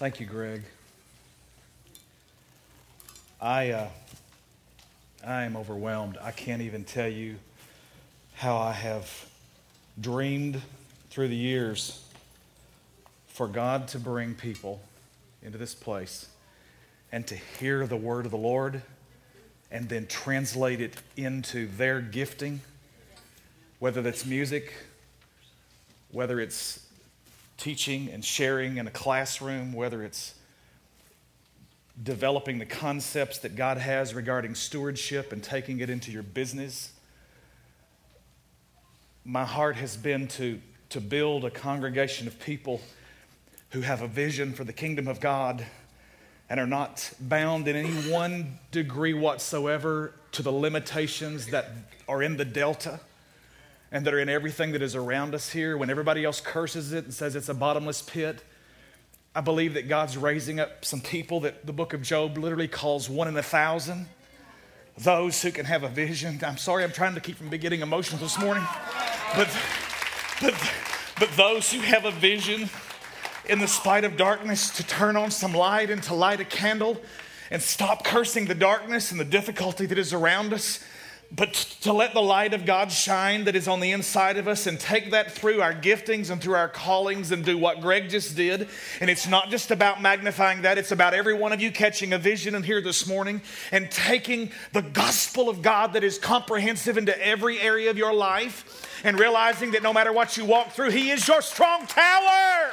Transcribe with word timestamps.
Thank 0.00 0.18
you, 0.18 0.24
Greg. 0.24 0.62
I, 3.38 3.72
uh, 3.72 3.88
I 5.22 5.42
am 5.42 5.58
overwhelmed. 5.58 6.16
I 6.22 6.30
can't 6.30 6.62
even 6.62 6.84
tell 6.84 7.06
you 7.06 7.36
how 8.32 8.56
I 8.56 8.72
have 8.72 9.28
dreamed 10.00 10.62
through 11.10 11.28
the 11.28 11.36
years 11.36 12.02
for 13.26 13.46
God 13.46 13.88
to 13.88 13.98
bring 13.98 14.34
people 14.34 14.80
into 15.42 15.58
this 15.58 15.74
place 15.74 16.30
and 17.12 17.26
to 17.26 17.34
hear 17.34 17.86
the 17.86 17.98
word 17.98 18.24
of 18.24 18.30
the 18.30 18.38
Lord 18.38 18.80
and 19.70 19.86
then 19.90 20.06
translate 20.06 20.80
it 20.80 20.94
into 21.18 21.66
their 21.76 22.00
gifting, 22.00 22.62
whether 23.80 24.00
that's 24.00 24.24
music, 24.24 24.72
whether 26.10 26.40
it's 26.40 26.86
teaching 27.60 28.08
and 28.10 28.24
sharing 28.24 28.78
in 28.78 28.86
a 28.86 28.90
classroom, 28.90 29.74
whether 29.74 30.02
it's 30.02 30.34
developing 32.02 32.58
the 32.58 32.64
concepts 32.64 33.38
that 33.40 33.54
God 33.54 33.76
has 33.76 34.14
regarding 34.14 34.54
stewardship 34.54 35.30
and 35.32 35.42
taking 35.42 35.80
it 35.80 35.90
into 35.90 36.10
your 36.10 36.22
business. 36.22 36.92
My 39.26 39.44
heart 39.44 39.76
has 39.76 39.98
been 39.98 40.26
to, 40.28 40.58
to 40.88 41.00
build 41.02 41.44
a 41.44 41.50
congregation 41.50 42.26
of 42.26 42.40
people 42.40 42.80
who 43.72 43.82
have 43.82 44.00
a 44.00 44.08
vision 44.08 44.54
for 44.54 44.64
the 44.64 44.72
kingdom 44.72 45.06
of 45.06 45.20
God 45.20 45.64
and 46.48 46.58
are 46.58 46.66
not 46.66 47.12
bound 47.20 47.68
in 47.68 47.76
any 47.76 48.10
one 48.10 48.58
degree 48.72 49.12
whatsoever 49.12 50.14
to 50.32 50.42
the 50.42 50.50
limitations 50.50 51.48
that 51.48 51.70
are 52.08 52.22
in 52.22 52.38
the 52.38 52.44
Delta 52.46 53.00
and 53.92 54.06
that 54.06 54.14
are 54.14 54.20
in 54.20 54.28
everything 54.28 54.72
that 54.72 54.82
is 54.82 54.94
around 54.94 55.34
us 55.34 55.50
here. 55.50 55.76
When 55.76 55.90
everybody 55.90 56.24
else 56.24 56.40
curses 56.40 56.92
it 56.92 57.04
and 57.04 57.14
says 57.14 57.34
it's 57.34 57.48
a 57.48 57.54
bottomless 57.54 58.02
pit, 58.02 58.42
I 59.34 59.40
believe 59.40 59.74
that 59.74 59.88
God's 59.88 60.16
raising 60.16 60.60
up 60.60 60.84
some 60.84 61.00
people 61.00 61.40
that 61.40 61.66
the 61.66 61.72
book 61.72 61.92
of 61.92 62.02
Job 62.02 62.36
literally 62.36 62.68
calls 62.68 63.08
one 63.08 63.28
in 63.28 63.36
a 63.36 63.42
thousand. 63.42 64.06
Those 64.98 65.40
who 65.42 65.50
can 65.50 65.66
have 65.66 65.82
a 65.82 65.88
vision. 65.88 66.40
I'm 66.44 66.56
sorry, 66.56 66.84
I'm 66.84 66.92
trying 66.92 67.14
to 67.14 67.20
keep 67.20 67.36
from 67.36 67.48
getting 67.48 67.80
emotional 67.80 68.20
this 68.20 68.38
morning. 68.38 68.64
But, 69.34 69.48
but, 70.40 70.72
but 71.18 71.30
those 71.36 71.72
who 71.72 71.80
have 71.80 72.04
a 72.04 72.10
vision 72.10 72.68
in 73.48 73.58
the 73.58 73.68
spite 73.68 74.04
of 74.04 74.16
darkness 74.16 74.70
to 74.70 74.86
turn 74.86 75.16
on 75.16 75.30
some 75.30 75.54
light 75.54 75.90
and 75.90 76.02
to 76.04 76.14
light 76.14 76.40
a 76.40 76.44
candle 76.44 77.00
and 77.50 77.60
stop 77.62 78.04
cursing 78.04 78.46
the 78.46 78.54
darkness 78.54 79.10
and 79.10 79.18
the 79.18 79.24
difficulty 79.24 79.86
that 79.86 79.98
is 79.98 80.12
around 80.12 80.52
us 80.52 80.84
but 81.32 81.54
to 81.82 81.92
let 81.92 82.12
the 82.12 82.20
light 82.20 82.54
of 82.54 82.66
God 82.66 82.90
shine 82.90 83.44
that 83.44 83.54
is 83.54 83.68
on 83.68 83.78
the 83.78 83.92
inside 83.92 84.36
of 84.36 84.48
us 84.48 84.66
and 84.66 84.80
take 84.80 85.12
that 85.12 85.30
through 85.30 85.62
our 85.62 85.72
giftings 85.72 86.28
and 86.30 86.42
through 86.42 86.54
our 86.54 86.68
callings 86.68 87.30
and 87.30 87.44
do 87.44 87.56
what 87.56 87.80
Greg 87.80 88.08
just 88.08 88.34
did. 88.34 88.68
And 89.00 89.08
it's 89.08 89.28
not 89.28 89.48
just 89.48 89.70
about 89.70 90.02
magnifying 90.02 90.62
that, 90.62 90.76
it's 90.76 90.90
about 90.90 91.14
every 91.14 91.34
one 91.34 91.52
of 91.52 91.60
you 91.60 91.70
catching 91.70 92.12
a 92.12 92.18
vision 92.18 92.56
in 92.56 92.64
here 92.64 92.80
this 92.80 93.06
morning 93.06 93.42
and 93.70 93.88
taking 93.92 94.50
the 94.72 94.82
gospel 94.82 95.48
of 95.48 95.62
God 95.62 95.92
that 95.92 96.02
is 96.02 96.18
comprehensive 96.18 96.98
into 96.98 97.16
every 97.24 97.60
area 97.60 97.90
of 97.90 97.96
your 97.96 98.12
life 98.12 98.88
and 99.04 99.18
realizing 99.18 99.70
that 99.70 99.84
no 99.84 99.92
matter 99.92 100.12
what 100.12 100.36
you 100.36 100.44
walk 100.44 100.72
through, 100.72 100.90
He 100.90 101.10
is 101.10 101.26
your 101.28 101.42
strong 101.42 101.86
tower. 101.86 102.72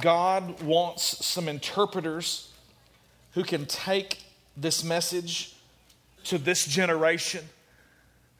God 0.00 0.62
wants 0.62 1.24
some 1.24 1.48
interpreters 1.48 2.52
who 3.32 3.44
can 3.44 3.66
take 3.66 4.22
this 4.56 4.82
message 4.84 5.54
to 6.24 6.38
this 6.38 6.66
generation, 6.66 7.44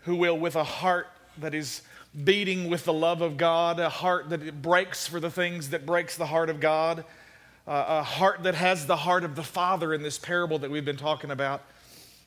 who 0.00 0.16
will, 0.16 0.38
with 0.38 0.56
a 0.56 0.64
heart 0.64 1.08
that 1.38 1.54
is 1.54 1.82
beating 2.24 2.68
with 2.68 2.84
the 2.84 2.92
love 2.92 3.22
of 3.22 3.36
God, 3.36 3.80
a 3.80 3.88
heart 3.88 4.30
that 4.30 4.62
breaks 4.62 5.06
for 5.06 5.18
the 5.18 5.30
things 5.30 5.70
that 5.70 5.86
breaks 5.86 6.16
the 6.16 6.26
heart 6.26 6.50
of 6.50 6.60
God, 6.60 7.04
uh, 7.66 7.84
a 7.88 8.02
heart 8.02 8.42
that 8.42 8.54
has 8.54 8.86
the 8.86 8.96
heart 8.96 9.24
of 9.24 9.34
the 9.34 9.42
Father 9.42 9.94
in 9.94 10.02
this 10.02 10.18
parable 10.18 10.58
that 10.58 10.70
we've 10.70 10.84
been 10.84 10.96
talking 10.96 11.30
about 11.30 11.62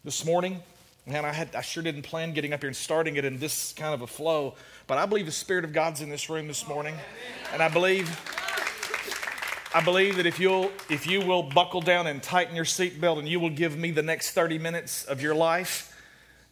this 0.03 0.25
morning. 0.25 0.61
Man, 1.05 1.23
I, 1.23 1.31
had, 1.31 1.55
I 1.55 1.61
sure 1.61 1.83
didn't 1.83 2.01
plan 2.01 2.33
getting 2.33 2.51
up 2.51 2.61
here 2.61 2.67
and 2.67 2.75
starting 2.75 3.15
it 3.15 3.25
in 3.25 3.37
this 3.37 3.73
kind 3.73 3.93
of 3.93 4.01
a 4.01 4.07
flow, 4.07 4.55
but 4.87 4.97
I 4.97 5.05
believe 5.05 5.27
the 5.27 5.31
Spirit 5.31 5.63
of 5.63 5.71
God's 5.71 6.01
in 6.01 6.09
this 6.09 6.29
room 6.31 6.47
this 6.47 6.67
morning, 6.67 6.95
and 7.53 7.61
I 7.61 7.69
believe 7.69 8.09
I 9.75 9.81
believe 9.81 10.15
that 10.15 10.25
if 10.25 10.39
you'll 10.39 10.71
if 10.89 11.05
you 11.05 11.19
will 11.19 11.43
buckle 11.43 11.81
down 11.81 12.07
and 12.07 12.23
tighten 12.23 12.55
your 12.55 12.63
seatbelt 12.63 13.19
and 13.19 13.27
you 13.27 13.41
will 13.41 13.49
give 13.49 13.77
me 13.77 13.91
the 13.91 14.01
next 14.01 14.31
30 14.31 14.57
minutes 14.57 15.03
of 15.03 15.21
your 15.21 15.35
life 15.35 15.93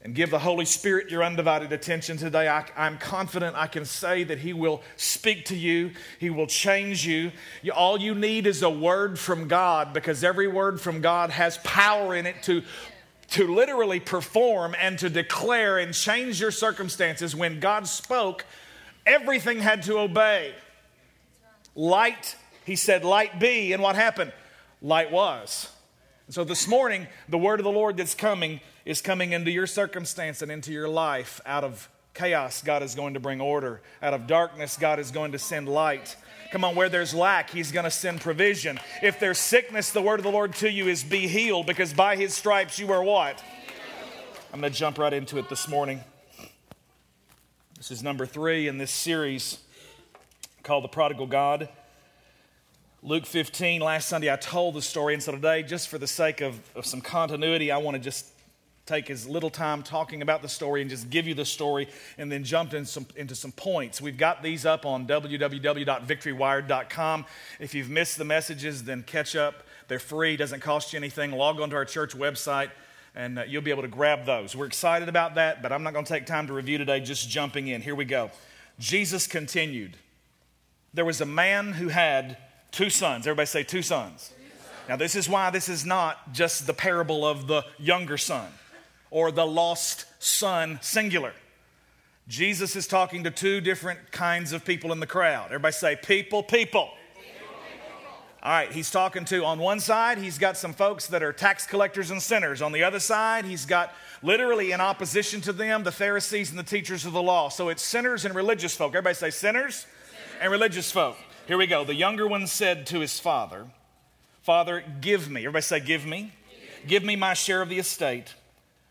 and 0.02 0.14
give 0.14 0.30
the 0.30 0.40
Holy 0.40 0.66
Spirit 0.66 1.10
your 1.10 1.24
undivided 1.24 1.72
attention 1.72 2.18
today, 2.18 2.50
I, 2.50 2.66
am 2.76 2.98
confident 2.98 3.56
I 3.56 3.68
can 3.68 3.86
say 3.86 4.26
that 4.26 4.40
He 4.40 4.52
will 4.52 4.82
speak 4.98 5.46
to 5.46 5.56
you. 5.56 5.92
He 6.20 6.32
will 6.32 6.48
change 6.48 7.08
you. 7.08 7.32
you. 7.62 7.72
All 7.72 7.98
you 7.98 8.14
need 8.14 8.46
is 8.46 8.62
a 8.62 8.70
word 8.70 9.18
from 9.18 9.48
God 9.48 9.94
because 9.94 10.26
every 10.26 10.50
word 10.50 10.82
from 10.82 11.00
God 11.00 11.30
has 11.30 11.58
power 11.60 12.14
in 12.16 12.26
it 12.26 12.44
to 12.44 12.62
to 13.30 13.48
literally 13.48 14.02
perform 14.02 14.76
and 14.78 15.00
to 15.00 15.10
declare 15.10 15.78
and 15.78 15.94
change 15.94 16.42
your 16.42 16.52
circumstances. 16.52 17.34
When 17.34 17.62
God 17.62 17.88
spoke, 17.88 18.44
everything 19.06 19.60
had 19.60 19.84
to 19.84 19.98
obey. 20.00 20.54
Light 21.74 22.36
he 22.66 22.76
said, 22.76 23.04
Light 23.04 23.40
be, 23.40 23.74
and 23.74 23.82
what 23.82 23.96
happened? 23.96 24.34
Light 24.82 25.12
was. 25.12 25.70
So 26.30 26.44
this 26.44 26.68
morning, 26.68 27.08
the 27.28 27.38
word 27.38 27.60
of 27.60 27.64
the 27.64 27.72
Lord 27.72 27.98
that's 27.98 28.16
coming 28.16 28.62
is 28.86 29.02
coming 29.02 29.34
into 29.34 29.52
your 29.52 29.68
circumstance 29.68 30.42
and 30.42 30.52
into 30.52 30.72
your 30.72 30.88
life. 30.88 31.42
Out 31.46 31.64
of 31.64 31.90
chaos, 32.14 32.62
God 32.62 32.82
is 32.82 32.96
going 32.96 33.16
to 33.16 33.20
bring 33.20 33.42
order. 33.42 33.82
Out 34.02 34.14
of 34.14 34.28
darkness, 34.28 34.78
God 34.78 35.00
is 35.00 35.12
going 35.12 35.34
to 35.34 35.40
send 35.40 35.68
light. 35.68 36.16
Come 36.52 36.64
on, 36.64 36.76
where 36.76 36.90
there's 36.90 37.14
lack, 37.14 37.50
He's 37.50 37.72
going 37.72 37.84
to 37.86 37.92
send 37.92 38.22
provision. 38.22 38.80
If 39.02 39.20
there's 39.20 39.40
sickness, 39.40 39.92
the 39.92 40.02
word 40.02 40.20
of 40.20 40.24
the 40.24 40.32
Lord 40.32 40.54
to 40.56 40.72
you 40.72 40.88
is 40.88 41.04
be 41.04 41.28
healed 41.28 41.66
because 41.66 41.94
by 41.94 42.16
His 42.16 42.34
stripes 42.34 42.80
you 42.80 42.92
are 42.92 43.04
what? 43.04 43.44
I'm 44.54 44.62
going 44.62 44.72
to 44.72 44.78
jump 44.78 45.00
right 45.00 45.14
into 45.14 45.40
it 45.40 45.50
this 45.50 45.68
morning. 45.68 46.02
This 47.78 47.92
is 47.92 48.04
number 48.04 48.26
three 48.26 48.68
in 48.68 48.78
this 48.78 48.92
series 48.92 49.58
called 50.62 50.84
The 50.84 50.90
Prodigal 50.90 51.28
God. 51.28 51.70
Luke 53.06 53.26
15, 53.26 53.82
last 53.82 54.08
Sunday 54.08 54.32
I 54.32 54.38
told 54.38 54.76
the 54.76 54.82
story, 54.82 55.14
and 55.14 55.22
so 55.22 55.34
today, 55.34 55.62
just 55.62 55.90
for 55.90 55.98
the 55.98 56.08
sake 56.08 56.40
of, 56.40 56.58
of 56.74 56.86
some 56.86 57.02
continuity, 57.02 57.70
I 57.70 57.76
want 57.76 57.96
to 57.96 58.02
just 58.02 58.28
take 58.86 59.10
as 59.10 59.28
little 59.28 59.50
time 59.50 59.84
talking 59.84 60.22
about 60.22 60.42
the 60.42 60.48
story 60.48 60.80
and 60.80 60.90
just 60.90 61.10
give 61.10 61.28
you 61.28 61.34
the 61.34 61.44
story 61.44 61.90
and 62.18 62.32
then 62.32 62.46
jump 62.46 62.74
in 62.74 62.86
some, 62.86 63.06
into 63.18 63.36
some 63.36 63.52
points. 63.52 64.00
We've 64.00 64.16
got 64.16 64.42
these 64.42 64.66
up 64.66 64.86
on 64.86 65.06
www.victorywired.com. 65.06 67.26
If 67.60 67.76
you've 67.76 67.90
missed 67.90 68.18
the 68.18 68.24
messages, 68.24 68.86
then 68.86 69.04
catch 69.04 69.36
up. 69.36 69.64
They're 69.90 70.00
free, 70.00 70.38
doesn't 70.38 70.62
cost 70.62 70.94
you 70.94 70.98
anything. 70.98 71.34
Log 71.34 71.60
onto 71.60 71.76
our 71.76 71.84
church 71.84 72.16
website 72.16 72.70
and 73.16 73.38
uh, 73.38 73.44
you'll 73.44 73.64
be 73.64 73.72
able 73.72 73.82
to 73.82 73.90
grab 73.90 74.26
those. 74.26 74.56
We're 74.56 74.68
excited 74.68 75.10
about 75.10 75.36
that, 75.36 75.62
but 75.62 75.74
I'm 75.74 75.84
not 75.84 75.92
going 75.92 76.06
to 76.06 76.14
take 76.14 76.26
time 76.26 76.48
to 76.48 76.54
review 76.54 76.78
today, 76.78 77.02
just 77.02 77.30
jumping 77.30 77.68
in. 77.68 77.82
Here 77.82 77.96
we 77.96 78.06
go. 78.06 78.32
Jesus 78.80 79.28
continued. 79.28 79.98
There 80.94 81.04
was 81.04 81.20
a 81.20 81.26
man 81.26 81.74
who 81.74 81.90
had 81.90 82.38
Two 82.74 82.90
sons. 82.90 83.28
Everybody 83.28 83.46
say 83.46 83.64
two 83.64 83.84
sons. 83.84 84.34
Now, 84.90 84.96
this 84.98 85.16
is 85.16 85.30
why 85.30 85.52
this 85.52 85.70
is 85.70 85.86
not 85.86 86.34
just 86.34 86.68
the 86.68 86.74
parable 86.74 87.26
of 87.26 87.48
the 87.48 87.64
younger 87.78 88.18
son 88.18 88.48
or 89.12 89.32
the 89.32 89.46
lost 89.46 90.06
son, 90.20 90.80
singular. 90.82 91.34
Jesus 92.28 92.76
is 92.76 92.88
talking 92.88 93.24
to 93.26 93.32
two 93.32 93.62
different 93.62 94.12
kinds 94.12 94.54
of 94.54 94.66
people 94.66 94.92
in 94.92 95.00
the 95.00 95.06
crowd. 95.08 95.46
Everybody 95.48 95.74
say, 95.74 95.96
people, 95.96 96.42
people. 96.42 96.90
All 98.42 98.52
right, 98.52 98.72
he's 98.72 98.90
talking 98.90 99.24
to, 99.26 99.46
on 99.46 99.60
one 99.60 99.80
side, 99.80 100.18
he's 100.18 100.40
got 100.40 100.58
some 100.58 100.74
folks 100.74 101.08
that 101.08 101.22
are 101.22 101.32
tax 101.32 101.68
collectors 101.68 102.12
and 102.12 102.22
sinners. 102.22 102.62
On 102.62 102.72
the 102.72 102.84
other 102.84 103.00
side, 103.00 103.46
he's 103.46 103.66
got 103.66 103.94
literally 104.24 104.72
in 104.72 104.82
opposition 104.82 105.42
to 105.42 105.54
them 105.54 105.84
the 105.84 105.92
Pharisees 105.92 106.50
and 106.50 106.58
the 106.58 106.64
teachers 106.64 107.06
of 107.06 107.14
the 107.14 107.22
law. 107.22 107.50
So 107.50 107.70
it's 107.70 107.84
sinners 107.84 108.26
and 108.26 108.34
religious 108.34 108.76
folk. 108.76 108.90
Everybody 108.96 109.14
say 109.14 109.30
sinners, 109.30 109.76
sinners. 109.76 109.86
and 110.42 110.52
religious 110.52 110.92
folk. 110.92 111.16
Here 111.46 111.58
we 111.58 111.68
go. 111.68 111.84
The 111.84 111.94
younger 111.94 112.26
one 112.26 112.48
said 112.48 112.88
to 112.88 113.02
his 113.02 113.20
father, 113.20 113.68
Father, 114.44 114.82
give 115.02 115.30
me. 115.30 115.42
Everybody 115.42 115.64
say, 115.64 115.80
Give 115.82 116.06
me. 116.06 116.32
Give 116.88 117.04
me 117.04 117.18
my 117.18 117.34
share 117.34 117.62
of 117.62 117.68
the 117.68 117.80
estate. 117.80 118.34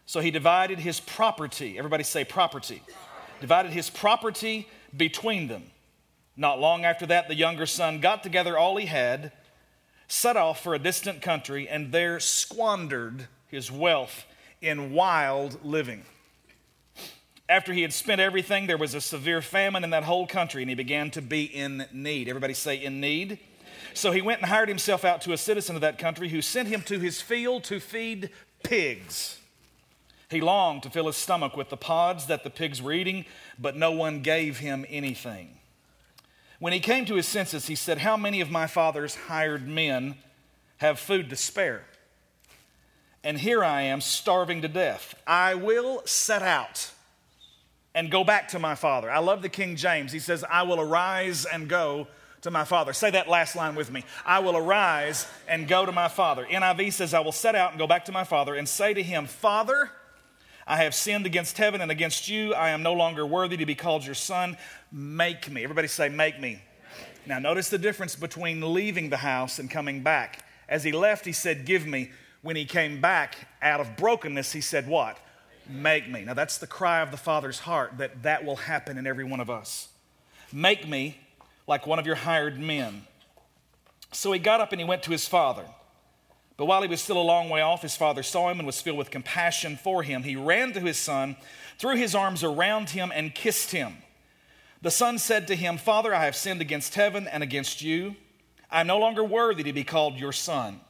So 0.04 0.20
he 0.20 0.30
divided 0.30 0.78
his 0.78 1.00
property. 1.00 1.78
Everybody 1.78 2.04
say, 2.04 2.24
Property. 2.24 2.82
Divided 3.40 3.72
his 3.72 3.88
property 3.88 4.68
between 4.94 5.48
them. 5.48 5.64
Not 6.36 6.60
long 6.60 6.84
after 6.84 7.06
that, 7.06 7.28
the 7.28 7.34
younger 7.34 7.64
son 7.64 8.00
got 8.00 8.22
together 8.22 8.58
all 8.58 8.76
he 8.76 8.86
had, 8.86 9.32
set 10.06 10.36
off 10.36 10.62
for 10.62 10.74
a 10.74 10.78
distant 10.78 11.22
country, 11.22 11.66
and 11.66 11.90
there 11.90 12.20
squandered 12.20 13.28
his 13.48 13.72
wealth 13.72 14.26
in 14.60 14.92
wild 14.92 15.64
living. 15.64 16.04
After 17.48 17.72
he 17.72 17.82
had 17.82 17.92
spent 17.92 18.20
everything, 18.20 18.66
there 18.66 18.78
was 18.78 18.94
a 18.94 19.00
severe 19.00 19.42
famine 19.42 19.84
in 19.84 19.90
that 19.90 20.04
whole 20.04 20.26
country, 20.26 20.62
and 20.62 20.70
he 20.70 20.74
began 20.74 21.10
to 21.12 21.22
be 21.22 21.44
in 21.44 21.86
need. 21.92 22.28
Everybody 22.28 22.54
say, 22.54 22.76
in 22.76 23.00
need. 23.00 23.38
So 23.94 24.10
he 24.10 24.22
went 24.22 24.40
and 24.40 24.48
hired 24.48 24.68
himself 24.68 25.04
out 25.04 25.20
to 25.22 25.32
a 25.32 25.38
citizen 25.38 25.74
of 25.74 25.82
that 25.82 25.98
country 25.98 26.28
who 26.28 26.40
sent 26.40 26.68
him 26.68 26.82
to 26.82 26.98
his 26.98 27.20
field 27.20 27.64
to 27.64 27.80
feed 27.80 28.30
pigs. 28.62 29.38
He 30.30 30.40
longed 30.40 30.84
to 30.84 30.90
fill 30.90 31.08
his 31.08 31.16
stomach 31.16 31.56
with 31.56 31.68
the 31.68 31.76
pods 31.76 32.26
that 32.26 32.42
the 32.42 32.48
pigs 32.48 32.80
were 32.80 32.92
eating, 32.92 33.26
but 33.58 33.76
no 33.76 33.90
one 33.90 34.22
gave 34.22 34.60
him 34.60 34.86
anything. 34.88 35.58
When 36.58 36.72
he 36.72 36.80
came 36.80 37.04
to 37.06 37.16
his 37.16 37.26
senses, 37.26 37.66
he 37.66 37.74
said, 37.74 37.98
How 37.98 38.16
many 38.16 38.40
of 38.40 38.50
my 38.50 38.66
father's 38.66 39.14
hired 39.14 39.68
men 39.68 40.14
have 40.78 40.98
food 40.98 41.28
to 41.28 41.36
spare? 41.36 41.84
And 43.22 43.38
here 43.38 43.62
I 43.62 43.82
am 43.82 44.00
starving 44.00 44.62
to 44.62 44.68
death. 44.68 45.14
I 45.26 45.54
will 45.54 46.02
set 46.06 46.40
out 46.40 46.91
and 47.94 48.10
go 48.10 48.24
back 48.24 48.48
to 48.48 48.58
my 48.58 48.74
father. 48.74 49.10
I 49.10 49.18
love 49.18 49.42
the 49.42 49.48
King 49.48 49.76
James. 49.76 50.12
He 50.12 50.18
says, 50.18 50.44
I 50.48 50.62
will 50.62 50.80
arise 50.80 51.44
and 51.44 51.68
go 51.68 52.06
to 52.42 52.50
my 52.50 52.64
father. 52.64 52.92
Say 52.92 53.10
that 53.10 53.28
last 53.28 53.54
line 53.54 53.74
with 53.74 53.90
me. 53.90 54.04
I 54.24 54.40
will 54.40 54.56
arise 54.56 55.26
and 55.46 55.68
go 55.68 55.86
to 55.86 55.92
my 55.92 56.08
father. 56.08 56.44
NIV 56.44 56.92
says, 56.92 57.14
I 57.14 57.20
will 57.20 57.32
set 57.32 57.54
out 57.54 57.70
and 57.70 57.78
go 57.78 57.86
back 57.86 58.04
to 58.06 58.12
my 58.12 58.24
father 58.24 58.54
and 58.54 58.68
say 58.68 58.94
to 58.94 59.02
him, 59.02 59.26
Father, 59.26 59.90
I 60.66 60.78
have 60.78 60.94
sinned 60.94 61.26
against 61.26 61.58
heaven 61.58 61.80
and 61.80 61.90
against 61.90 62.28
you. 62.28 62.54
I 62.54 62.70
am 62.70 62.82
no 62.82 62.94
longer 62.94 63.26
worthy 63.26 63.56
to 63.56 63.66
be 63.66 63.74
called 63.74 64.04
your 64.04 64.14
son. 64.14 64.56
Make 64.90 65.50
me. 65.50 65.62
Everybody 65.64 65.88
say, 65.88 66.08
Make 66.08 66.40
me. 66.40 66.62
Now, 67.26 67.38
notice 67.38 67.68
the 67.68 67.78
difference 67.78 68.16
between 68.16 68.74
leaving 68.74 69.10
the 69.10 69.18
house 69.18 69.58
and 69.58 69.70
coming 69.70 70.02
back. 70.02 70.44
As 70.68 70.82
he 70.82 70.92
left, 70.92 71.24
he 71.24 71.32
said, 71.32 71.64
Give 71.64 71.86
me. 71.86 72.10
When 72.42 72.56
he 72.56 72.64
came 72.64 73.00
back 73.00 73.36
out 73.60 73.80
of 73.80 73.96
brokenness, 73.96 74.52
he 74.52 74.60
said, 74.60 74.88
What? 74.88 75.16
Make 75.72 76.08
me. 76.08 76.24
Now, 76.24 76.34
that's 76.34 76.58
the 76.58 76.66
cry 76.66 77.00
of 77.00 77.10
the 77.10 77.16
Father's 77.16 77.60
heart 77.60 77.98
that 77.98 78.22
that 78.22 78.44
will 78.44 78.56
happen 78.56 78.98
in 78.98 79.06
every 79.06 79.24
one 79.24 79.40
of 79.40 79.50
us. 79.50 79.88
Make 80.52 80.88
me 80.88 81.18
like 81.66 81.86
one 81.86 81.98
of 81.98 82.06
your 82.06 82.16
hired 82.16 82.58
men. 82.58 83.02
So 84.12 84.32
he 84.32 84.38
got 84.38 84.60
up 84.60 84.72
and 84.72 84.80
he 84.80 84.86
went 84.86 85.02
to 85.04 85.10
his 85.10 85.26
father. 85.26 85.64
But 86.56 86.66
while 86.66 86.82
he 86.82 86.88
was 86.88 87.00
still 87.00 87.20
a 87.20 87.22
long 87.22 87.48
way 87.48 87.62
off, 87.62 87.82
his 87.82 87.96
father 87.96 88.22
saw 88.22 88.50
him 88.50 88.58
and 88.58 88.66
was 88.66 88.80
filled 88.80 88.98
with 88.98 89.10
compassion 89.10 89.76
for 89.76 90.02
him. 90.02 90.22
He 90.22 90.36
ran 90.36 90.72
to 90.74 90.80
his 90.80 90.98
son, 90.98 91.36
threw 91.78 91.96
his 91.96 92.14
arms 92.14 92.44
around 92.44 92.90
him, 92.90 93.10
and 93.14 93.34
kissed 93.34 93.72
him. 93.72 93.96
The 94.82 94.90
son 94.90 95.18
said 95.18 95.46
to 95.48 95.56
him, 95.56 95.78
Father, 95.78 96.14
I 96.14 96.26
have 96.26 96.36
sinned 96.36 96.60
against 96.60 96.94
heaven 96.94 97.26
and 97.26 97.42
against 97.42 97.82
you. 97.82 98.16
I 98.70 98.80
am 98.80 98.86
no 98.86 98.98
longer 98.98 99.24
worthy 99.24 99.62
to 99.64 99.72
be 99.72 99.84
called 99.84 100.18
your 100.18 100.32
son. 100.32 100.80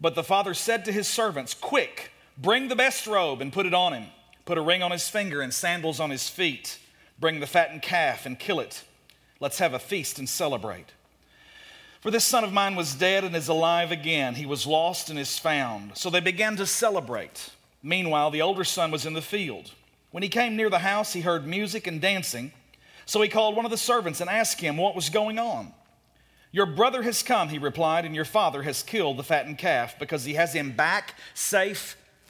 But 0.00 0.14
the 0.14 0.24
father 0.24 0.54
said 0.54 0.84
to 0.84 0.92
his 0.92 1.08
servants, 1.08 1.54
Quick, 1.54 2.11
bring 2.38 2.68
the 2.68 2.76
best 2.76 3.06
robe 3.06 3.40
and 3.40 3.52
put 3.52 3.66
it 3.66 3.74
on 3.74 3.92
him. 3.92 4.06
Put 4.44 4.58
a 4.58 4.62
ring 4.62 4.82
on 4.82 4.90
his 4.90 5.08
finger 5.08 5.40
and 5.40 5.52
sandals 5.52 6.00
on 6.00 6.10
his 6.10 6.28
feet. 6.28 6.78
Bring 7.18 7.40
the 7.40 7.46
fattened 7.46 7.82
calf 7.82 8.26
and 8.26 8.38
kill 8.38 8.60
it. 8.60 8.84
Let's 9.38 9.58
have 9.58 9.74
a 9.74 9.78
feast 9.78 10.18
and 10.18 10.28
celebrate. 10.28 10.86
For 12.00 12.10
this 12.10 12.24
son 12.24 12.42
of 12.42 12.52
mine 12.52 12.74
was 12.74 12.94
dead 12.94 13.22
and 13.22 13.34
is 13.36 13.46
alive 13.46 13.92
again. 13.92 14.34
He 14.34 14.46
was 14.46 14.66
lost 14.66 15.08
and 15.08 15.18
is 15.18 15.38
found. 15.38 15.96
So 15.96 16.10
they 16.10 16.20
began 16.20 16.56
to 16.56 16.66
celebrate. 16.66 17.50
Meanwhile, 17.82 18.32
the 18.32 18.42
older 18.42 18.64
son 18.64 18.90
was 18.90 19.06
in 19.06 19.12
the 19.12 19.22
field. 19.22 19.70
When 20.10 20.24
he 20.24 20.28
came 20.28 20.56
near 20.56 20.68
the 20.68 20.80
house, 20.80 21.12
he 21.12 21.20
heard 21.20 21.46
music 21.46 21.86
and 21.86 22.00
dancing. 22.00 22.52
So 23.06 23.22
he 23.22 23.28
called 23.28 23.54
one 23.54 23.64
of 23.64 23.70
the 23.70 23.78
servants 23.78 24.20
and 24.20 24.28
asked 24.28 24.60
him 24.60 24.76
what 24.76 24.96
was 24.96 25.10
going 25.10 25.38
on. 25.38 25.72
Your 26.50 26.66
brother 26.66 27.02
has 27.02 27.22
come, 27.22 27.48
he 27.48 27.58
replied, 27.58 28.04
and 28.04 28.14
your 28.14 28.24
father 28.24 28.62
has 28.62 28.82
killed 28.82 29.16
the 29.16 29.22
fattened 29.24 29.58
calf 29.58 29.98
because 29.98 30.24
he 30.24 30.34
has 30.34 30.52
him 30.52 30.72
back 30.72 31.14
safe 31.34 31.96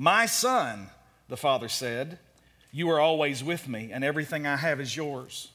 My 0.00 0.26
son, 0.26 0.90
the 1.28 1.36
father 1.36 1.68
said, 1.68 2.20
you 2.70 2.88
are 2.90 3.00
always 3.00 3.42
with 3.42 3.66
me, 3.66 3.90
and 3.92 4.04
everything 4.04 4.46
I 4.46 4.54
have 4.54 4.78
is 4.80 4.96
yours. 4.96 5.50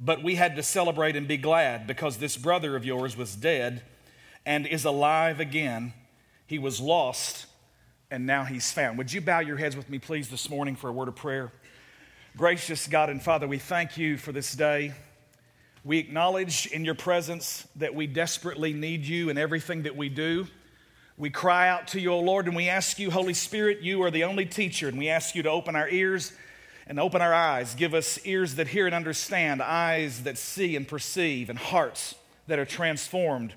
But 0.00 0.20
we 0.20 0.34
had 0.34 0.56
to 0.56 0.64
celebrate 0.64 1.14
and 1.14 1.28
be 1.28 1.36
glad 1.36 1.86
because 1.86 2.16
this 2.16 2.36
brother 2.36 2.74
of 2.74 2.84
yours 2.84 3.16
was 3.16 3.36
dead 3.36 3.82
and 4.44 4.66
is 4.66 4.84
alive 4.84 5.38
again. 5.38 5.92
He 6.44 6.58
was 6.58 6.80
lost 6.80 7.46
and 8.10 8.26
now 8.26 8.42
he's 8.42 8.72
found. 8.72 8.98
Would 8.98 9.12
you 9.12 9.20
bow 9.20 9.38
your 9.38 9.56
heads 9.56 9.76
with 9.76 9.88
me, 9.88 10.00
please, 10.00 10.28
this 10.28 10.50
morning 10.50 10.74
for 10.74 10.88
a 10.88 10.92
word 10.92 11.06
of 11.06 11.14
prayer? 11.14 11.52
Gracious 12.36 12.88
God 12.88 13.10
and 13.10 13.22
Father, 13.22 13.46
we 13.46 13.58
thank 13.58 13.96
you 13.96 14.16
for 14.16 14.32
this 14.32 14.54
day. 14.54 14.92
We 15.84 15.98
acknowledge 15.98 16.66
in 16.66 16.84
your 16.84 16.96
presence 16.96 17.68
that 17.76 17.94
we 17.94 18.08
desperately 18.08 18.72
need 18.72 19.04
you 19.04 19.28
in 19.28 19.38
everything 19.38 19.84
that 19.84 19.96
we 19.96 20.08
do. 20.08 20.48
We 21.18 21.30
cry 21.30 21.68
out 21.68 21.88
to 21.88 22.00
you, 22.00 22.12
O 22.12 22.20
Lord, 22.20 22.46
and 22.46 22.54
we 22.54 22.68
ask 22.68 23.00
you, 23.00 23.10
Holy 23.10 23.34
Spirit, 23.34 23.80
you 23.80 24.04
are 24.04 24.10
the 24.10 24.22
only 24.22 24.46
teacher, 24.46 24.86
and 24.86 24.96
we 24.96 25.08
ask 25.08 25.34
you 25.34 25.42
to 25.42 25.50
open 25.50 25.74
our 25.74 25.88
ears 25.88 26.32
and 26.86 27.00
open 27.00 27.20
our 27.20 27.34
eyes. 27.34 27.74
Give 27.74 27.92
us 27.92 28.20
ears 28.24 28.54
that 28.54 28.68
hear 28.68 28.86
and 28.86 28.94
understand, 28.94 29.60
eyes 29.60 30.22
that 30.22 30.38
see 30.38 30.76
and 30.76 30.86
perceive, 30.86 31.50
and 31.50 31.58
hearts 31.58 32.14
that 32.46 32.60
are 32.60 32.64
transformed 32.64 33.52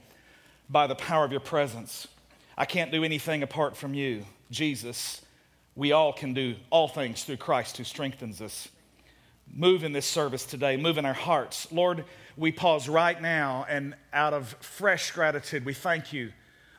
by 0.71 0.87
the 0.87 0.95
power 0.95 1.23
of 1.23 1.29
your 1.29 1.39
presence. 1.39 2.07
I 2.57 2.65
can't 2.65 2.91
do 2.91 3.03
anything 3.03 3.43
apart 3.43 3.77
from 3.77 3.93
you, 3.93 4.25
Jesus. 4.49 5.21
We 5.75 5.91
all 5.91 6.13
can 6.13 6.33
do 6.33 6.55
all 6.71 6.87
things 6.87 7.23
through 7.25 7.37
Christ 7.37 7.77
who 7.77 7.83
strengthens 7.83 8.41
us. 8.41 8.69
Move 9.53 9.83
in 9.83 9.93
this 9.93 10.07
service 10.07 10.47
today, 10.47 10.77
move 10.77 10.97
in 10.97 11.05
our 11.05 11.13
hearts. 11.13 11.71
Lord, 11.71 12.05
we 12.35 12.51
pause 12.51 12.89
right 12.89 13.21
now, 13.21 13.67
and 13.69 13.93
out 14.13 14.33
of 14.33 14.55
fresh 14.61 15.11
gratitude, 15.11 15.63
we 15.63 15.75
thank 15.75 16.11
you 16.11 16.31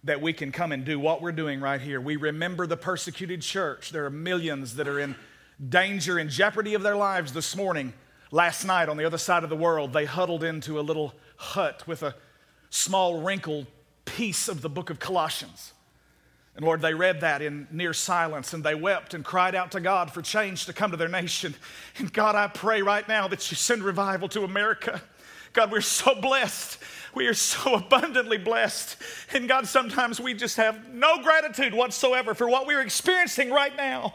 that 0.04 0.20
we 0.20 0.32
can 0.32 0.50
come 0.50 0.72
and 0.72 0.84
do 0.84 0.98
what 0.98 1.22
we're 1.22 1.32
doing 1.32 1.60
right 1.60 1.80
here. 1.80 2.00
We 2.00 2.16
remember 2.16 2.66
the 2.66 2.76
persecuted 2.76 3.42
church. 3.42 3.90
There 3.90 4.04
are 4.04 4.10
millions 4.10 4.74
that 4.76 4.88
are 4.88 4.98
in 4.98 5.14
danger 5.68 6.18
and 6.18 6.28
jeopardy 6.28 6.74
of 6.74 6.82
their 6.82 6.96
lives 6.96 7.32
this 7.32 7.54
morning. 7.54 7.92
Last 8.30 8.64
night 8.64 8.88
on 8.88 8.96
the 8.96 9.04
other 9.04 9.18
side 9.18 9.44
of 9.44 9.50
the 9.50 9.56
world, 9.56 9.92
they 9.92 10.04
huddled 10.04 10.42
into 10.42 10.80
a 10.80 10.82
little 10.82 11.14
hut 11.36 11.86
with 11.86 12.02
a 12.02 12.14
small 12.70 13.22
wrinkled 13.22 13.66
piece 14.04 14.48
of 14.48 14.60
the 14.60 14.68
book 14.68 14.90
of 14.90 14.98
Colossians. 14.98 15.72
And 16.56 16.64
Lord, 16.64 16.80
they 16.82 16.94
read 16.94 17.20
that 17.20 17.40
in 17.40 17.66
near 17.70 17.94
silence 17.94 18.52
and 18.52 18.62
they 18.62 18.74
wept 18.74 19.14
and 19.14 19.24
cried 19.24 19.54
out 19.54 19.70
to 19.72 19.80
God 19.80 20.12
for 20.12 20.20
change 20.20 20.66
to 20.66 20.72
come 20.72 20.90
to 20.90 20.96
their 20.96 21.08
nation. 21.08 21.54
And 21.98 22.12
God, 22.12 22.34
I 22.34 22.48
pray 22.48 22.82
right 22.82 23.06
now 23.06 23.28
that 23.28 23.50
you 23.50 23.56
send 23.56 23.82
revival 23.82 24.28
to 24.30 24.42
America. 24.42 25.00
God, 25.52 25.70
we're 25.70 25.80
so 25.80 26.14
blessed. 26.14 26.78
We 27.14 27.26
are 27.26 27.34
so 27.34 27.74
abundantly 27.76 28.38
blessed. 28.38 28.96
And 29.32 29.48
God, 29.48 29.66
sometimes 29.66 30.20
we 30.20 30.34
just 30.34 30.56
have 30.56 30.92
no 30.92 31.22
gratitude 31.22 31.74
whatsoever 31.74 32.34
for 32.34 32.48
what 32.48 32.66
we're 32.66 32.80
experiencing 32.80 33.50
right 33.50 33.76
now. 33.76 34.14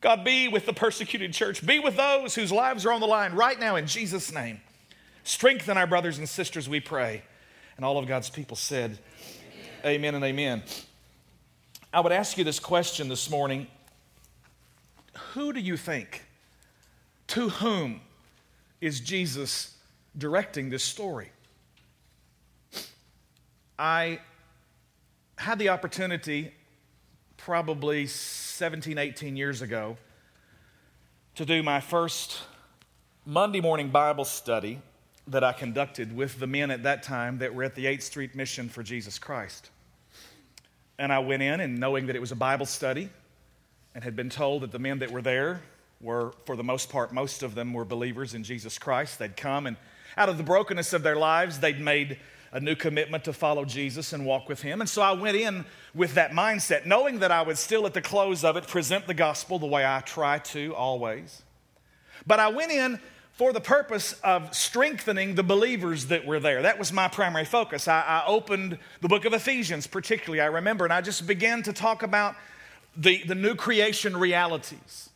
God, 0.00 0.24
be 0.24 0.48
with 0.48 0.66
the 0.66 0.72
persecuted 0.72 1.32
church. 1.32 1.64
Be 1.64 1.78
with 1.78 1.96
those 1.96 2.34
whose 2.34 2.50
lives 2.50 2.84
are 2.84 2.92
on 2.92 3.00
the 3.00 3.06
line 3.06 3.34
right 3.34 3.58
now 3.58 3.76
in 3.76 3.86
Jesus' 3.86 4.32
name. 4.32 4.60
Strengthen 5.22 5.78
our 5.78 5.86
brothers 5.86 6.18
and 6.18 6.28
sisters, 6.28 6.68
we 6.68 6.80
pray. 6.80 7.22
And 7.76 7.84
all 7.84 7.98
of 7.98 8.08
God's 8.08 8.28
people 8.28 8.56
said, 8.56 8.98
Amen, 9.84 9.94
amen 9.94 10.14
and 10.16 10.24
amen. 10.24 10.62
I 11.92 12.00
would 12.00 12.10
ask 12.10 12.36
you 12.36 12.42
this 12.42 12.58
question 12.58 13.08
this 13.08 13.30
morning 13.30 13.68
Who 15.34 15.52
do 15.52 15.60
you 15.60 15.76
think, 15.76 16.24
to 17.28 17.48
whom 17.48 18.00
is 18.80 18.98
Jesus 18.98 19.71
directing 20.16 20.70
this 20.70 20.84
story? 20.84 21.30
I 23.78 24.20
had 25.36 25.58
the 25.58 25.70
opportunity 25.70 26.52
probably 27.36 28.06
17, 28.06 28.98
18 28.98 29.36
years 29.36 29.62
ago 29.62 29.96
to 31.34 31.44
do 31.44 31.62
my 31.62 31.80
first 31.80 32.40
Monday 33.24 33.60
morning 33.60 33.88
Bible 33.90 34.24
study 34.24 34.80
that 35.26 35.42
I 35.42 35.52
conducted 35.52 36.14
with 36.14 36.38
the 36.38 36.46
men 36.46 36.70
at 36.70 36.82
that 36.84 37.02
time 37.02 37.38
that 37.38 37.54
were 37.54 37.64
at 37.64 37.74
the 37.74 37.86
8th 37.86 38.02
Street 38.02 38.34
Mission 38.34 38.68
for 38.68 38.82
Jesus 38.82 39.18
Christ. 39.18 39.70
And 40.98 41.12
I 41.12 41.20
went 41.20 41.42
in 41.42 41.60
and 41.60 41.78
knowing 41.78 42.06
that 42.06 42.16
it 42.16 42.20
was 42.20 42.32
a 42.32 42.36
Bible 42.36 42.66
study 42.66 43.08
and 43.94 44.04
had 44.04 44.14
been 44.14 44.30
told 44.30 44.62
that 44.62 44.72
the 44.72 44.78
men 44.78 44.98
that 45.00 45.10
were 45.10 45.22
there 45.22 45.62
were, 46.00 46.32
for 46.44 46.56
the 46.56 46.64
most 46.64 46.90
part, 46.90 47.12
most 47.12 47.42
of 47.42 47.54
them 47.54 47.72
were 47.72 47.84
believers 47.84 48.34
in 48.34 48.44
Jesus 48.44 48.78
Christ. 48.78 49.18
They'd 49.18 49.36
come 49.36 49.66
and 49.66 49.76
out 50.16 50.28
of 50.28 50.36
the 50.36 50.42
brokenness 50.42 50.92
of 50.92 51.02
their 51.02 51.16
lives, 51.16 51.60
they'd 51.60 51.80
made 51.80 52.18
a 52.52 52.60
new 52.60 52.74
commitment 52.74 53.24
to 53.24 53.32
follow 53.32 53.64
Jesus 53.64 54.12
and 54.12 54.26
walk 54.26 54.48
with 54.48 54.60
Him. 54.60 54.80
And 54.80 54.88
so 54.88 55.00
I 55.00 55.12
went 55.12 55.36
in 55.36 55.64
with 55.94 56.14
that 56.14 56.32
mindset, 56.32 56.84
knowing 56.84 57.20
that 57.20 57.32
I 57.32 57.42
would 57.42 57.56
still 57.56 57.86
at 57.86 57.94
the 57.94 58.02
close 58.02 58.44
of 58.44 58.56
it 58.56 58.68
present 58.68 59.06
the 59.06 59.14
gospel 59.14 59.58
the 59.58 59.66
way 59.66 59.86
I 59.86 60.00
try 60.00 60.38
to 60.38 60.74
always. 60.74 61.42
But 62.26 62.40
I 62.40 62.48
went 62.48 62.70
in 62.70 63.00
for 63.32 63.54
the 63.54 63.60
purpose 63.60 64.12
of 64.22 64.54
strengthening 64.54 65.34
the 65.34 65.42
believers 65.42 66.06
that 66.06 66.26
were 66.26 66.38
there. 66.38 66.62
That 66.62 66.78
was 66.78 66.92
my 66.92 67.08
primary 67.08 67.46
focus. 67.46 67.88
I, 67.88 68.02
I 68.02 68.24
opened 68.26 68.78
the 69.00 69.08
book 69.08 69.24
of 69.24 69.32
Ephesians, 69.32 69.86
particularly, 69.86 70.42
I 70.42 70.46
remember, 70.46 70.84
and 70.84 70.92
I 70.92 71.00
just 71.00 71.26
began 71.26 71.62
to 71.62 71.72
talk 71.72 72.02
about 72.02 72.36
the, 72.94 73.22
the 73.24 73.34
new 73.34 73.54
creation 73.54 74.14
realities 74.14 75.08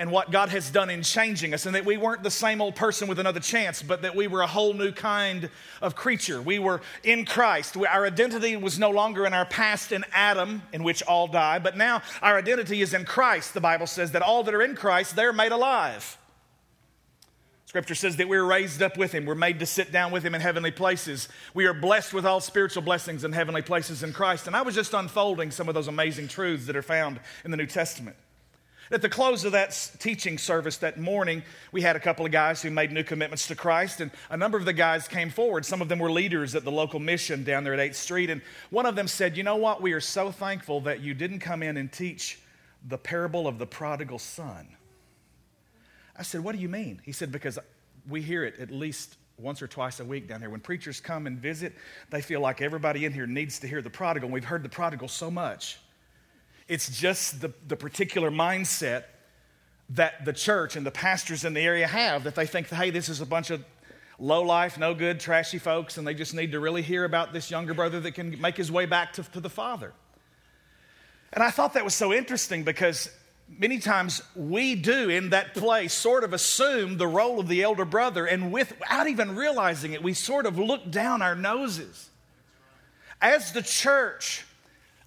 and 0.00 0.10
what 0.10 0.30
God 0.30 0.48
has 0.48 0.70
done 0.70 0.88
in 0.88 1.02
changing 1.02 1.52
us, 1.52 1.66
and 1.66 1.74
that 1.74 1.84
we 1.84 1.98
weren't 1.98 2.22
the 2.22 2.30
same 2.30 2.62
old 2.62 2.74
person 2.74 3.06
with 3.06 3.18
another 3.18 3.38
chance, 3.38 3.82
but 3.82 4.00
that 4.00 4.16
we 4.16 4.26
were 4.28 4.40
a 4.40 4.46
whole 4.46 4.72
new 4.72 4.92
kind 4.92 5.50
of 5.82 5.94
creature. 5.94 6.40
We 6.40 6.58
were 6.58 6.80
in 7.04 7.26
Christ. 7.26 7.76
Our 7.76 8.06
identity 8.06 8.56
was 8.56 8.78
no 8.78 8.88
longer 8.88 9.26
in 9.26 9.34
our 9.34 9.44
past 9.44 9.92
in 9.92 10.06
Adam, 10.14 10.62
in 10.72 10.84
which 10.84 11.02
all 11.02 11.28
die, 11.28 11.58
but 11.58 11.76
now 11.76 12.00
our 12.22 12.38
identity 12.38 12.80
is 12.80 12.94
in 12.94 13.04
Christ. 13.04 13.52
The 13.52 13.60
Bible 13.60 13.86
says 13.86 14.12
that 14.12 14.22
all 14.22 14.42
that 14.44 14.54
are 14.54 14.62
in 14.62 14.74
Christ, 14.74 15.16
they're 15.16 15.34
made 15.34 15.52
alive. 15.52 16.16
Scripture 17.66 17.94
says 17.94 18.16
that 18.16 18.26
we're 18.26 18.42
raised 18.42 18.80
up 18.80 18.96
with 18.96 19.12
him. 19.12 19.26
We're 19.26 19.34
made 19.34 19.58
to 19.58 19.66
sit 19.66 19.92
down 19.92 20.12
with 20.12 20.22
him 20.22 20.34
in 20.34 20.40
heavenly 20.40 20.70
places. 20.70 21.28
We 21.52 21.66
are 21.66 21.74
blessed 21.74 22.14
with 22.14 22.24
all 22.24 22.40
spiritual 22.40 22.82
blessings 22.82 23.22
in 23.22 23.32
heavenly 23.32 23.62
places 23.62 24.02
in 24.02 24.14
Christ. 24.14 24.46
And 24.46 24.56
I 24.56 24.62
was 24.62 24.74
just 24.74 24.94
unfolding 24.94 25.50
some 25.50 25.68
of 25.68 25.74
those 25.74 25.88
amazing 25.88 26.28
truths 26.28 26.64
that 26.66 26.74
are 26.74 26.80
found 26.80 27.20
in 27.44 27.50
the 27.50 27.58
New 27.58 27.66
Testament. 27.66 28.16
At 28.92 29.02
the 29.02 29.08
close 29.08 29.44
of 29.44 29.52
that 29.52 29.90
teaching 30.00 30.36
service 30.36 30.78
that 30.78 30.98
morning, 30.98 31.44
we 31.70 31.80
had 31.80 31.94
a 31.94 32.00
couple 32.00 32.26
of 32.26 32.32
guys 32.32 32.60
who 32.60 32.70
made 32.70 32.90
new 32.90 33.04
commitments 33.04 33.46
to 33.46 33.54
Christ, 33.54 34.00
and 34.00 34.10
a 34.30 34.36
number 34.36 34.58
of 34.58 34.64
the 34.64 34.72
guys 34.72 35.06
came 35.06 35.30
forward. 35.30 35.64
Some 35.64 35.80
of 35.80 35.88
them 35.88 36.00
were 36.00 36.10
leaders 36.10 36.56
at 36.56 36.64
the 36.64 36.72
local 36.72 36.98
mission 36.98 37.44
down 37.44 37.62
there 37.62 37.72
at 37.72 37.78
8th 37.78 37.94
Street, 37.94 38.30
and 38.30 38.42
one 38.70 38.86
of 38.86 38.96
them 38.96 39.06
said, 39.06 39.36
You 39.36 39.44
know 39.44 39.54
what? 39.54 39.80
We 39.80 39.92
are 39.92 40.00
so 40.00 40.32
thankful 40.32 40.80
that 40.82 41.00
you 41.00 41.14
didn't 41.14 41.38
come 41.38 41.62
in 41.62 41.76
and 41.76 41.92
teach 41.92 42.40
the 42.88 42.98
parable 42.98 43.46
of 43.46 43.58
the 43.58 43.66
prodigal 43.66 44.18
son. 44.18 44.66
I 46.16 46.24
said, 46.24 46.42
What 46.42 46.56
do 46.56 46.60
you 46.60 46.68
mean? 46.68 47.00
He 47.04 47.12
said, 47.12 47.30
Because 47.30 47.60
we 48.08 48.22
hear 48.22 48.42
it 48.42 48.58
at 48.58 48.72
least 48.72 49.18
once 49.38 49.62
or 49.62 49.68
twice 49.68 50.00
a 50.00 50.04
week 50.04 50.26
down 50.26 50.40
there. 50.40 50.50
When 50.50 50.60
preachers 50.60 51.00
come 51.00 51.28
and 51.28 51.38
visit, 51.38 51.74
they 52.10 52.20
feel 52.22 52.40
like 52.40 52.60
everybody 52.60 53.04
in 53.04 53.12
here 53.12 53.28
needs 53.28 53.60
to 53.60 53.68
hear 53.68 53.82
the 53.82 53.90
prodigal. 53.90 54.30
We've 54.30 54.44
heard 54.44 54.64
the 54.64 54.68
prodigal 54.68 55.06
so 55.06 55.30
much. 55.30 55.78
It's 56.70 57.00
just 57.00 57.40
the, 57.40 57.52
the 57.66 57.74
particular 57.74 58.30
mindset 58.30 59.02
that 59.88 60.24
the 60.24 60.32
church 60.32 60.76
and 60.76 60.86
the 60.86 60.92
pastors 60.92 61.44
in 61.44 61.52
the 61.52 61.60
area 61.60 61.84
have 61.84 62.22
that 62.22 62.36
they 62.36 62.46
think, 62.46 62.68
hey, 62.68 62.90
this 62.90 63.08
is 63.08 63.20
a 63.20 63.26
bunch 63.26 63.50
of 63.50 63.64
low 64.20 64.42
life, 64.42 64.78
no 64.78 64.94
good, 64.94 65.18
trashy 65.18 65.58
folks, 65.58 65.98
and 65.98 66.06
they 66.06 66.14
just 66.14 66.32
need 66.32 66.52
to 66.52 66.60
really 66.60 66.82
hear 66.82 67.04
about 67.04 67.32
this 67.32 67.50
younger 67.50 67.74
brother 67.74 67.98
that 67.98 68.12
can 68.12 68.40
make 68.40 68.56
his 68.56 68.70
way 68.70 68.86
back 68.86 69.14
to, 69.14 69.24
to 69.32 69.40
the 69.40 69.50
father. 69.50 69.92
And 71.32 71.42
I 71.42 71.50
thought 71.50 71.74
that 71.74 71.82
was 71.82 71.96
so 71.96 72.12
interesting 72.12 72.62
because 72.62 73.10
many 73.48 73.80
times 73.80 74.22
we 74.36 74.76
do 74.76 75.08
in 75.08 75.30
that 75.30 75.54
place 75.54 75.92
sort 75.92 76.22
of 76.22 76.32
assume 76.32 76.98
the 76.98 77.08
role 77.08 77.40
of 77.40 77.48
the 77.48 77.64
elder 77.64 77.84
brother, 77.84 78.26
and 78.26 78.52
without 78.52 79.08
even 79.08 79.34
realizing 79.34 79.92
it, 79.92 80.04
we 80.04 80.14
sort 80.14 80.46
of 80.46 80.56
look 80.56 80.88
down 80.88 81.20
our 81.20 81.34
noses. 81.34 82.10
As 83.20 83.50
the 83.50 83.62
church, 83.62 84.44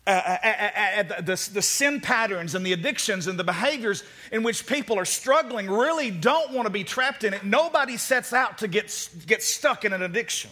uh, 0.05 0.09
uh, 0.09 0.37
uh, 0.43 0.49
uh, 0.49 1.21
the, 1.21 1.49
the 1.53 1.61
sin 1.61 2.01
patterns 2.01 2.55
and 2.55 2.65
the 2.65 2.73
addictions 2.73 3.27
and 3.27 3.39
the 3.39 3.43
behaviors 3.43 4.03
in 4.33 4.43
which 4.43 4.67
people 4.67 4.99
are 4.99 5.05
struggling 5.05 5.69
really 5.69 6.11
don't 6.11 6.51
want 6.51 6.65
to 6.65 6.69
be 6.69 6.83
trapped 6.83 7.23
in 7.23 7.33
it. 7.33 7.45
Nobody 7.45 7.95
sets 7.95 8.33
out 8.33 8.57
to 8.57 8.67
get, 8.67 9.09
get 9.25 9.41
stuck 9.41 9.85
in 9.85 9.93
an 9.93 10.01
addiction. 10.01 10.51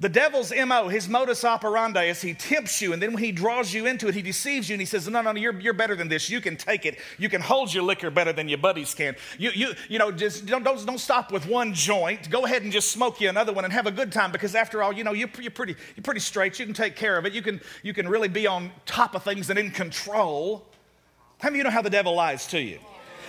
The 0.00 0.08
devil's 0.08 0.52
MO, 0.52 0.88
his 0.88 1.08
modus 1.08 1.44
operandi, 1.44 2.04
is 2.04 2.20
he 2.20 2.34
tempts 2.34 2.82
you, 2.82 2.92
and 2.92 3.00
then 3.00 3.12
when 3.12 3.22
he 3.22 3.30
draws 3.30 3.72
you 3.72 3.86
into 3.86 4.08
it, 4.08 4.14
he 4.14 4.22
deceives 4.22 4.68
you, 4.68 4.74
and 4.74 4.80
he 4.80 4.86
says, 4.86 5.08
No, 5.08 5.22
no, 5.22 5.32
no, 5.32 5.40
you're, 5.40 5.58
you're 5.60 5.72
better 5.72 5.94
than 5.94 6.08
this. 6.08 6.28
You 6.28 6.40
can 6.40 6.56
take 6.56 6.84
it. 6.84 6.98
You 7.18 7.28
can 7.28 7.40
hold 7.40 7.72
your 7.72 7.84
liquor 7.84 8.10
better 8.10 8.32
than 8.32 8.48
your 8.48 8.58
buddies 8.58 8.92
can. 8.94 9.14
You, 9.38 9.50
you, 9.54 9.74
you 9.88 9.98
know, 9.98 10.10
just 10.10 10.46
don't, 10.46 10.64
don't, 10.64 10.84
don't 10.84 10.98
stop 10.98 11.30
with 11.30 11.46
one 11.46 11.74
joint. 11.74 12.28
Go 12.28 12.44
ahead 12.44 12.62
and 12.62 12.72
just 12.72 12.90
smoke 12.90 13.20
you 13.20 13.28
another 13.28 13.52
one 13.52 13.64
and 13.64 13.72
have 13.72 13.86
a 13.86 13.92
good 13.92 14.10
time 14.10 14.32
because 14.32 14.54
after 14.54 14.82
all, 14.82 14.92
you 14.92 15.04
know, 15.04 15.12
you're, 15.12 15.30
you're, 15.40 15.50
pretty, 15.50 15.76
you're 15.94 16.02
pretty 16.02 16.20
straight. 16.20 16.58
You 16.58 16.64
can 16.64 16.74
take 16.74 16.96
care 16.96 17.16
of 17.16 17.24
it. 17.26 17.32
You 17.32 17.42
can, 17.42 17.60
you 17.82 17.94
can 17.94 18.08
really 18.08 18.28
be 18.28 18.46
on 18.46 18.72
top 18.86 19.14
of 19.14 19.22
things 19.22 19.48
and 19.50 19.58
in 19.58 19.70
control. 19.70 20.66
How 21.38 21.50
many 21.50 21.56
of 21.56 21.58
you 21.58 21.64
know 21.64 21.70
how 21.70 21.82
the 21.82 21.90
devil 21.90 22.14
lies 22.14 22.46
to 22.48 22.60
you? 22.60 22.80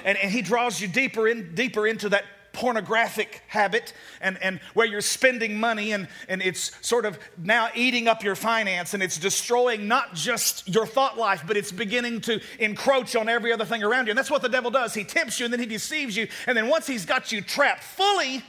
And, 0.03 0.17
and 0.17 0.31
he 0.31 0.41
draws 0.41 0.79
you 0.79 0.87
deeper 0.87 1.27
in, 1.27 1.53
deeper 1.55 1.87
into 1.87 2.09
that 2.09 2.25
pornographic 2.55 3.41
habit 3.47 3.93
and, 4.21 4.41
and 4.41 4.59
where 4.73 4.87
you're 4.87 5.01
spending 5.01 5.59
money 5.59 5.91
and, 5.91 6.07
and 6.29 6.41
it's 6.41 6.71
sort 6.85 7.05
of 7.05 7.19
now 7.37 7.67
eating 7.75 8.07
up 8.07 8.23
your 8.23 8.35
finance 8.35 8.93
and 8.93 9.03
it's 9.03 9.17
destroying 9.17 9.87
not 9.87 10.13
just 10.15 10.67
your 10.73 10.87
thought 10.87 11.17
life, 11.17 11.43
but 11.45 11.57
it's 11.57 11.71
beginning 11.71 12.21
to 12.21 12.41
encroach 12.57 13.15
on 13.15 13.27
every 13.27 13.51
other 13.51 13.65
thing 13.65 13.83
around 13.83 14.07
you. 14.07 14.11
And 14.11 14.17
that's 14.17 14.31
what 14.31 14.41
the 14.41 14.49
devil 14.49 14.71
does. 14.71 14.93
He 14.93 15.03
tempts 15.03 15.39
you 15.39 15.45
and 15.45 15.53
then 15.53 15.59
he 15.59 15.65
deceives 15.65 16.15
you. 16.15 16.27
And 16.47 16.57
then 16.57 16.69
once 16.69 16.87
he's 16.87 17.05
got 17.05 17.31
you 17.31 17.41
trapped 17.41 17.83
fully, 17.83 18.41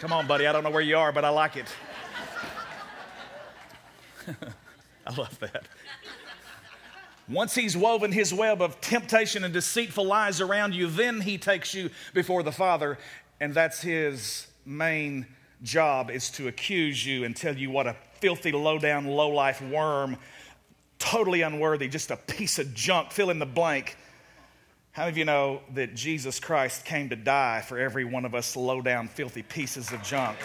come 0.00 0.12
on, 0.12 0.26
buddy, 0.26 0.46
I 0.46 0.52
don't 0.52 0.64
know 0.64 0.70
where 0.70 0.80
you 0.80 0.96
are, 0.96 1.12
but 1.12 1.24
I 1.24 1.28
like 1.28 1.56
it. 1.56 1.66
I 5.06 5.14
love 5.14 5.38
that. 5.40 5.66
Once 7.30 7.54
he's 7.54 7.76
woven 7.76 8.10
his 8.10 8.34
web 8.34 8.60
of 8.60 8.80
temptation 8.80 9.44
and 9.44 9.54
deceitful 9.54 10.04
lies 10.04 10.40
around 10.40 10.74
you, 10.74 10.88
then 10.88 11.20
he 11.20 11.38
takes 11.38 11.72
you 11.72 11.88
before 12.12 12.42
the 12.42 12.50
Father, 12.50 12.98
and 13.40 13.54
that's 13.54 13.80
his 13.80 14.48
main 14.66 15.24
job 15.62 16.10
is 16.10 16.30
to 16.30 16.48
accuse 16.48 17.04
you 17.04 17.24
and 17.24 17.36
tell 17.36 17.56
you 17.56 17.70
what 17.70 17.86
a 17.86 17.94
filthy, 18.14 18.50
low 18.50 18.78
down, 18.78 19.06
low 19.06 19.28
life 19.28 19.62
worm, 19.62 20.16
totally 20.98 21.42
unworthy, 21.42 21.86
just 21.88 22.10
a 22.10 22.16
piece 22.16 22.58
of 22.58 22.74
junk, 22.74 23.12
fill 23.12 23.30
in 23.30 23.38
the 23.38 23.46
blank. 23.46 23.96
How 24.92 25.02
many 25.02 25.12
of 25.12 25.18
you 25.18 25.24
know 25.24 25.62
that 25.74 25.94
Jesus 25.94 26.40
Christ 26.40 26.84
came 26.84 27.10
to 27.10 27.16
die 27.16 27.60
for 27.60 27.78
every 27.78 28.04
one 28.04 28.24
of 28.24 28.34
us 28.34 28.56
low 28.56 28.82
down, 28.82 29.06
filthy 29.06 29.42
pieces 29.42 29.92
of 29.92 30.02
junk? 30.02 30.36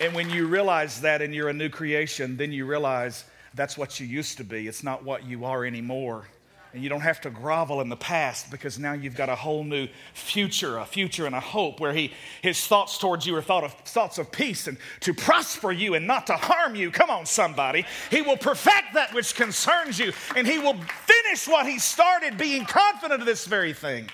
And 0.00 0.14
when 0.14 0.30
you 0.30 0.46
realize 0.46 1.02
that 1.02 1.20
and 1.20 1.34
you're 1.34 1.50
a 1.50 1.54
new 1.54 1.68
creation, 1.68 2.38
then 2.38 2.52
you 2.52 2.64
realize 2.64 3.24
that's 3.54 3.76
what 3.76 4.00
you 4.00 4.06
used 4.06 4.38
to 4.38 4.44
be. 4.44 4.66
It's 4.66 4.82
not 4.82 5.04
what 5.04 5.26
you 5.26 5.44
are 5.44 5.66
anymore. 5.66 6.26
And 6.72 6.82
you 6.82 6.88
don't 6.88 7.02
have 7.02 7.20
to 7.22 7.30
grovel 7.30 7.82
in 7.82 7.90
the 7.90 7.96
past 7.96 8.50
because 8.50 8.78
now 8.78 8.94
you've 8.94 9.16
got 9.16 9.28
a 9.28 9.34
whole 9.34 9.62
new 9.62 9.88
future, 10.14 10.78
a 10.78 10.86
future 10.86 11.26
and 11.26 11.34
a 11.34 11.40
hope 11.40 11.80
where 11.80 11.92
he, 11.92 12.12
his 12.40 12.64
thoughts 12.66 12.96
towards 12.96 13.26
you 13.26 13.36
are 13.36 13.42
thought 13.42 13.64
of, 13.64 13.74
thoughts 13.84 14.16
of 14.16 14.32
peace 14.32 14.68
and 14.68 14.78
to 15.00 15.12
prosper 15.12 15.70
you 15.70 15.94
and 15.94 16.06
not 16.06 16.28
to 16.28 16.36
harm 16.36 16.76
you. 16.76 16.90
Come 16.90 17.10
on, 17.10 17.26
somebody. 17.26 17.84
He 18.10 18.22
will 18.22 18.36
perfect 18.38 18.94
that 18.94 19.12
which 19.12 19.34
concerns 19.34 19.98
you 19.98 20.12
and 20.34 20.46
he 20.46 20.58
will 20.58 20.76
finish 21.04 21.46
what 21.46 21.66
he 21.66 21.78
started, 21.78 22.38
being 22.38 22.64
confident 22.64 23.20
of 23.20 23.26
this 23.26 23.44
very 23.46 23.74
thing. 23.74 24.08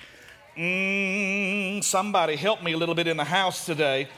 Mm, 0.57 1.83
somebody 1.83 2.35
help 2.35 2.61
me 2.61 2.73
a 2.73 2.77
little 2.77 2.95
bit 2.95 3.07
in 3.07 3.15
the 3.15 3.23
house 3.23 3.65
today 3.65 4.09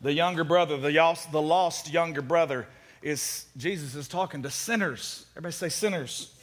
the 0.00 0.12
younger 0.12 0.44
brother, 0.44 0.76
the 0.76 0.90
lost, 0.90 1.32
the 1.32 1.42
lost 1.42 1.92
younger 1.92 2.22
brother, 2.22 2.66
is 3.02 3.46
Jesus 3.56 3.94
is 3.94 4.08
talking 4.08 4.42
to 4.42 4.50
sinners. 4.50 5.26
Everybody 5.32 5.52
say 5.52 5.68
sinners. 5.68 6.34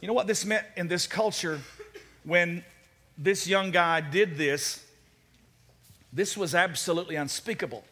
You 0.00 0.08
know 0.08 0.14
what 0.14 0.26
this 0.26 0.44
meant 0.44 0.64
in 0.76 0.88
this 0.88 1.06
culture 1.06 1.60
when 2.24 2.64
this 3.18 3.46
young 3.46 3.70
guy 3.70 4.00
did 4.00 4.36
this? 4.36 4.84
This 6.12 6.36
was 6.36 6.54
absolutely 6.54 7.16
unspeakable. 7.16 7.84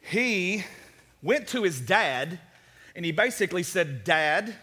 He 0.00 0.64
went 1.22 1.48
to 1.48 1.62
his 1.62 1.80
dad 1.80 2.40
and 2.94 3.04
he 3.04 3.12
basically 3.12 3.62
said, 3.62 4.04
Dad, 4.04 4.54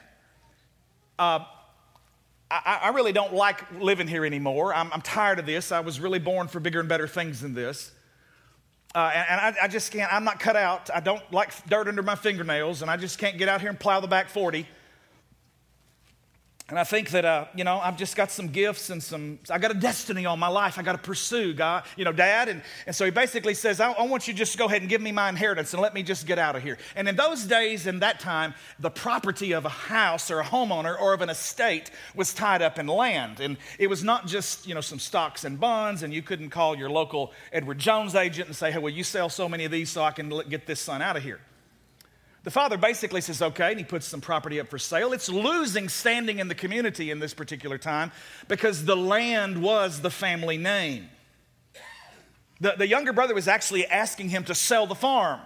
uh, 1.17 1.39
I, 2.51 2.79
I, 2.83 2.89
really 2.89 3.13
don't 3.13 3.33
like 3.33 3.79
living 3.79 4.07
here 4.07 4.25
anymore. 4.25 4.73
I'm, 4.73 4.91
I'm 4.91 5.01
tired 5.01 5.39
of 5.39 5.45
this. 5.45 5.71
I 5.71 5.79
was 5.79 5.99
really 5.99 6.19
born 6.19 6.47
for 6.47 6.59
bigger 6.59 6.81
and 6.81 6.89
better 6.89 7.07
things 7.07 7.39
than 7.39 7.53
this. 7.53 7.91
Uh, 8.95 9.11
and, 9.13 9.25
and 9.29 9.41
I, 9.41 9.65
I, 9.65 9.67
just 9.67 9.91
can't, 9.91 10.11
I'm 10.11 10.23
not 10.23 10.39
cut 10.39 10.55
out. 10.55 10.89
I 10.93 11.01
don't 11.01 11.21
like 11.33 11.51
dirt 11.67 11.89
under 11.89 12.01
my 12.01 12.15
fingernails, 12.15 12.81
and 12.81 12.89
I 12.89 12.95
just 12.95 13.19
can't 13.19 13.37
get 13.37 13.49
out 13.49 13.59
here 13.59 13.69
and 13.69 13.77
plow 13.77 13.99
the 13.99 14.07
back 14.07 14.29
40. 14.29 14.65
And 16.67 16.79
I 16.79 16.83
think 16.83 17.11
that, 17.11 17.25
uh, 17.25 17.45
you 17.53 17.63
know, 17.63 17.77
I've 17.77 17.95
just 17.95 18.15
got 18.15 18.31
some 18.31 18.47
gifts 18.47 18.89
and 18.89 19.01
some, 19.01 19.37
I 19.51 19.59
got 19.59 19.69
a 19.69 19.75
destiny 19.75 20.25
on 20.25 20.39
my 20.39 20.47
life 20.47 20.79
I 20.79 20.81
got 20.81 20.93
to 20.93 20.97
pursue, 20.97 21.53
God, 21.53 21.83
you 21.95 22.05
know, 22.05 22.11
Dad. 22.11 22.49
And, 22.49 22.63
and 22.87 22.95
so 22.95 23.05
he 23.05 23.11
basically 23.11 23.53
says, 23.53 23.79
I, 23.79 23.91
I, 23.91 24.07
want 24.07 24.27
you 24.27 24.33
to 24.33 24.37
just 24.37 24.57
go 24.57 24.65
ahead 24.65 24.81
and 24.81 24.89
give 24.89 24.99
me 24.99 25.11
my 25.11 25.29
inheritance 25.29 25.73
and 25.73 25.81
let 25.81 25.93
me 25.93 26.01
just 26.01 26.25
get 26.25 26.39
out 26.39 26.55
of 26.55 26.63
here. 26.63 26.79
And 26.95 27.07
in 27.07 27.15
those 27.15 27.43
days, 27.43 27.85
in 27.85 27.99
that 27.99 28.19
time, 28.19 28.55
the 28.79 28.89
property 28.89 29.51
of 29.51 29.65
a 29.65 29.69
house 29.69 30.31
or 30.31 30.39
a 30.39 30.43
homeowner 30.43 30.99
or 30.99 31.13
of 31.13 31.21
an 31.21 31.29
estate 31.29 31.91
was 32.15 32.33
tied 32.33 32.63
up 32.63 32.79
in 32.79 32.87
land. 32.87 33.41
And 33.41 33.57
it 33.77 33.85
was 33.85 34.03
not 34.03 34.25
just, 34.25 34.65
you 34.65 34.73
know, 34.73 34.81
some 34.81 34.97
stocks 34.97 35.43
and 35.43 35.59
bonds, 35.59 36.01
and 36.01 36.11
you 36.11 36.23
couldn't 36.23 36.49
call 36.49 36.75
your 36.75 36.89
local 36.89 37.31
Edward 37.53 37.77
Jones 37.77 38.15
agent 38.15 38.47
and 38.47 38.55
say, 38.55 38.71
hey, 38.71 38.79
well, 38.79 38.91
you 38.91 39.03
sell 39.03 39.29
so 39.29 39.47
many 39.47 39.65
of 39.65 39.71
these 39.71 39.91
so 39.91 40.03
I 40.03 40.09
can 40.09 40.33
get 40.49 40.65
this 40.65 40.79
son 40.79 41.03
out 41.03 41.15
of 41.15 41.21
here. 41.21 41.41
The 42.45 42.51
father 42.51 42.77
basically 42.77 43.21
says, 43.21 43.41
okay, 43.41 43.71
and 43.71 43.79
he 43.79 43.83
puts 43.83 44.05
some 44.05 44.21
property 44.21 44.59
up 44.59 44.67
for 44.67 44.77
sale. 44.77 45.13
It's 45.13 45.29
losing 45.29 45.89
standing 45.89 46.37
in 46.37 46.47
the 46.47 46.53
community 46.53 47.09
in 47.09 47.19
this 47.19 47.33
particular 47.33 47.79
time 47.79 48.11
because 48.47 48.85
the 48.85 48.95
land 48.95 49.63
was 49.63 50.01
the 50.01 50.11
family 50.11 50.57
name. 50.57 51.09
The, 52.61 52.75
the 52.77 52.87
younger 52.87 53.13
brother 53.13 53.33
was 53.33 53.47
actually 53.47 53.87
asking 53.87 54.29
him 54.29 54.43
to 54.43 54.53
sell 54.53 54.85
the 54.85 54.93
farm. 54.93 55.41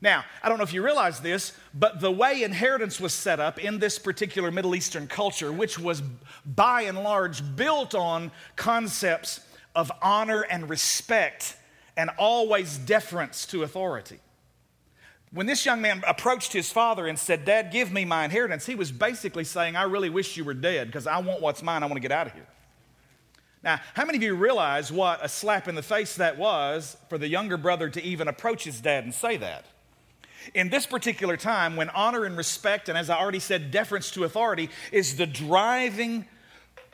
Now, 0.00 0.24
I 0.40 0.48
don't 0.48 0.58
know 0.58 0.64
if 0.64 0.72
you 0.72 0.84
realize 0.84 1.18
this, 1.18 1.52
but 1.74 2.00
the 2.00 2.12
way 2.12 2.44
inheritance 2.44 3.00
was 3.00 3.12
set 3.12 3.40
up 3.40 3.58
in 3.58 3.80
this 3.80 3.98
particular 3.98 4.52
Middle 4.52 4.76
Eastern 4.76 5.08
culture, 5.08 5.50
which 5.50 5.80
was 5.80 6.00
by 6.46 6.82
and 6.82 7.02
large 7.02 7.42
built 7.56 7.96
on 7.96 8.30
concepts 8.54 9.40
of 9.74 9.90
honor 10.00 10.42
and 10.42 10.70
respect 10.70 11.56
and 11.96 12.08
always 12.18 12.78
deference 12.78 13.44
to 13.46 13.64
authority. 13.64 14.20
When 15.30 15.46
this 15.46 15.66
young 15.66 15.82
man 15.82 16.02
approached 16.06 16.52
his 16.52 16.72
father 16.72 17.06
and 17.06 17.18
said, 17.18 17.44
Dad, 17.44 17.70
give 17.70 17.92
me 17.92 18.04
my 18.04 18.24
inheritance, 18.24 18.64
he 18.64 18.74
was 18.74 18.90
basically 18.90 19.44
saying, 19.44 19.76
I 19.76 19.82
really 19.82 20.08
wish 20.08 20.36
you 20.36 20.44
were 20.44 20.54
dead 20.54 20.88
because 20.88 21.06
I 21.06 21.18
want 21.18 21.42
what's 21.42 21.62
mine. 21.62 21.82
I 21.82 21.86
want 21.86 21.96
to 21.96 22.00
get 22.00 22.12
out 22.12 22.26
of 22.26 22.32
here. 22.32 22.46
Now, 23.62 23.80
how 23.94 24.04
many 24.04 24.16
of 24.16 24.22
you 24.22 24.34
realize 24.34 24.90
what 24.90 25.22
a 25.22 25.28
slap 25.28 25.68
in 25.68 25.74
the 25.74 25.82
face 25.82 26.16
that 26.16 26.38
was 26.38 26.96
for 27.08 27.18
the 27.18 27.28
younger 27.28 27.56
brother 27.56 27.90
to 27.90 28.02
even 28.02 28.28
approach 28.28 28.64
his 28.64 28.80
dad 28.80 29.04
and 29.04 29.12
say 29.12 29.36
that? 29.36 29.66
In 30.54 30.70
this 30.70 30.86
particular 30.86 31.36
time, 31.36 31.76
when 31.76 31.90
honor 31.90 32.24
and 32.24 32.36
respect, 32.36 32.88
and 32.88 32.96
as 32.96 33.10
I 33.10 33.18
already 33.18 33.40
said, 33.40 33.70
deference 33.70 34.10
to 34.12 34.24
authority 34.24 34.70
is 34.92 35.16
the 35.16 35.26
driving 35.26 36.24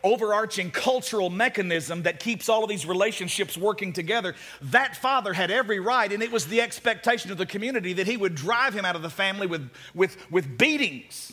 overarching 0.05 0.71
cultural 0.71 1.31
mechanism 1.31 2.03
that 2.03 2.21
keeps 2.21 2.49
all 2.49 2.63
of 2.63 2.69
these 2.69 2.87
relationships 2.87 3.57
working 3.57 3.93
together. 3.93 4.35
That 4.61 4.97
father 4.97 5.33
had 5.33 5.51
every 5.51 5.81
right, 5.81 6.13
and 6.13 6.23
it 6.23 6.31
was 6.31 6.47
the 6.47 6.61
expectation 6.61 7.33
of 7.33 7.39
the 7.39 7.47
community 7.47 7.95
that 7.95 8.07
he 8.07 8.17
would 8.17 8.35
drive 8.35 8.75
him 8.75 8.85
out 8.85 8.95
of 8.95 9.03
the 9.03 9.11
family 9.11 9.47
with, 9.47 9.69
with, 9.95 10.17
with 10.31 10.59
beatings. 10.59 11.33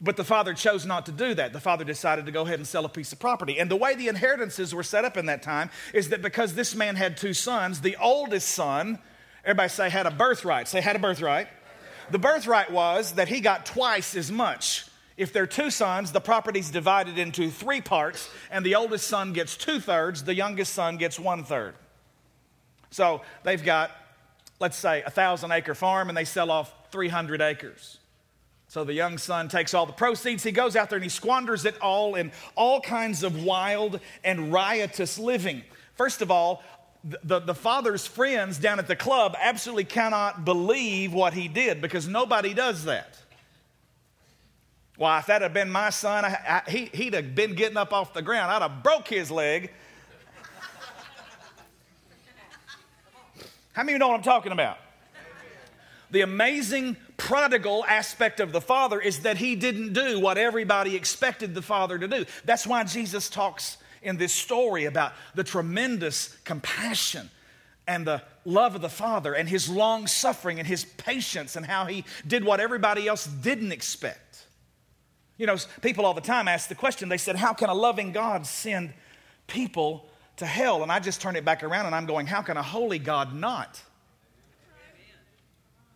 But 0.00 0.16
the 0.16 0.24
father 0.24 0.52
chose 0.52 0.84
not 0.84 1.06
to 1.06 1.12
do 1.12 1.32
that. 1.34 1.54
The 1.54 1.60
father 1.60 1.82
decided 1.82 2.26
to 2.26 2.32
go 2.32 2.42
ahead 2.42 2.58
and 2.58 2.68
sell 2.68 2.84
a 2.84 2.90
piece 2.90 3.12
of 3.12 3.18
property. 3.18 3.58
And 3.58 3.70
the 3.70 3.76
way 3.76 3.94
the 3.94 4.08
inheritances 4.08 4.74
were 4.74 4.82
set 4.82 5.06
up 5.06 5.16
in 5.16 5.26
that 5.26 5.42
time 5.42 5.70
is 5.94 6.10
that 6.10 6.20
because 6.20 6.54
this 6.54 6.74
man 6.74 6.94
had 6.94 7.16
two 7.16 7.32
sons, 7.32 7.80
the 7.80 7.96
oldest 7.96 8.50
son, 8.50 8.98
everybody 9.44 9.70
say, 9.70 9.88
had 9.88 10.06
a 10.06 10.10
birthright. 10.10 10.68
Say, 10.68 10.82
had 10.82 10.96
a 10.96 10.98
birthright. 10.98 11.48
The 12.10 12.18
birthright 12.18 12.70
was 12.70 13.12
that 13.12 13.28
he 13.28 13.40
got 13.40 13.64
twice 13.64 14.14
as 14.14 14.30
much 14.30 14.84
if 15.16 15.32
there 15.32 15.44
are 15.44 15.48
two 15.48 15.70
sons, 15.70 16.12
the 16.12 16.20
property's 16.20 16.70
divided 16.70 17.18
into 17.18 17.50
three 17.50 17.80
parts, 17.80 18.28
and 18.50 18.66
the 18.66 18.74
oldest 18.74 19.06
son 19.06 19.32
gets 19.32 19.56
two 19.56 19.78
thirds, 19.78 20.24
the 20.24 20.34
youngest 20.34 20.72
son 20.72 20.96
gets 20.96 21.18
one 21.18 21.44
third. 21.44 21.74
So 22.90 23.22
they've 23.42 23.62
got, 23.62 23.92
let's 24.60 24.76
say, 24.76 25.02
a 25.02 25.10
thousand 25.10 25.52
acre 25.52 25.74
farm, 25.74 26.08
and 26.08 26.16
they 26.16 26.24
sell 26.24 26.50
off 26.50 26.72
300 26.90 27.40
acres. 27.40 27.98
So 28.68 28.82
the 28.82 28.92
young 28.92 29.18
son 29.18 29.48
takes 29.48 29.72
all 29.72 29.86
the 29.86 29.92
proceeds, 29.92 30.42
he 30.42 30.50
goes 30.50 30.74
out 30.74 30.90
there 30.90 30.96
and 30.96 31.04
he 31.04 31.08
squanders 31.08 31.64
it 31.64 31.80
all 31.80 32.16
in 32.16 32.32
all 32.56 32.80
kinds 32.80 33.22
of 33.22 33.44
wild 33.44 34.00
and 34.24 34.52
riotous 34.52 35.16
living. 35.16 35.62
First 35.94 36.22
of 36.22 36.30
all, 36.32 36.64
the, 37.22 37.38
the 37.38 37.54
father's 37.54 38.06
friends 38.06 38.58
down 38.58 38.78
at 38.78 38.88
the 38.88 38.96
club 38.96 39.36
absolutely 39.38 39.84
cannot 39.84 40.44
believe 40.44 41.12
what 41.12 41.34
he 41.34 41.48
did 41.48 41.80
because 41.80 42.08
nobody 42.08 42.54
does 42.54 42.84
that. 42.84 43.16
Why, 44.96 45.18
if 45.18 45.26
that 45.26 45.42
had 45.42 45.52
been 45.52 45.70
my 45.70 45.90
son, 45.90 46.24
I, 46.24 46.62
I, 46.66 46.70
he, 46.70 46.84
he'd 46.92 47.14
have 47.14 47.34
been 47.34 47.54
getting 47.54 47.76
up 47.76 47.92
off 47.92 48.14
the 48.14 48.22
ground. 48.22 48.50
I'd 48.50 48.62
have 48.62 48.82
broke 48.82 49.08
his 49.08 49.30
leg. 49.30 49.72
How 53.72 53.82
many 53.82 53.92
of 53.92 53.94
you 53.94 53.98
know 53.98 54.08
what 54.08 54.16
I'm 54.16 54.22
talking 54.22 54.52
about? 54.52 54.78
The 56.12 56.20
amazing 56.20 56.96
prodigal 57.16 57.84
aspect 57.86 58.38
of 58.38 58.52
the 58.52 58.60
father 58.60 59.00
is 59.00 59.20
that 59.20 59.36
he 59.36 59.56
didn't 59.56 59.94
do 59.94 60.20
what 60.20 60.38
everybody 60.38 60.94
expected 60.94 61.54
the 61.54 61.62
father 61.62 61.98
to 61.98 62.06
do. 62.06 62.24
That's 62.44 62.68
why 62.68 62.84
Jesus 62.84 63.28
talks 63.28 63.78
in 64.00 64.16
this 64.16 64.32
story 64.32 64.84
about 64.84 65.12
the 65.34 65.42
tremendous 65.42 66.36
compassion 66.44 67.30
and 67.88 68.06
the 68.06 68.22
love 68.44 68.76
of 68.76 68.80
the 68.80 68.88
father 68.88 69.34
and 69.34 69.48
his 69.48 69.68
long 69.68 70.06
suffering 70.06 70.60
and 70.60 70.68
his 70.68 70.84
patience 70.84 71.56
and 71.56 71.66
how 71.66 71.86
he 71.86 72.04
did 72.26 72.44
what 72.44 72.60
everybody 72.60 73.08
else 73.08 73.26
didn't 73.26 73.72
expect. 73.72 74.20
You 75.36 75.46
know, 75.46 75.56
people 75.82 76.06
all 76.06 76.14
the 76.14 76.20
time 76.20 76.46
ask 76.46 76.68
the 76.68 76.74
question, 76.74 77.08
they 77.08 77.18
said, 77.18 77.36
How 77.36 77.52
can 77.52 77.68
a 77.68 77.74
loving 77.74 78.12
God 78.12 78.46
send 78.46 78.92
people 79.46 80.06
to 80.36 80.46
hell? 80.46 80.82
And 80.82 80.92
I 80.92 81.00
just 81.00 81.20
turn 81.20 81.36
it 81.36 81.44
back 81.44 81.62
around 81.62 81.86
and 81.86 81.94
I'm 81.94 82.06
going, 82.06 82.26
How 82.26 82.42
can 82.42 82.56
a 82.56 82.62
holy 82.62 82.98
God 82.98 83.34
not? 83.34 83.82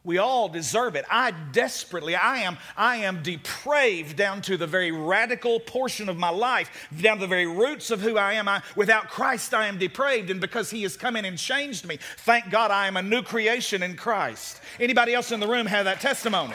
We 0.04 0.16
all 0.16 0.48
deserve 0.48 0.94
it. 0.94 1.04
I 1.10 1.32
desperately, 1.52 2.16
I 2.16 2.38
am, 2.38 2.56
I 2.78 2.96
am 2.96 3.22
depraved 3.22 4.16
down 4.16 4.40
to 4.42 4.56
the 4.56 4.66
very 4.66 4.90
radical 4.90 5.60
portion 5.60 6.08
of 6.08 6.16
my 6.16 6.30
life, 6.30 6.88
down 6.98 7.16
to 7.16 7.20
the 7.22 7.26
very 7.26 7.46
roots 7.46 7.90
of 7.90 8.00
who 8.00 8.16
I 8.16 8.32
am. 8.32 8.48
I, 8.48 8.62
without 8.74 9.10
Christ, 9.10 9.52
I 9.52 9.66
am 9.66 9.76
depraved, 9.76 10.30
and 10.30 10.40
because 10.40 10.70
He 10.70 10.82
has 10.84 10.96
come 10.96 11.14
in 11.16 11.26
and 11.26 11.36
changed 11.36 11.86
me, 11.86 11.98
thank 12.18 12.48
God 12.48 12.70
I 12.70 12.86
am 12.86 12.96
a 12.96 13.02
new 13.02 13.22
creation 13.22 13.82
in 13.82 13.96
Christ. 13.96 14.62
Anybody 14.80 15.12
else 15.12 15.30
in 15.30 15.40
the 15.40 15.48
room 15.48 15.66
have 15.66 15.84
that 15.84 16.00
testimony? 16.00 16.54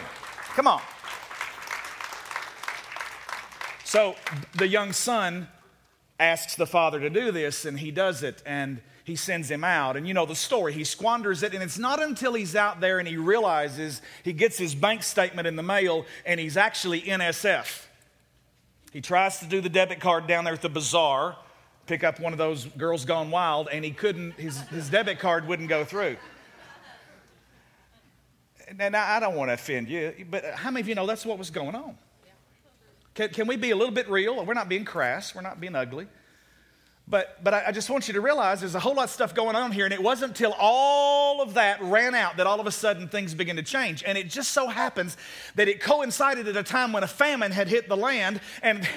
Come 0.56 0.66
on. 0.66 0.82
So 3.94 4.16
the 4.56 4.68
young 4.68 4.92
son 4.92 5.48
asks 6.20 6.56
the 6.56 6.66
father 6.66 7.00
to 7.00 7.12
do 7.12 7.32
this, 7.32 7.64
and 7.64 7.80
he 7.80 7.92
does 7.92 8.24
it, 8.24 8.42
and 8.44 8.82
he 9.04 9.16
sends 9.16 9.52
him 9.52 9.64
out. 9.64 9.96
And 9.96 10.08
you 10.08 10.16
know 10.16 10.26
the 10.26 10.34
story. 10.34 10.74
He 10.74 10.84
squanders 10.84 11.44
it, 11.44 11.54
and 11.54 11.62
it's 11.62 11.78
not 11.78 12.02
until 12.02 12.34
he's 12.34 12.56
out 12.56 12.82
there 12.82 12.98
and 12.98 13.08
he 13.08 13.18
realizes 13.18 14.02
he 14.24 14.34
gets 14.34 14.58
his 14.58 14.74
bank 14.74 15.04
statement 15.04 15.48
in 15.48 15.56
the 15.56 15.62
mail 15.62 16.08
and 16.26 16.40
he's 16.40 16.58
actually 16.58 17.04
NSF. 17.04 17.86
He 18.92 19.00
tries 19.00 19.38
to 19.42 19.46
do 19.46 19.62
the 19.62 19.70
debit 19.70 20.00
card 20.00 20.26
down 20.26 20.46
there 20.46 20.56
at 20.56 20.64
the 20.64 20.70
bazaar, 20.70 21.38
pick 21.86 22.04
up 22.04 22.20
one 22.20 22.32
of 22.32 22.40
those 22.40 22.66
girls 22.66 23.06
gone 23.06 23.30
wild, 23.30 23.68
and 23.72 23.86
he 23.86 23.92
couldn't, 23.92 24.32
his, 24.40 24.60
his 24.70 24.90
debit 24.90 25.20
card 25.20 25.48
wouldn't 25.48 25.70
go 25.70 25.86
through. 25.86 26.18
And 28.80 28.96
I 28.96 29.20
don't 29.20 29.36
want 29.36 29.50
to 29.50 29.54
offend 29.54 29.88
you, 29.88 30.26
but 30.32 30.46
how 30.56 30.72
many 30.72 30.82
of 30.82 30.88
you 30.88 30.96
know 30.96 31.06
that's 31.06 31.28
what 31.28 31.38
was 31.38 31.52
going 31.52 31.76
on? 31.76 31.96
Can, 33.16 33.30
can 33.30 33.48
we 33.48 33.56
be 33.56 33.72
a 33.72 33.76
little 33.76 33.94
bit 33.94 34.10
real? 34.10 34.44
We're 34.46 34.54
not 34.54 34.70
being 34.70 34.86
crass, 34.86 35.36
we're 35.36 35.42
not 35.42 35.60
being 35.60 35.76
ugly. 35.76 36.08
But, 37.06 37.44
but 37.44 37.54
I, 37.54 37.66
I 37.68 37.72
just 37.74 37.90
want 37.90 38.08
you 38.08 38.14
to 38.14 38.22
realize 38.22 38.62
there's 38.62 38.76
a 38.76 38.80
whole 38.80 38.96
lot 38.96 39.04
of 39.04 39.10
stuff 39.10 39.36
going 39.36 39.56
on 39.56 39.72
here, 39.72 39.84
and 39.84 39.94
it 39.94 40.02
wasn't 40.02 40.32
until 40.32 40.56
all 40.58 41.42
of 41.42 41.56
that 41.56 41.82
ran 41.82 42.16
out 42.16 42.38
that 42.38 42.48
all 42.48 42.62
of 42.62 42.68
a 42.68 42.72
sudden 42.72 43.10
things 43.10 43.34
began 43.34 43.58
to 43.58 43.64
change. 43.64 44.04
And 44.06 44.18
it 44.18 44.30
just 44.30 44.52
so 44.52 44.68
happens 44.68 45.18
that 45.56 45.68
it 45.68 45.82
coincided 45.82 46.48
at 46.48 46.56
a 46.56 46.64
time 46.64 46.94
when 46.94 47.04
a 47.04 47.08
famine 47.08 47.52
had 47.52 47.68
hit 47.68 47.90
the 47.90 47.98
land, 47.98 48.40
and 48.62 48.88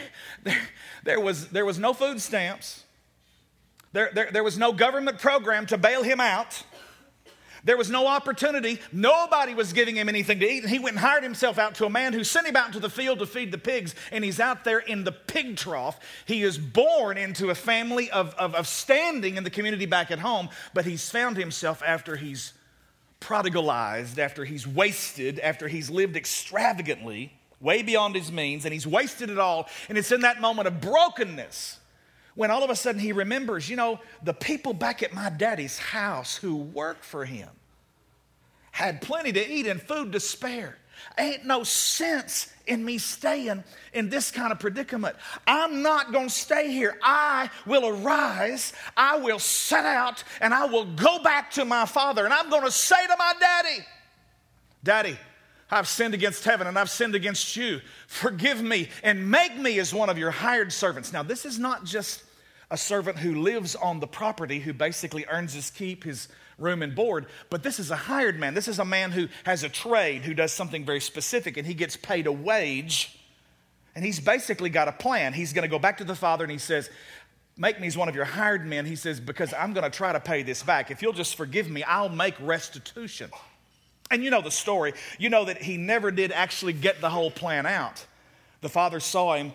there, 1.04 1.20
was, 1.20 1.48
there 1.48 1.64
was 1.64 1.78
no 1.78 1.92
food 1.92 2.20
stamps, 2.20 2.84
there, 3.92 4.10
there, 4.14 4.30
there 4.30 4.44
was 4.44 4.58
no 4.58 4.72
government 4.72 5.18
program 5.18 5.66
to 5.66 5.78
bail 5.78 6.02
him 6.02 6.20
out. 6.20 6.62
There 7.66 7.76
was 7.76 7.90
no 7.90 8.06
opportunity. 8.06 8.78
Nobody 8.92 9.52
was 9.52 9.72
giving 9.72 9.96
him 9.96 10.08
anything 10.08 10.38
to 10.38 10.48
eat. 10.48 10.62
And 10.62 10.70
he 10.70 10.78
went 10.78 10.94
and 10.94 11.04
hired 11.04 11.24
himself 11.24 11.58
out 11.58 11.74
to 11.74 11.84
a 11.84 11.90
man 11.90 12.12
who 12.12 12.22
sent 12.22 12.46
him 12.46 12.54
out 12.54 12.68
into 12.68 12.78
the 12.78 12.88
field 12.88 13.18
to 13.18 13.26
feed 13.26 13.50
the 13.50 13.58
pigs. 13.58 13.92
And 14.12 14.22
he's 14.22 14.38
out 14.38 14.62
there 14.62 14.78
in 14.78 15.02
the 15.02 15.10
pig 15.10 15.56
trough. 15.56 15.98
He 16.26 16.44
is 16.44 16.58
born 16.58 17.18
into 17.18 17.50
a 17.50 17.56
family 17.56 18.08
of, 18.12 18.34
of, 18.36 18.54
of 18.54 18.68
standing 18.68 19.36
in 19.36 19.42
the 19.42 19.50
community 19.50 19.84
back 19.84 20.12
at 20.12 20.20
home, 20.20 20.48
but 20.74 20.84
he's 20.84 21.10
found 21.10 21.36
himself 21.36 21.82
after 21.84 22.14
he's 22.14 22.52
prodigalized, 23.20 24.16
after 24.18 24.44
he's 24.44 24.64
wasted, 24.64 25.40
after 25.40 25.66
he's 25.66 25.90
lived 25.90 26.16
extravagantly, 26.16 27.32
way 27.60 27.82
beyond 27.82 28.14
his 28.14 28.30
means, 28.30 28.64
and 28.64 28.72
he's 28.72 28.86
wasted 28.86 29.28
it 29.28 29.40
all. 29.40 29.68
And 29.88 29.98
it's 29.98 30.12
in 30.12 30.20
that 30.20 30.40
moment 30.40 30.68
of 30.68 30.80
brokenness 30.80 31.80
when 32.36 32.52
all 32.52 32.62
of 32.62 32.70
a 32.70 32.76
sudden 32.76 33.00
he 33.00 33.10
remembers, 33.10 33.68
you 33.68 33.74
know, 33.74 33.98
the 34.22 34.34
people 34.34 34.72
back 34.72 35.02
at 35.02 35.12
my 35.12 35.30
daddy's 35.30 35.78
house 35.78 36.36
who 36.36 36.54
work 36.54 37.02
for 37.02 37.24
him 37.24 37.48
had 38.76 39.00
plenty 39.00 39.32
to 39.32 39.50
eat 39.50 39.66
and 39.66 39.80
food 39.80 40.12
to 40.12 40.20
spare. 40.20 40.76
Ain't 41.16 41.46
no 41.46 41.64
sense 41.64 42.52
in 42.66 42.84
me 42.84 42.98
staying 42.98 43.64
in 43.94 44.10
this 44.10 44.30
kind 44.30 44.52
of 44.52 44.58
predicament. 44.58 45.16
I'm 45.46 45.80
not 45.80 46.12
going 46.12 46.28
to 46.28 46.34
stay 46.34 46.70
here. 46.70 46.98
I 47.02 47.48
will 47.64 47.88
arise, 47.88 48.74
I 48.94 49.16
will 49.16 49.38
set 49.38 49.86
out, 49.86 50.24
and 50.42 50.52
I 50.52 50.66
will 50.66 50.84
go 50.84 51.22
back 51.22 51.52
to 51.52 51.64
my 51.64 51.86
father. 51.86 52.26
And 52.26 52.34
I'm 52.34 52.50
going 52.50 52.64
to 52.64 52.70
say 52.70 53.02
to 53.06 53.16
my 53.18 53.32
daddy, 53.40 53.78
Daddy, 54.84 55.18
I've 55.70 55.88
sinned 55.88 56.12
against 56.12 56.44
heaven 56.44 56.66
and 56.66 56.78
I've 56.78 56.90
sinned 56.90 57.14
against 57.14 57.56
you. 57.56 57.80
Forgive 58.08 58.62
me 58.62 58.90
and 59.02 59.30
make 59.30 59.56
me 59.56 59.78
as 59.78 59.94
one 59.94 60.10
of 60.10 60.18
your 60.18 60.30
hired 60.30 60.70
servants. 60.70 61.14
Now, 61.14 61.22
this 61.22 61.46
is 61.46 61.58
not 61.58 61.84
just 61.84 62.24
a 62.70 62.76
servant 62.76 63.16
who 63.16 63.40
lives 63.40 63.74
on 63.74 64.00
the 64.00 64.06
property, 64.06 64.58
who 64.58 64.74
basically 64.74 65.24
earns 65.30 65.54
his 65.54 65.70
keep, 65.70 66.04
his 66.04 66.28
room 66.58 66.82
and 66.82 66.94
board. 66.94 67.26
But 67.50 67.62
this 67.62 67.78
is 67.78 67.90
a 67.90 67.96
hired 67.96 68.38
man. 68.38 68.54
This 68.54 68.68
is 68.68 68.78
a 68.78 68.84
man 68.84 69.12
who 69.12 69.28
has 69.44 69.62
a 69.62 69.68
trade, 69.68 70.22
who 70.22 70.34
does 70.34 70.52
something 70.52 70.84
very 70.84 71.00
specific, 71.00 71.56
and 71.56 71.66
he 71.66 71.74
gets 71.74 71.96
paid 71.96 72.26
a 72.26 72.32
wage. 72.32 73.18
And 73.94 74.04
he's 74.04 74.20
basically 74.20 74.70
got 74.70 74.88
a 74.88 74.92
plan. 74.92 75.32
He's 75.32 75.52
going 75.52 75.62
to 75.62 75.68
go 75.68 75.78
back 75.78 75.98
to 75.98 76.04
the 76.04 76.14
father 76.14 76.44
and 76.44 76.50
he 76.50 76.58
says, 76.58 76.90
Make 77.58 77.80
me 77.80 77.86
as 77.86 77.96
one 77.96 78.10
of 78.10 78.14
your 78.14 78.26
hired 78.26 78.66
men. 78.66 78.84
He 78.84 78.96
says, 78.96 79.18
Because 79.18 79.54
I'm 79.54 79.72
going 79.72 79.90
to 79.90 79.96
try 79.96 80.12
to 80.12 80.20
pay 80.20 80.42
this 80.42 80.62
back. 80.62 80.90
If 80.90 81.00
you'll 81.00 81.14
just 81.14 81.36
forgive 81.36 81.70
me, 81.70 81.82
I'll 81.82 82.10
make 82.10 82.34
restitution. 82.40 83.30
And 84.10 84.22
you 84.22 84.30
know 84.30 84.42
the 84.42 84.50
story. 84.50 84.92
You 85.18 85.30
know 85.30 85.46
that 85.46 85.62
he 85.62 85.78
never 85.78 86.10
did 86.10 86.30
actually 86.32 86.74
get 86.74 87.00
the 87.00 87.08
whole 87.08 87.30
plan 87.30 87.64
out. 87.64 88.04
The 88.60 88.68
father 88.68 89.00
saw 89.00 89.34
him 89.34 89.52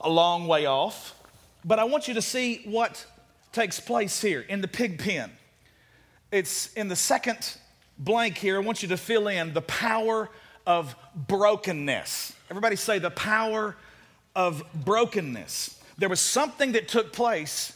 a 0.00 0.08
long 0.08 0.46
way 0.46 0.66
off 0.66 1.14
but 1.64 1.78
I 1.78 1.84
want 1.84 2.08
you 2.08 2.14
to 2.14 2.22
see 2.22 2.60
what 2.64 3.06
takes 3.52 3.80
place 3.80 4.20
here 4.20 4.40
in 4.40 4.60
the 4.60 4.68
pig 4.68 4.98
pen. 4.98 5.30
It's 6.34 6.72
in 6.72 6.88
the 6.88 6.96
second 6.96 7.56
blank 7.96 8.38
here. 8.38 8.56
I 8.56 8.58
want 8.58 8.82
you 8.82 8.88
to 8.88 8.96
fill 8.96 9.28
in 9.28 9.54
the 9.54 9.62
power 9.62 10.28
of 10.66 10.96
brokenness. 11.14 12.34
Everybody 12.50 12.74
say 12.74 12.98
the 12.98 13.12
power 13.12 13.76
of 14.34 14.64
brokenness. 14.74 15.80
There 15.96 16.08
was 16.08 16.18
something 16.18 16.72
that 16.72 16.88
took 16.88 17.12
place 17.12 17.72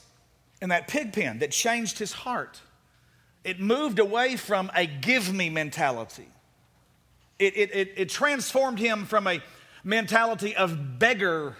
in 0.60 0.70
that 0.70 0.88
pig 0.88 1.12
pen 1.12 1.38
that 1.38 1.52
changed 1.52 2.00
his 2.00 2.12
heart. 2.12 2.60
It 3.44 3.60
moved 3.60 4.00
away 4.00 4.34
from 4.34 4.72
a 4.74 4.86
give 4.86 5.32
me 5.32 5.50
mentality. 5.50 6.26
It, 7.38 7.56
it, 7.56 7.70
it, 7.72 7.92
it 7.96 8.08
transformed 8.08 8.80
him 8.80 9.04
from 9.04 9.28
a 9.28 9.40
mentality 9.84 10.56
of 10.56 10.98
beggar 10.98 11.54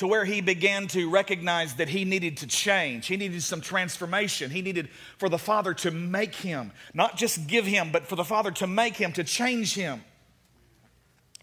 to 0.00 0.06
where 0.06 0.24
he 0.24 0.40
began 0.40 0.86
to 0.86 1.10
recognize 1.10 1.74
that 1.74 1.86
he 1.86 2.06
needed 2.06 2.38
to 2.38 2.46
change. 2.46 3.06
He 3.06 3.18
needed 3.18 3.42
some 3.42 3.60
transformation. 3.60 4.50
He 4.50 4.62
needed 4.62 4.88
for 5.18 5.28
the 5.28 5.36
Father 5.36 5.74
to 5.74 5.90
make 5.90 6.34
him, 6.34 6.72
not 6.94 7.18
just 7.18 7.46
give 7.46 7.66
him, 7.66 7.92
but 7.92 8.06
for 8.06 8.16
the 8.16 8.24
Father 8.24 8.50
to 8.52 8.66
make 8.66 8.96
him, 8.96 9.12
to 9.12 9.24
change 9.24 9.74
him. 9.74 10.02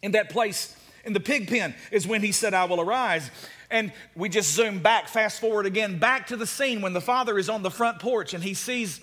In 0.02 0.13
that 0.13 0.32
place, 0.32 0.76
in 1.06 1.13
the 1.13 1.20
pig 1.20 1.48
pen, 1.48 1.76
is 1.91 2.08
when 2.08 2.24
he 2.24 2.32
said, 2.32 2.56
I 2.56 2.65
will 2.65 2.82
arise. 2.82 3.30
And 3.70 3.93
we 4.15 4.28
just 4.28 4.52
zoom 4.52 4.80
back, 4.80 5.08
fast 5.08 5.39
forward 5.39 5.67
again, 5.67 6.00
back 6.00 6.26
to 6.28 6.36
the 6.36 6.48
scene 6.48 6.82
when 6.82 6.93
the 6.93 7.00
father 7.00 7.38
is 7.38 7.50
on 7.50 7.62
the 7.62 7.70
front 7.70 8.00
porch 8.00 8.34
and 8.34 8.43
he 8.43 8.56
sees 8.56 9.00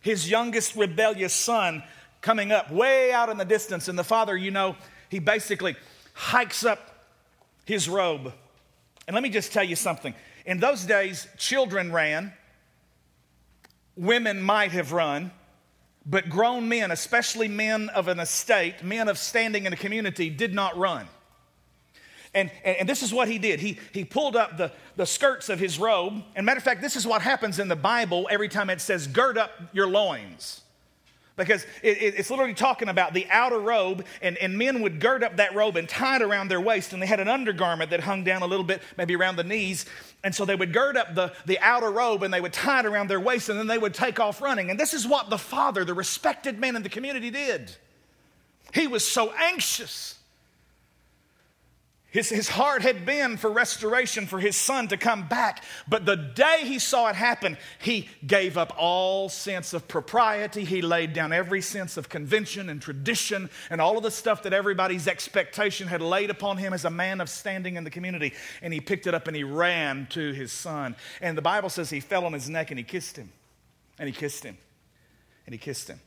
his 0.00 0.28
youngest 0.28 0.74
rebellious 0.74 1.32
son 1.32 1.84
coming 2.22 2.50
up 2.50 2.72
way 2.72 3.12
out 3.12 3.28
in 3.28 3.36
the 3.36 3.44
distance. 3.44 3.86
And 3.86 3.96
the 3.96 4.02
father, 4.02 4.36
you 4.36 4.50
know, 4.50 4.74
he 5.10 5.20
basically 5.20 5.76
hikes 6.12 6.64
up 6.64 7.06
his 7.66 7.88
robe 7.88 8.32
and 9.06 9.14
let 9.14 9.22
me 9.22 9.30
just 9.30 9.52
tell 9.52 9.64
you 9.64 9.76
something. 9.76 10.14
In 10.44 10.58
those 10.58 10.84
days, 10.84 11.26
children 11.36 11.92
ran, 11.92 12.32
women 13.96 14.42
might 14.42 14.72
have 14.72 14.92
run, 14.92 15.30
but 16.04 16.28
grown 16.28 16.68
men, 16.68 16.90
especially 16.90 17.48
men 17.48 17.88
of 17.90 18.08
an 18.08 18.20
estate, 18.20 18.82
men 18.82 19.08
of 19.08 19.18
standing 19.18 19.66
in 19.66 19.72
a 19.72 19.76
community, 19.76 20.30
did 20.30 20.54
not 20.54 20.76
run. 20.76 21.08
And, 22.34 22.50
and, 22.64 22.86
this 22.86 23.02
is 23.02 23.14
what 23.14 23.28
he 23.28 23.38
did. 23.38 23.60
He, 23.60 23.78
he 23.92 24.04
pulled 24.04 24.36
up 24.36 24.58
the, 24.58 24.70
the 24.96 25.06
skirts 25.06 25.48
of 25.48 25.58
his 25.58 25.78
robe. 25.78 26.22
And 26.34 26.44
matter 26.44 26.58
of 26.58 26.64
fact, 26.64 26.82
this 26.82 26.94
is 26.94 27.06
what 27.06 27.22
happens 27.22 27.58
in 27.58 27.68
the 27.68 27.76
Bible 27.76 28.28
every 28.30 28.50
time 28.50 28.68
it 28.68 28.82
says, 28.82 29.06
gird 29.06 29.38
up 29.38 29.50
your 29.72 29.88
loins 29.88 30.60
because 31.36 31.64
it, 31.82 31.98
it, 32.02 32.14
it's 32.16 32.30
literally 32.30 32.54
talking 32.54 32.88
about 32.88 33.14
the 33.14 33.26
outer 33.30 33.58
robe, 33.58 34.04
and, 34.22 34.36
and 34.38 34.56
men 34.56 34.80
would 34.82 35.00
gird 35.00 35.22
up 35.22 35.36
that 35.36 35.54
robe 35.54 35.76
and 35.76 35.88
tie 35.88 36.16
it 36.16 36.22
around 36.22 36.48
their 36.48 36.60
waist, 36.60 36.92
and 36.92 37.00
they 37.00 37.06
had 37.06 37.20
an 37.20 37.28
undergarment 37.28 37.90
that 37.90 38.00
hung 38.00 38.24
down 38.24 38.42
a 38.42 38.46
little 38.46 38.64
bit, 38.64 38.82
maybe 38.96 39.14
around 39.14 39.36
the 39.36 39.44
knees. 39.44 39.86
And 40.24 40.34
so 40.34 40.44
they 40.44 40.56
would 40.56 40.72
gird 40.72 40.96
up 40.96 41.14
the, 41.14 41.32
the 41.44 41.58
outer 41.60 41.90
robe 41.90 42.22
and 42.22 42.32
they 42.32 42.40
would 42.40 42.52
tie 42.52 42.80
it 42.80 42.86
around 42.86 43.08
their 43.08 43.20
waist, 43.20 43.48
and 43.48 43.58
then 43.58 43.66
they 43.66 43.78
would 43.78 43.94
take 43.94 44.18
off 44.18 44.40
running. 44.40 44.70
And 44.70 44.80
this 44.80 44.94
is 44.94 45.06
what 45.06 45.30
the 45.30 45.38
father, 45.38 45.84
the 45.84 45.94
respected 45.94 46.58
man 46.58 46.74
in 46.74 46.82
the 46.82 46.88
community, 46.88 47.30
did. 47.30 47.76
He 48.74 48.86
was 48.86 49.06
so 49.06 49.32
anxious 49.32 50.15
his, 52.16 52.30
his 52.30 52.48
heart 52.48 52.80
had 52.80 53.04
been 53.04 53.36
for 53.36 53.50
restoration, 53.50 54.26
for 54.26 54.40
his 54.40 54.56
son 54.56 54.88
to 54.88 54.96
come 54.96 55.28
back. 55.28 55.62
But 55.86 56.06
the 56.06 56.16
day 56.16 56.62
he 56.64 56.78
saw 56.78 57.10
it 57.10 57.14
happen, 57.14 57.58
he 57.78 58.08
gave 58.26 58.56
up 58.56 58.72
all 58.78 59.28
sense 59.28 59.74
of 59.74 59.86
propriety. 59.86 60.64
He 60.64 60.80
laid 60.80 61.12
down 61.12 61.34
every 61.34 61.60
sense 61.60 61.98
of 61.98 62.08
convention 62.08 62.70
and 62.70 62.80
tradition 62.80 63.50
and 63.68 63.82
all 63.82 63.98
of 63.98 64.02
the 64.02 64.10
stuff 64.10 64.44
that 64.44 64.54
everybody's 64.54 65.06
expectation 65.06 65.88
had 65.88 66.00
laid 66.00 66.30
upon 66.30 66.56
him 66.56 66.72
as 66.72 66.86
a 66.86 66.90
man 66.90 67.20
of 67.20 67.28
standing 67.28 67.76
in 67.76 67.84
the 67.84 67.90
community. 67.90 68.32
And 68.62 68.72
he 68.72 68.80
picked 68.80 69.06
it 69.06 69.12
up 69.12 69.26
and 69.26 69.36
he 69.36 69.44
ran 69.44 70.06
to 70.12 70.32
his 70.32 70.52
son. 70.52 70.96
And 71.20 71.36
the 71.36 71.42
Bible 71.42 71.68
says 71.68 71.90
he 71.90 72.00
fell 72.00 72.24
on 72.24 72.32
his 72.32 72.48
neck 72.48 72.70
and 72.70 72.78
he 72.78 72.84
kissed 72.84 73.18
him. 73.18 73.30
And 73.98 74.08
he 74.08 74.14
kissed 74.14 74.42
him. 74.42 74.56
And 75.44 75.52
he 75.52 75.58
kissed 75.58 75.86
him. 75.86 76.00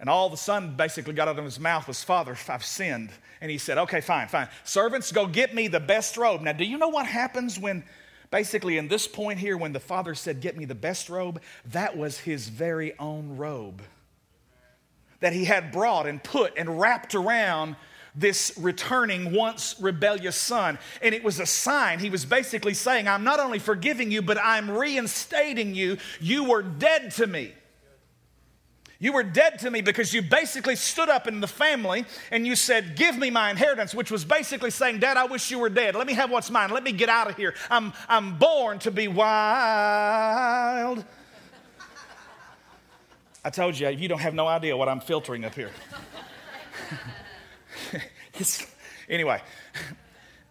And 0.00 0.10
all 0.10 0.28
the 0.28 0.36
son 0.36 0.76
basically 0.76 1.14
got 1.14 1.28
out 1.28 1.38
of 1.38 1.44
his 1.44 1.60
mouth 1.60 1.86
was, 1.86 2.02
Father, 2.02 2.36
I've 2.48 2.64
sinned. 2.64 3.10
And 3.40 3.50
he 3.50 3.58
said, 3.58 3.78
Okay, 3.78 4.00
fine, 4.00 4.28
fine. 4.28 4.48
Servants, 4.64 5.12
go 5.12 5.26
get 5.26 5.54
me 5.54 5.68
the 5.68 5.80
best 5.80 6.16
robe. 6.16 6.40
Now, 6.40 6.52
do 6.52 6.64
you 6.64 6.78
know 6.78 6.88
what 6.88 7.06
happens 7.06 7.58
when, 7.58 7.84
basically, 8.30 8.76
in 8.78 8.88
this 8.88 9.06
point 9.06 9.38
here, 9.38 9.56
when 9.56 9.72
the 9.72 9.80
father 9.80 10.14
said, 10.14 10.40
Get 10.40 10.56
me 10.56 10.64
the 10.64 10.74
best 10.74 11.08
robe? 11.08 11.40
That 11.66 11.96
was 11.96 12.18
his 12.18 12.48
very 12.48 12.98
own 12.98 13.36
robe 13.36 13.82
that 15.20 15.32
he 15.32 15.46
had 15.46 15.72
brought 15.72 16.06
and 16.06 16.22
put 16.22 16.52
and 16.58 16.78
wrapped 16.78 17.14
around 17.14 17.76
this 18.14 18.52
returning 18.58 19.32
once 19.32 19.74
rebellious 19.80 20.36
son. 20.36 20.78
And 21.00 21.14
it 21.14 21.24
was 21.24 21.40
a 21.40 21.46
sign. 21.46 21.98
He 21.98 22.10
was 22.10 22.26
basically 22.26 22.74
saying, 22.74 23.08
I'm 23.08 23.24
not 23.24 23.40
only 23.40 23.58
forgiving 23.58 24.10
you, 24.10 24.20
but 24.20 24.38
I'm 24.38 24.70
reinstating 24.70 25.74
you. 25.74 25.96
You 26.20 26.44
were 26.44 26.62
dead 26.62 27.10
to 27.12 27.26
me. 27.26 27.54
You 29.04 29.12
were 29.12 29.22
dead 29.22 29.58
to 29.58 29.70
me 29.70 29.82
because 29.82 30.14
you 30.14 30.22
basically 30.22 30.76
stood 30.76 31.10
up 31.10 31.28
in 31.28 31.40
the 31.40 31.46
family 31.46 32.06
and 32.30 32.46
you 32.46 32.56
said, 32.56 32.96
Give 32.96 33.18
me 33.18 33.28
my 33.28 33.50
inheritance, 33.50 33.94
which 33.94 34.10
was 34.10 34.24
basically 34.24 34.70
saying, 34.70 35.00
Dad, 35.00 35.18
I 35.18 35.26
wish 35.26 35.50
you 35.50 35.58
were 35.58 35.68
dead. 35.68 35.94
Let 35.94 36.06
me 36.06 36.14
have 36.14 36.30
what's 36.30 36.50
mine. 36.50 36.70
Let 36.70 36.82
me 36.82 36.92
get 36.92 37.10
out 37.10 37.28
of 37.28 37.36
here. 37.36 37.52
I'm, 37.68 37.92
I'm 38.08 38.38
born 38.38 38.78
to 38.78 38.90
be 38.90 39.08
wild. 39.08 41.04
I 43.44 43.50
told 43.50 43.78
you, 43.78 43.90
you 43.90 44.08
don't 44.08 44.20
have 44.20 44.32
no 44.32 44.46
idea 44.46 44.74
what 44.74 44.88
I'm 44.88 45.00
filtering 45.00 45.44
up 45.44 45.54
here. 45.54 45.70
anyway, 49.10 49.42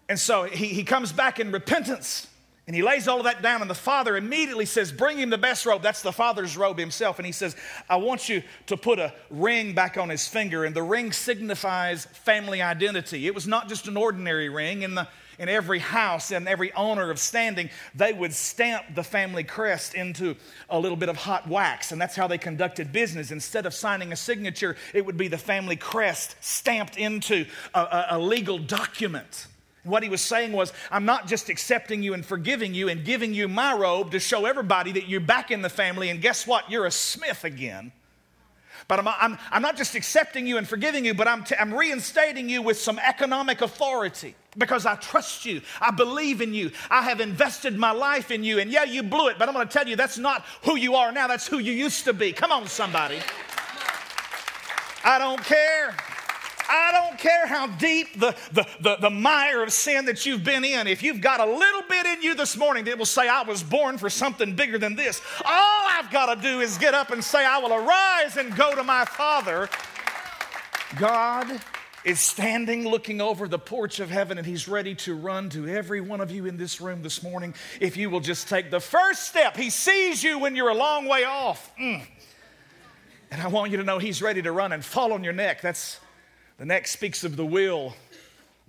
and 0.08 0.20
so 0.20 0.44
he, 0.44 0.68
he 0.68 0.84
comes 0.84 1.12
back 1.12 1.40
in 1.40 1.52
repentance. 1.52 2.28
And 2.66 2.74
he 2.74 2.82
lays 2.82 3.10
all 3.10 3.18
of 3.18 3.26
that 3.26 3.42
down, 3.42 3.60
and 3.60 3.70
the 3.70 3.76
father 3.76 4.16
immediately 4.16 4.66
says, 4.66 4.90
Bring 4.90 5.18
him 5.18 5.30
the 5.30 5.38
best 5.38 5.66
robe. 5.66 5.82
That's 5.82 6.02
the 6.02 6.14
father's 6.14 6.56
robe 6.56 6.80
himself. 6.80 7.20
And 7.20 7.26
he 7.26 7.34
says, 7.34 7.58
I 7.90 7.98
want 7.98 8.30
you 8.30 8.42
to 8.68 8.78
put 8.78 9.00
a 9.00 9.14
ring 9.30 9.74
back 9.74 9.98
on 9.98 10.08
his 10.08 10.30
finger. 10.30 10.64
And 10.64 10.74
the 10.74 10.84
ring 10.84 11.12
signifies 11.12 12.06
family 12.06 12.62
identity. 12.62 13.28
It 13.28 13.36
was 13.36 13.48
not 13.48 13.68
just 13.68 13.90
an 13.90 13.98
ordinary 13.98 14.48
ring. 14.48 14.84
In, 14.84 14.96
the, 14.96 15.10
in 15.40 15.50
every 15.50 15.80
house 15.80 16.32
and 16.32 16.48
every 16.48 16.72
owner 16.72 17.12
of 17.12 17.20
standing, 17.20 17.70
they 17.96 18.14
would 18.14 18.32
stamp 18.32 18.96
the 18.96 19.04
family 19.04 19.44
crest 19.44 19.94
into 19.94 20.38
a 20.70 20.80
little 20.80 20.98
bit 20.98 21.10
of 21.10 21.18
hot 21.18 21.50
wax. 21.50 21.92
And 21.92 22.00
that's 22.00 22.16
how 22.16 22.28
they 22.28 22.38
conducted 22.38 22.94
business. 22.94 23.32
Instead 23.32 23.66
of 23.66 23.74
signing 23.74 24.14
a 24.14 24.16
signature, 24.16 24.78
it 24.94 25.06
would 25.06 25.18
be 25.18 25.28
the 25.28 25.38
family 25.38 25.76
crest 25.76 26.38
stamped 26.40 26.96
into 26.96 27.46
a, 27.74 27.80
a, 27.80 28.06
a 28.12 28.20
legal 28.20 28.58
document. 28.58 29.48
What 29.84 30.02
he 30.02 30.10
was 30.10 30.22
saying 30.22 30.54
was, 30.54 30.72
I'm 30.90 31.06
not 31.06 31.28
just 31.28 31.50
accepting 31.50 32.04
you 32.04 32.14
and 32.14 32.26
forgiving 32.26 32.74
you 32.74 32.88
and 32.88 33.04
giving 33.04 33.34
you 33.34 33.48
my 33.48 33.74
robe 33.74 34.12
to 34.12 34.20
show 34.20 34.46
everybody 34.46 34.94
that 34.94 35.08
you're 35.08 35.20
back 35.20 35.52
in 35.52 35.62
the 35.62 35.70
family, 35.70 36.10
and 36.10 36.22
guess 36.22 36.48
what? 36.48 36.70
You're 36.72 36.86
a 36.86 36.92
Smith 36.92 37.44
again. 37.44 37.92
But 38.88 39.00
I'm, 39.00 39.08
I'm, 39.08 39.38
I'm 39.52 39.62
not 39.62 39.78
just 39.78 39.96
accepting 39.96 40.46
you 40.46 40.58
and 40.58 40.68
forgiving 40.68 41.06
you, 41.06 41.14
but 41.14 41.28
I'm, 41.28 41.44
t- 41.44 41.56
I'm 41.58 41.74
reinstating 41.74 42.50
you 42.50 42.62
with 42.62 42.78
some 42.78 43.00
economic 43.00 43.62
authority 43.62 44.36
because 44.58 44.86
I 44.86 44.96
trust 44.96 45.46
you. 45.46 45.62
I 45.80 45.92
believe 45.92 46.42
in 46.42 46.54
you. 46.54 46.72
I 46.90 47.04
have 47.04 47.22
invested 47.22 47.78
my 47.78 47.92
life 47.92 48.32
in 48.32 48.44
you. 48.44 48.60
And 48.60 48.72
yeah, 48.72 48.84
you 48.84 49.04
blew 49.04 49.30
it, 49.30 49.40
but 49.40 49.48
I'm 49.48 49.56
going 49.56 49.68
to 49.68 49.74
tell 49.74 49.88
you 49.88 49.96
that's 49.96 50.18
not 50.18 50.46
who 50.64 50.76
you 50.76 50.96
are 50.96 51.12
now. 51.12 51.28
That's 51.28 51.48
who 51.48 51.60
you 51.60 51.72
used 51.72 52.06
to 52.06 52.14
be. 52.14 52.34
Come 52.34 52.52
on, 52.52 52.68
somebody. 52.68 53.20
I 55.06 55.18
don't 55.18 55.44
care. 55.44 55.96
I 56.68 56.92
don't 56.92 57.18
care 57.20 57.46
how 57.48 57.68
deep 57.68 58.20
the, 58.20 58.36
the, 58.52 58.68
the, 58.80 58.96
the, 58.98 59.10
mire 59.10 59.64
of 59.64 59.72
sin 59.72 60.06
that 60.06 60.26
you've 60.26 60.44
been 60.44 60.64
in, 60.64 60.88
if 60.88 61.04
you've 61.04 61.22
got 61.22 61.40
a 61.40 61.46
little 61.46 61.84
bit 61.90 62.06
in 62.06 62.22
you 62.22 62.36
this 62.36 62.58
morning 62.58 62.86
that 62.86 62.98
will 62.98 63.06
say, 63.06 63.28
I 63.28 63.44
was 63.44 63.64
born 63.64 63.98
for 63.98 64.10
something 64.10 64.56
bigger 64.56 64.78
than 64.78 64.96
this, 64.96 65.22
all 65.46 65.82
I've 65.90 66.12
got 66.12 66.34
to 66.34 66.42
do 66.42 66.62
is 66.62 66.78
get 66.78 66.94
up 66.94 67.12
and 67.12 67.24
say, 67.24 67.46
I 67.46 67.60
will 67.60 67.74
arise 67.74 68.38
and 68.38 68.56
go 68.56 68.76
to 68.76 68.84
my 68.84 69.06
Father. 69.06 69.70
God 70.98 71.62
is 72.06 72.20
standing 72.20 72.86
looking 72.86 73.22
over 73.22 73.48
the 73.48 73.60
porch 73.60 74.00
of 74.00 74.10
heaven 74.10 74.38
and 74.38 74.46
he's 74.46 74.68
ready 74.68 74.94
to 74.94 75.16
run 75.16 75.50
to 75.50 75.68
every 75.68 76.02
one 76.02 76.20
of 76.20 76.32
you 76.32 76.46
in 76.46 76.58
this 76.58 76.82
room 76.82 77.02
this 77.02 77.24
morning 77.24 77.54
if 77.80 77.96
you 77.96 78.10
will 78.10 78.20
just 78.20 78.50
take 78.50 78.70
the 78.70 78.80
first 78.80 79.28
step. 79.28 79.56
He 79.56 79.70
sees 79.70 80.24
you 80.24 80.40
when 80.40 80.56
you're 80.56 80.70
a 80.70 80.76
long 80.76 81.06
way 81.06 81.24
off. 81.24 81.72
Mm. 81.78 82.04
And 83.32 83.42
I 83.42 83.48
want 83.48 83.72
you 83.72 83.78
to 83.78 83.84
know 83.84 84.00
he's 84.00 84.22
ready 84.22 84.42
to 84.42 84.52
run 84.52 84.74
and 84.74 84.84
fall 84.84 85.14
on 85.14 85.24
your 85.24 85.34
neck. 85.34 85.62
That's 85.62 86.00
the 86.64 86.68
next 86.68 86.92
speaks 86.92 87.26
of 87.26 87.36
the 87.36 87.46
will. 87.46 87.94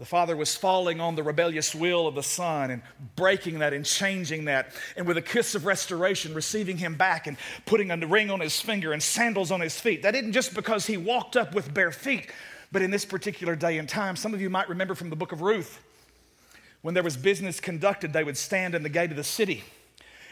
The 0.01 0.05
father 0.05 0.37
was 0.37 0.57
falling 0.57 1.01
on 1.01 1.15
the 1.15 1.23
rebellious 1.23 1.77
will 1.77 2.09
of 2.09 2.17
the 2.17 2.25
son 2.25 2.73
and 2.73 2.83
breaking 3.15 3.61
that 3.61 3.73
and 3.73 3.87
changing 3.87 4.47
that. 4.47 4.73
And 4.97 5.07
with 5.07 5.17
a 5.17 5.23
kiss 5.23 5.55
of 5.55 5.65
restoration, 5.65 6.35
receiving 6.35 6.77
him 6.77 6.97
back 6.97 7.29
and 7.29 7.37
putting 7.67 7.93
a 7.93 7.97
ring 8.05 8.33
on 8.33 8.41
his 8.41 8.61
finger 8.61 8.93
and 8.93 9.01
sandals 9.01 9.53
on 9.53 9.61
his 9.61 9.79
feet. 9.79 10.03
That 10.03 10.11
didn't 10.11 10.33
just 10.33 10.55
because 10.55 10.89
he 10.89 10.97
walked 10.97 11.37
up 11.37 11.55
with 11.55 11.73
bare 11.73 11.93
feet, 11.93 12.33
but 12.73 12.83
in 12.83 12.91
this 12.91 13.05
particular 13.05 13.55
day 13.55 13.79
and 13.79 13.89
time, 13.89 14.17
some 14.17 14.35
of 14.35 14.41
you 14.41 14.51
might 14.51 14.69
remember 14.69 14.97
from 14.97 15.09
the 15.09 15.15
book 15.15 15.31
of 15.31 15.41
Ruth, 15.41 15.81
when 16.83 16.95
there 16.95 17.05
was 17.05 17.17
business 17.17 17.61
conducted, 17.61 18.13
they 18.13 18.25
would 18.25 18.37
stand 18.37 18.75
in 18.75 18.83
the 18.83 18.89
gate 18.89 19.13
of 19.13 19.17
the 19.17 19.23
city 19.23 19.63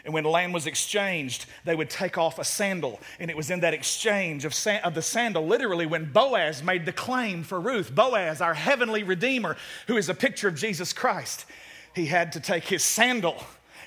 and 0.05 0.13
when 0.13 0.25
land 0.25 0.53
was 0.53 0.67
exchanged, 0.67 1.45
they 1.63 1.75
would 1.75 1.89
take 1.89 2.17
off 2.17 2.37
a 2.37 2.43
sandal. 2.43 2.99
And 3.19 3.31
it 3.31 3.37
was 3.37 3.49
in 3.49 3.61
that 3.61 3.73
exchange 3.73 4.43
of, 4.43 4.53
sa- 4.53 4.79
of 4.83 4.95
the 4.95 5.01
sandal, 5.01 5.47
literally, 5.47 5.85
when 5.85 6.11
Boaz 6.11 6.61
made 6.61 6.85
the 6.85 6.91
claim 6.91 7.43
for 7.43 7.59
Ruth. 7.59 7.93
Boaz, 7.93 8.41
our 8.41 8.53
heavenly 8.53 9.03
Redeemer, 9.03 9.55
who 9.87 9.95
is 9.95 10.09
a 10.09 10.13
picture 10.13 10.49
of 10.49 10.55
Jesus 10.55 10.91
Christ, 10.91 11.45
he 11.95 12.07
had 12.07 12.33
to 12.33 12.39
take 12.41 12.65
his 12.65 12.83
sandal 12.83 13.41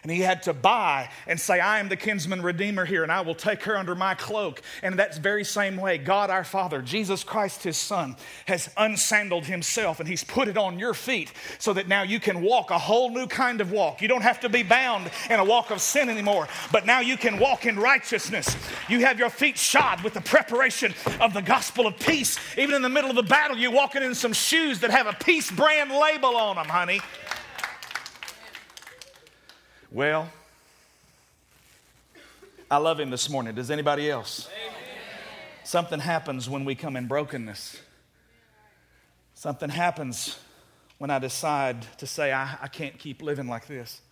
And 0.06 0.12
he 0.12 0.20
had 0.20 0.44
to 0.44 0.54
buy 0.54 1.10
and 1.26 1.40
say, 1.40 1.58
I 1.58 1.80
am 1.80 1.88
the 1.88 1.96
kinsman 1.96 2.40
redeemer 2.40 2.84
here, 2.84 3.02
and 3.02 3.10
I 3.10 3.22
will 3.22 3.34
take 3.34 3.64
her 3.64 3.76
under 3.76 3.96
my 3.96 4.14
cloak. 4.14 4.62
And 4.80 5.00
that 5.00 5.16
very 5.16 5.42
same 5.42 5.76
way, 5.76 5.98
God 5.98 6.30
our 6.30 6.44
Father, 6.44 6.80
Jesus 6.80 7.24
Christ 7.24 7.64
his 7.64 7.76
Son, 7.76 8.14
has 8.46 8.68
unsandaled 8.76 9.46
himself 9.46 9.98
and 9.98 10.08
he's 10.08 10.22
put 10.22 10.46
it 10.46 10.56
on 10.56 10.78
your 10.78 10.94
feet 10.94 11.32
so 11.58 11.72
that 11.72 11.88
now 11.88 12.04
you 12.04 12.20
can 12.20 12.40
walk 12.40 12.70
a 12.70 12.78
whole 12.78 13.10
new 13.10 13.26
kind 13.26 13.60
of 13.60 13.72
walk. 13.72 14.00
You 14.00 14.06
don't 14.06 14.22
have 14.22 14.38
to 14.42 14.48
be 14.48 14.62
bound 14.62 15.10
in 15.28 15.40
a 15.40 15.44
walk 15.44 15.72
of 15.72 15.80
sin 15.80 16.08
anymore, 16.08 16.46
but 16.70 16.86
now 16.86 17.00
you 17.00 17.16
can 17.16 17.40
walk 17.40 17.66
in 17.66 17.76
righteousness. 17.76 18.56
You 18.88 19.00
have 19.00 19.18
your 19.18 19.28
feet 19.28 19.58
shod 19.58 20.04
with 20.04 20.14
the 20.14 20.20
preparation 20.20 20.94
of 21.20 21.34
the 21.34 21.42
gospel 21.42 21.84
of 21.84 21.98
peace. 21.98 22.38
Even 22.56 22.76
in 22.76 22.82
the 22.82 22.88
middle 22.88 23.10
of 23.10 23.16
the 23.16 23.24
battle, 23.24 23.56
you're 23.56 23.72
walking 23.72 24.04
in 24.04 24.14
some 24.14 24.32
shoes 24.32 24.78
that 24.80 24.92
have 24.92 25.08
a 25.08 25.14
peace 25.14 25.50
brand 25.50 25.90
label 25.90 26.36
on 26.36 26.54
them, 26.54 26.66
honey. 26.66 27.00
Well, 29.96 30.28
I 32.70 32.76
love 32.76 33.00
him 33.00 33.09
this 33.09 33.30
morning. 33.30 33.54
Does 33.54 33.70
anybody 33.70 34.11
else? 34.11 34.46
Amen. 34.52 34.78
Something 35.64 36.00
happens 36.00 36.50
when 36.50 36.66
we 36.66 36.74
come 36.74 36.96
in 36.96 37.06
brokenness. 37.06 37.80
Something 39.32 39.70
happens 39.70 40.38
when 40.98 41.09
I 41.09 41.18
decide 41.18 41.80
to 41.96 42.06
say, 42.06 42.30
I, 42.30 42.59
I 42.61 42.68
can't 42.68 42.98
keep 42.98 43.22
living 43.22 43.48
like 43.48 43.68
this. 43.68 44.02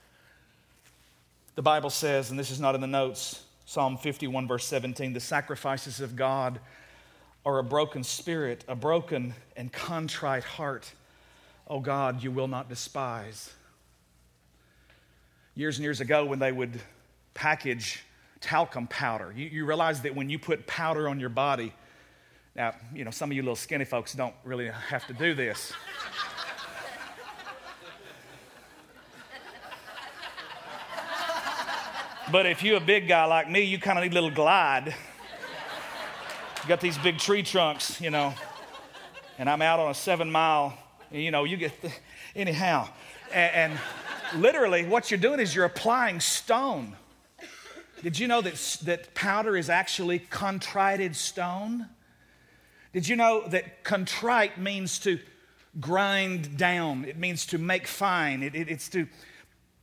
The 1.54 1.60
Bible 1.60 1.90
says, 1.90 2.30
and 2.30 2.38
this 2.38 2.50
is 2.50 2.58
not 2.58 2.74
in 2.74 2.80
the 2.80 2.86
notes, 2.86 3.44
Psalm 3.66 3.98
51, 3.98 4.48
verse 4.48 4.64
17, 4.64 5.12
the 5.12 5.20
sacrifices 5.20 6.00
of 6.00 6.16
God 6.16 6.60
are 7.44 7.58
a 7.58 7.62
broken 7.62 8.04
spirit, 8.04 8.64
a 8.68 8.74
broken 8.74 9.34
and 9.54 9.70
contrite 9.70 10.44
heart. 10.44 10.90
Oh 11.68 11.80
God, 11.80 12.22
you 12.22 12.30
will 12.30 12.48
not 12.48 12.70
despise 12.70 13.52
years 15.54 15.76
and 15.76 15.84
years 15.84 16.00
ago 16.00 16.24
when 16.24 16.38
they 16.38 16.52
would 16.52 16.80
package 17.34 18.02
talcum 18.40 18.86
powder. 18.86 19.32
You, 19.36 19.46
you 19.46 19.64
realize 19.64 20.02
that 20.02 20.14
when 20.14 20.28
you 20.28 20.38
put 20.38 20.66
powder 20.66 21.08
on 21.08 21.20
your 21.20 21.28
body, 21.28 21.72
now, 22.56 22.74
you 22.94 23.04
know, 23.04 23.10
some 23.10 23.30
of 23.30 23.36
you 23.36 23.42
little 23.42 23.56
skinny 23.56 23.84
folks 23.84 24.14
don't 24.14 24.34
really 24.44 24.68
have 24.68 25.06
to 25.08 25.12
do 25.12 25.34
this. 25.34 25.72
but 32.30 32.46
if 32.46 32.62
you're 32.62 32.76
a 32.76 32.80
big 32.80 33.08
guy 33.08 33.24
like 33.24 33.50
me, 33.50 33.62
you 33.62 33.80
kind 33.80 33.98
of 33.98 34.04
need 34.04 34.12
a 34.12 34.14
little 34.14 34.30
glide. 34.30 34.86
You 34.86 36.68
got 36.68 36.80
these 36.80 36.96
big 36.98 37.18
tree 37.18 37.42
trunks, 37.42 38.00
you 38.00 38.10
know, 38.10 38.32
and 39.36 39.50
I'm 39.50 39.60
out 39.60 39.80
on 39.80 39.90
a 39.90 39.94
seven 39.94 40.30
mile, 40.30 40.78
you 41.10 41.32
know, 41.32 41.42
you 41.44 41.56
get, 41.56 41.82
the, 41.82 41.92
anyhow. 42.36 42.88
and, 43.32 43.72
and 43.72 43.80
literally, 44.36 44.84
what 44.84 45.10
you're 45.10 45.20
doing 45.20 45.40
is 45.40 45.54
you're 45.54 45.64
applying 45.64 46.20
stone. 46.20 46.96
Did 48.02 48.18
you 48.18 48.28
know 48.28 48.40
that, 48.42 48.78
that 48.84 49.14
powder 49.14 49.56
is 49.56 49.70
actually 49.70 50.18
contrited 50.18 51.16
stone? 51.16 51.88
Did 52.92 53.08
you 53.08 53.16
know 53.16 53.46
that 53.48 53.82
contrite 53.82 54.58
means 54.58 54.98
to 55.00 55.18
grind 55.80 56.56
down? 56.56 57.04
It 57.04 57.16
means 57.16 57.46
to 57.46 57.58
make 57.58 57.86
fine. 57.86 58.42
It, 58.42 58.54
it, 58.54 58.68
it's 58.68 58.88
to 58.90 59.08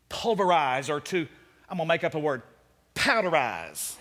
pulverize 0.07 0.89
or 0.89 0.99
to, 0.99 1.27
I'm 1.67 1.77
gonna 1.77 1.87
make 1.87 2.03
up 2.03 2.15
a 2.15 2.19
word, 2.19 2.43
powderize. 2.95 3.95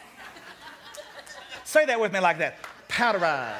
Say 1.64 1.86
that 1.86 2.00
with 2.00 2.12
me 2.12 2.20
like 2.20 2.38
that 2.38 2.58
powderize. 2.88 3.54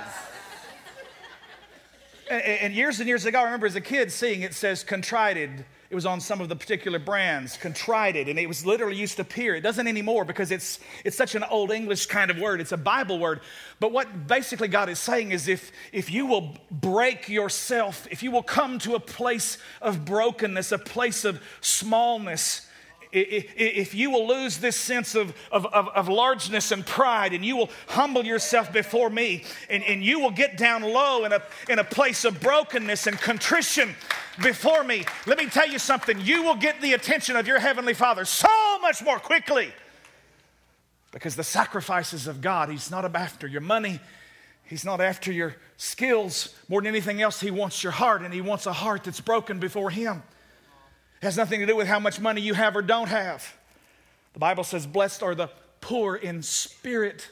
And, 2.28 2.42
and 2.42 2.74
years 2.74 3.00
and 3.00 3.08
years 3.08 3.24
ago, 3.24 3.40
I 3.40 3.44
remember 3.44 3.66
as 3.66 3.76
a 3.76 3.80
kid 3.80 4.12
seeing 4.12 4.42
it 4.42 4.54
says 4.54 4.84
contrited 4.84 5.64
it 5.90 5.96
was 5.96 6.06
on 6.06 6.20
some 6.20 6.40
of 6.40 6.48
the 6.48 6.54
particular 6.54 7.00
brands, 7.00 7.56
contrited, 7.56 8.28
and 8.28 8.38
it 8.38 8.46
was 8.46 8.64
literally 8.64 8.96
used 8.96 9.16
to 9.16 9.22
appear. 9.22 9.56
It 9.56 9.62
doesn't 9.62 9.88
anymore 9.88 10.24
because 10.24 10.52
it's, 10.52 10.78
it's 11.04 11.16
such 11.16 11.34
an 11.34 11.42
old 11.42 11.72
English 11.72 12.06
kind 12.06 12.30
of 12.30 12.38
word. 12.38 12.60
It's 12.60 12.70
a 12.70 12.76
Bible 12.76 13.18
word. 13.18 13.40
But 13.80 13.90
what 13.90 14.28
basically 14.28 14.68
God 14.68 14.88
is 14.88 15.00
saying 15.00 15.32
is 15.32 15.48
if, 15.48 15.72
if 15.92 16.08
you 16.08 16.26
will 16.26 16.56
break 16.70 17.28
yourself, 17.28 18.06
if 18.08 18.22
you 18.22 18.30
will 18.30 18.44
come 18.44 18.78
to 18.80 18.94
a 18.94 19.00
place 19.00 19.58
of 19.82 20.04
brokenness, 20.04 20.70
a 20.70 20.78
place 20.78 21.24
of 21.24 21.42
smallness, 21.60 22.68
if 23.12 23.94
you 23.94 24.10
will 24.10 24.28
lose 24.28 24.58
this 24.58 24.76
sense 24.76 25.14
of, 25.14 25.34
of, 25.50 25.66
of, 25.66 25.88
of, 25.88 26.08
largeness 26.08 26.70
and 26.70 26.86
pride 26.86 27.32
and 27.32 27.44
you 27.44 27.56
will 27.56 27.70
humble 27.88 28.24
yourself 28.24 28.72
before 28.72 29.10
me 29.10 29.44
and, 29.68 29.82
and 29.82 30.04
you 30.04 30.20
will 30.20 30.30
get 30.30 30.56
down 30.56 30.82
low 30.82 31.24
in 31.24 31.32
a, 31.32 31.42
in 31.68 31.80
a 31.80 31.84
place 31.84 32.24
of 32.24 32.40
brokenness 32.40 33.08
and 33.08 33.18
contrition 33.18 33.94
before 34.42 34.84
me, 34.84 35.04
let 35.26 35.38
me 35.38 35.46
tell 35.46 35.68
you 35.68 35.78
something. 35.78 36.20
You 36.20 36.42
will 36.42 36.54
get 36.54 36.80
the 36.80 36.94
attention 36.94 37.36
of 37.36 37.46
your 37.46 37.58
Heavenly 37.58 37.94
Father 37.94 38.24
so 38.24 38.78
much 38.80 39.02
more 39.02 39.18
quickly 39.18 39.72
because 41.12 41.36
the 41.36 41.44
sacrifices 41.44 42.26
of 42.26 42.40
God, 42.40 42.68
He's 42.68 42.90
not 42.90 43.04
after 43.14 43.46
your 43.46 43.60
money. 43.60 44.00
He's 44.64 44.84
not 44.84 45.00
after 45.00 45.32
your 45.32 45.56
skills 45.76 46.54
more 46.68 46.80
than 46.80 46.86
anything 46.88 47.20
else. 47.20 47.40
He 47.40 47.50
wants 47.50 47.82
your 47.82 47.92
heart, 47.92 48.22
and 48.22 48.32
He 48.32 48.40
wants 48.40 48.66
a 48.66 48.72
heart 48.72 49.04
that's 49.04 49.20
broken 49.20 49.58
before 49.58 49.90
Him. 49.90 50.22
It 51.20 51.26
has 51.26 51.36
nothing 51.36 51.60
to 51.60 51.66
do 51.66 51.76
with 51.76 51.86
how 51.86 51.98
much 51.98 52.18
money 52.18 52.40
you 52.40 52.54
have 52.54 52.74
or 52.74 52.82
don't 52.82 53.08
have. 53.08 53.54
The 54.32 54.38
Bible 54.38 54.64
says, 54.64 54.86
Blessed 54.86 55.22
are 55.22 55.34
the 55.34 55.50
poor 55.82 56.16
in 56.16 56.42
spirit, 56.42 57.28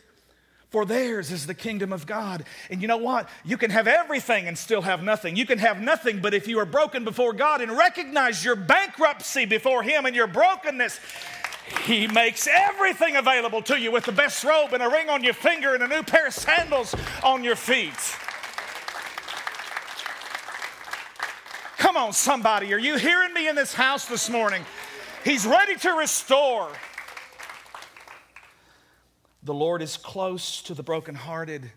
for 0.71 0.85
theirs 0.85 1.33
is 1.33 1.47
the 1.47 1.55
kingdom 1.55 1.91
of 1.93 2.07
God. 2.07 2.45
And 2.71 2.83
you 2.83 2.89
know 2.89 2.99
what? 2.99 3.31
You 3.47 3.57
can 3.57 3.71
have 3.71 3.87
everything 3.87 4.47
and 4.47 4.59
still 4.59 4.83
have 4.83 5.03
nothing. 5.03 5.37
You 5.37 5.47
can 5.47 5.59
have 5.59 5.81
nothing, 5.81 6.21
but 6.21 6.35
if 6.35 6.47
you 6.47 6.59
are 6.59 6.67
broken 6.67 7.05
before 7.05 7.33
God 7.33 7.63
and 7.63 7.73
recognize 7.73 8.45
your 8.45 8.57
bankruptcy 8.57 9.47
before 9.47 9.83
Him 9.83 10.05
and 10.05 10.15
your 10.15 10.27
brokenness, 10.27 11.01
He 11.87 12.07
makes 12.07 12.47
everything 12.47 13.17
available 13.17 13.63
to 13.63 13.81
you 13.81 13.91
with 13.91 14.05
the 14.05 14.13
best 14.13 14.45
robe 14.45 14.75
and 14.75 14.83
a 14.83 14.89
ring 14.91 15.09
on 15.09 15.25
your 15.25 15.35
finger 15.35 15.73
and 15.73 15.83
a 15.83 15.89
new 15.89 16.03
pair 16.03 16.27
of 16.27 16.35
sandals 16.35 16.95
on 17.23 17.43
your 17.43 17.57
feet. 17.57 17.95
Come 21.79 21.88
on, 21.99 22.13
somebody. 22.13 22.73
Are 22.73 22.79
you 22.79 22.97
hearing 22.97 23.35
me 23.35 23.49
in 23.49 23.57
this 23.57 23.75
house 23.75 24.07
this 24.07 24.31
morning? 24.31 24.65
He's 25.25 25.45
ready 25.45 25.75
to 25.79 25.91
restore. 25.95 26.71
The 29.43 29.53
Lord 29.53 29.83
is 29.83 29.97
close 29.97 30.63
to 30.63 30.75
the 30.75 30.85
brokenhearted, 30.85 31.73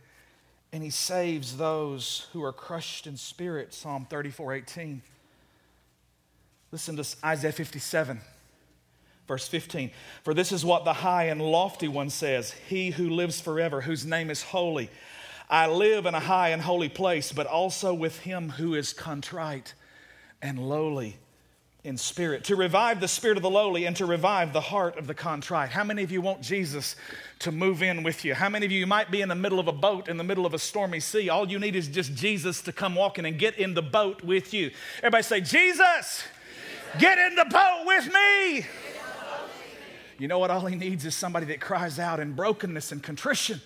and 0.71 0.83
He 0.83 0.91
saves 0.91 1.57
those 1.57 2.27
who 2.33 2.43
are 2.43 2.53
crushed 2.53 3.07
in 3.07 3.17
spirit. 3.17 3.73
Psalm 3.73 4.05
34 4.09 4.53
18. 4.53 5.01
Listen 6.71 6.95
to 6.95 7.15
Isaiah 7.25 7.51
57, 7.51 8.21
verse 9.27 9.47
15. 9.47 9.89
For 10.23 10.35
this 10.35 10.51
is 10.51 10.63
what 10.63 10.85
the 10.85 10.93
high 10.93 11.25
and 11.25 11.41
lofty 11.41 11.87
one 11.87 12.11
says 12.11 12.51
He 12.69 12.91
who 12.91 13.09
lives 13.09 13.41
forever, 13.41 13.81
whose 13.81 14.05
name 14.05 14.29
is 14.29 14.43
holy. 14.43 14.91
I 15.49 15.65
live 15.67 16.05
in 16.05 16.13
a 16.13 16.19
high 16.19 16.49
and 16.49 16.61
holy 16.61 16.89
place, 16.89 17.31
but 17.31 17.47
also 17.47 17.93
with 17.93 18.19
him 18.19 18.49
who 18.51 18.75
is 18.75 18.93
contrite 18.93 19.73
and 20.41 20.59
lowly 20.59 21.17
in 21.83 21.97
spirit, 21.97 22.43
to 22.43 22.55
revive 22.55 22.99
the 22.99 23.07
spirit 23.07 23.37
of 23.37 23.43
the 23.43 23.49
lowly 23.49 23.85
and 23.85 23.95
to 23.95 24.05
revive 24.05 24.53
the 24.53 24.61
heart 24.61 24.97
of 24.99 25.07
the 25.07 25.15
contrite. 25.15 25.69
How 25.71 25.83
many 25.83 26.03
of 26.03 26.11
you 26.11 26.21
want 26.21 26.41
Jesus 26.41 26.95
to 27.39 27.51
move 27.51 27.81
in 27.81 28.03
with 28.03 28.23
you? 28.23 28.35
How 28.35 28.49
many 28.49 28.67
of 28.67 28.71
you, 28.71 28.79
you 28.79 28.85
might 28.85 29.09
be 29.09 29.21
in 29.21 29.29
the 29.29 29.35
middle 29.35 29.59
of 29.59 29.67
a 29.67 29.71
boat 29.71 30.07
in 30.07 30.17
the 30.17 30.23
middle 30.23 30.45
of 30.45 30.53
a 30.53 30.59
stormy 30.59 30.99
sea? 30.99 31.29
All 31.29 31.49
you 31.49 31.57
need 31.57 31.75
is 31.75 31.87
just 31.87 32.13
Jesus 32.13 32.61
to 32.63 32.71
come 32.71 32.93
walking 32.93 33.25
and 33.25 33.39
get 33.39 33.57
in 33.57 33.73
the 33.73 33.81
boat 33.81 34.23
with 34.23 34.53
you. 34.53 34.69
Everybody 34.99 35.23
say, 35.23 35.41
Jesus, 35.41 36.23
get 36.99 37.17
in 37.17 37.35
the 37.35 37.45
boat 37.45 37.83
with 37.85 38.13
me. 38.13 38.65
You 40.19 40.27
know 40.27 40.37
what? 40.37 40.51
All 40.51 40.67
he 40.67 40.75
needs 40.75 41.03
is 41.03 41.15
somebody 41.15 41.47
that 41.47 41.59
cries 41.61 41.97
out 41.97 42.19
in 42.19 42.33
brokenness 42.33 42.91
and 42.91 43.01
contrition. 43.01 43.59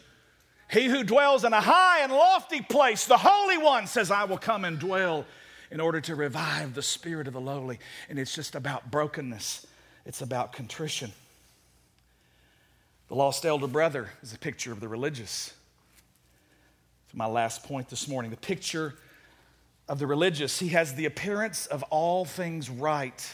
He 0.72 0.86
who 0.86 1.04
dwells 1.04 1.44
in 1.44 1.52
a 1.52 1.60
high 1.60 2.00
and 2.00 2.14
lofty 2.14 2.62
place, 2.62 3.08
the 3.08 3.18
Holy 3.18 3.58
One, 3.58 3.88
says, 3.88 4.10
I 4.10 4.24
will 4.24 4.38
come 4.38 4.64
and 4.64 4.80
dwell 4.80 5.26
in 5.72 5.80
order 5.80 6.02
to 6.02 6.16
revive 6.16 6.74
the 6.74 6.82
spirit 6.82 7.28
of 7.28 7.34
the 7.34 7.42
lowly. 7.42 7.80
And 8.10 8.20
it's 8.20 8.34
just 8.34 8.56
about 8.56 8.92
brokenness, 8.92 9.66
it's 10.06 10.22
about 10.22 10.54
contrition. 10.54 11.12
The 13.08 13.16
lost 13.16 13.46
elder 13.46 13.68
brother 13.68 14.10
is 14.24 14.34
a 14.34 14.38
picture 14.40 14.72
of 14.72 14.80
the 14.80 14.88
religious. 14.88 15.54
It's 17.06 17.16
my 17.16 17.28
last 17.28 17.64
point 17.64 17.90
this 17.90 18.08
morning. 18.08 18.32
The 18.32 18.38
picture 18.38 18.96
of 19.88 20.00
the 20.00 20.08
religious. 20.08 20.60
He 20.60 20.70
has 20.70 20.96
the 20.96 21.06
appearance 21.06 21.68
of 21.68 21.84
all 21.84 22.26
things 22.26 22.70
right. 22.70 23.34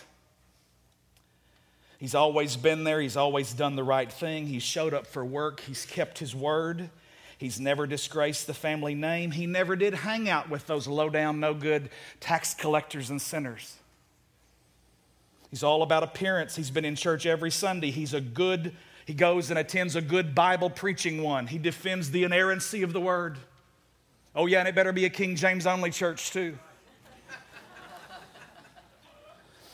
He's 1.98 2.16
always 2.16 2.58
been 2.58 2.84
there. 2.84 3.00
He's 3.00 3.16
always 3.16 3.54
done 3.54 3.76
the 3.76 3.84
right 3.84 4.12
thing. 4.12 4.48
He 4.48 4.60
showed 4.60 4.94
up 4.94 5.08
for 5.08 5.24
work. 5.24 5.62
He's 5.62 5.86
kept 5.86 6.20
his 6.20 6.36
word. 6.36 6.90
He's 7.42 7.60
never 7.60 7.88
disgraced 7.88 8.46
the 8.46 8.54
family 8.54 8.94
name. 8.94 9.32
He 9.32 9.48
never 9.48 9.76
did 9.76 9.96
hang 9.96 10.30
out 10.30 10.52
with 10.52 10.68
those 10.68 10.86
low 10.86 11.10
down, 11.10 11.40
no 11.40 11.56
good 11.56 11.90
tax 12.20 12.54
collectors 12.54 13.10
and 13.10 13.20
sinners. 13.20 13.78
He's 15.50 15.64
all 15.64 15.82
about 15.82 16.04
appearance. 16.04 16.56
He's 16.56 16.70
been 16.70 16.86
in 16.86 16.96
church 16.96 17.26
every 17.26 17.50
Sunday. 17.50 17.90
He's 17.90 18.14
a 18.14 18.22
good, 18.22 18.76
he 19.08 19.16
goes 19.16 19.50
and 19.50 19.58
attends 19.58 19.96
a 19.96 20.04
good 20.04 20.36
Bible 20.36 20.70
preaching 20.70 21.24
one. 21.24 21.48
He 21.48 21.58
defends 21.58 22.12
the 22.12 22.26
inerrancy 22.26 22.84
of 22.84 22.94
the 22.94 23.02
word. 23.02 23.40
Oh, 24.36 24.46
yeah, 24.46 24.60
and 24.60 24.68
it 24.68 24.76
better 24.76 24.94
be 24.94 25.06
a 25.06 25.10
King 25.10 25.36
James 25.36 25.66
only 25.66 25.90
church, 25.90 26.30
too. 26.30 26.60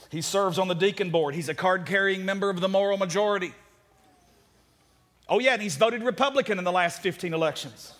He 0.09 0.21
serves 0.21 0.57
on 0.57 0.69
the 0.69 0.73
deacon 0.73 1.09
board. 1.09 1.35
He's 1.35 1.49
a 1.49 1.53
card 1.53 1.85
carrying 1.85 2.23
member 2.23 2.49
of 2.49 2.61
the 2.61 2.69
moral 2.69 2.97
majority. 2.97 3.53
Oh, 5.29 5.39
yeah, 5.39 5.53
and 5.53 5.61
he's 5.61 5.75
voted 5.75 6.03
Republican 6.03 6.57
in 6.57 6.63
the 6.63 6.71
last 6.71 7.01
15 7.01 7.33
elections. 7.33 7.93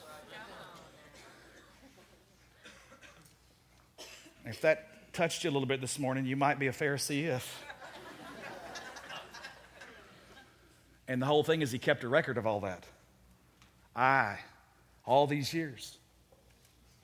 If 4.46 4.62
that 4.62 5.12
touched 5.12 5.44
you 5.44 5.50
a 5.50 5.52
little 5.52 5.68
bit 5.68 5.82
this 5.82 6.00
morning, 6.00 6.26
you 6.26 6.38
might 6.38 6.58
be 6.58 6.68
a 6.68 6.72
Pharisee 6.72 7.26
if. 7.26 7.64
and 11.08 11.22
the 11.22 11.26
whole 11.26 11.44
thing 11.44 11.62
is 11.62 11.72
he 11.72 11.80
kept 11.80 12.06
a 12.06 12.08
record 12.08 12.38
of 12.38 12.48
all 12.48 12.62
that. 12.62 12.86
I, 13.94 14.38
all 15.06 15.28
these 15.28 15.54
years. 15.54 15.98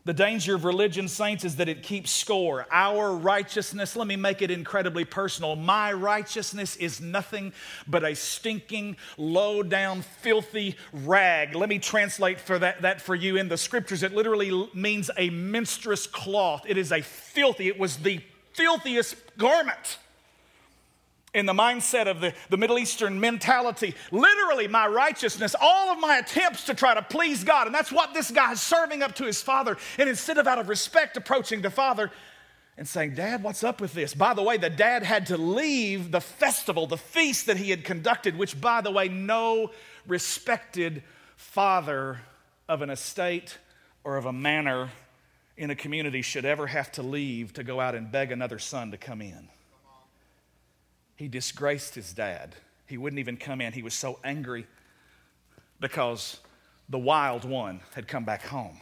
The 0.06 0.14
danger 0.14 0.54
of 0.56 0.66
religion, 0.66 1.08
saints, 1.08 1.46
is 1.46 1.56
that 1.56 1.70
it 1.70 1.82
keeps 1.82 2.12
score. 2.12 2.68
Our 2.70 3.16
righteousness, 3.16 3.96
let 3.96 4.06
me 4.06 4.18
make 4.18 4.42
it 4.42 4.52
incredibly 4.52 5.06
personal. 5.06 5.56
My 5.56 5.94
righteousness 5.94 6.76
is 6.76 7.00
nothing 7.00 7.54
but 7.88 8.04
a 8.04 8.14
stinking, 8.14 8.98
low 9.18 9.64
down, 9.64 10.02
filthy 10.02 10.76
rag. 10.92 11.56
Let 11.56 11.70
me 11.70 11.80
translate 11.80 12.42
for 12.42 12.60
that, 12.60 12.82
that 12.82 13.00
for 13.00 13.16
you 13.16 13.38
in 13.38 13.48
the 13.48 13.58
scriptures. 13.58 14.04
It 14.04 14.14
literally 14.14 14.70
means 14.74 15.10
a 15.18 15.30
menstruous 15.30 16.06
cloth. 16.06 16.66
It 16.68 16.78
is 16.78 16.92
a 16.92 17.02
filthy, 17.02 17.70
it 17.70 17.80
was 17.80 17.96
the 17.98 18.20
filthiest 18.52 19.16
garment 19.38 20.00
in 21.34 21.46
the 21.46 21.54
mindset 21.54 22.08
of 22.08 22.22
the, 22.22 22.34
the 22.50 22.58
Middle 22.58 22.78
Eastern 22.78 23.20
mentality. 23.20 23.96
Literally, 24.12 24.68
my 24.68 24.88
righteousness, 24.88 25.56
all 25.60 25.92
of 25.92 26.00
my 26.00 26.18
attempts 26.18 26.66
to 26.66 26.74
try 26.74 26.94
to 26.94 27.02
please 27.02 27.44
God. 27.44 27.66
And 27.66 27.76
that's 27.76 27.92
what 27.92 28.14
this 28.14 28.30
guy 28.32 28.52
is 28.52 28.62
serving 28.62 29.02
up 29.02 29.16
to 29.16 29.26
his 29.26 29.42
father. 29.42 29.78
And 29.98 30.08
instead 30.08 30.38
of 30.38 30.48
out 30.48 30.60
of 30.60 30.70
respect 30.70 31.18
approaching 31.18 31.62
the 31.62 31.72
father 31.72 32.12
and 32.78 32.88
saying, 32.88 33.16
Dad, 33.16 33.44
what's 33.44 33.64
up 33.64 33.82
with 33.82 33.94
this? 33.94 34.14
By 34.14 34.34
the 34.34 34.44
way, 34.44 34.58
the 34.58 34.70
dad 34.70 35.04
had 35.04 35.28
to 35.28 35.38
leave 35.38 36.12
the 36.12 36.22
festival, 36.22 36.88
the 36.88 36.98
feast 36.98 37.48
that 37.48 37.58
he 37.58 37.70
had 37.70 37.84
conducted, 37.84 38.38
which, 38.38 38.60
by 38.60 38.82
the 38.82 38.92
way, 38.92 39.10
no 39.10 39.72
respected 40.08 41.04
father 41.36 42.20
of 42.68 42.82
an 42.82 42.90
estate 42.90 43.58
or 44.04 44.18
of 44.18 44.26
a 44.26 44.34
manor 44.34 44.90
in 45.56 45.70
a 45.70 45.76
community 45.76 46.22
should 46.22 46.46
ever 46.46 46.68
have 46.68 46.92
to 46.92 47.04
leave 47.04 47.54
to 47.54 47.64
go 47.64 47.80
out 47.80 47.96
and 47.96 48.12
beg 48.12 48.32
another 48.32 48.60
son 48.60 48.92
to 48.92 48.98
come 48.98 49.22
in. 49.22 49.50
He 51.16 51.28
disgraced 51.28 51.96
his 51.96 52.14
dad. 52.14 52.56
He 52.88 52.98
wouldn't 52.98 53.20
even 53.20 53.38
come 53.38 53.62
in. 53.62 53.74
He 53.74 53.84
was 53.84 53.94
so 53.94 54.20
angry 54.24 54.68
because 55.80 56.40
the 56.90 57.00
wild 57.00 57.46
one 57.46 57.82
had 57.96 58.08
come 58.08 58.26
back 58.26 58.44
home. 58.44 58.80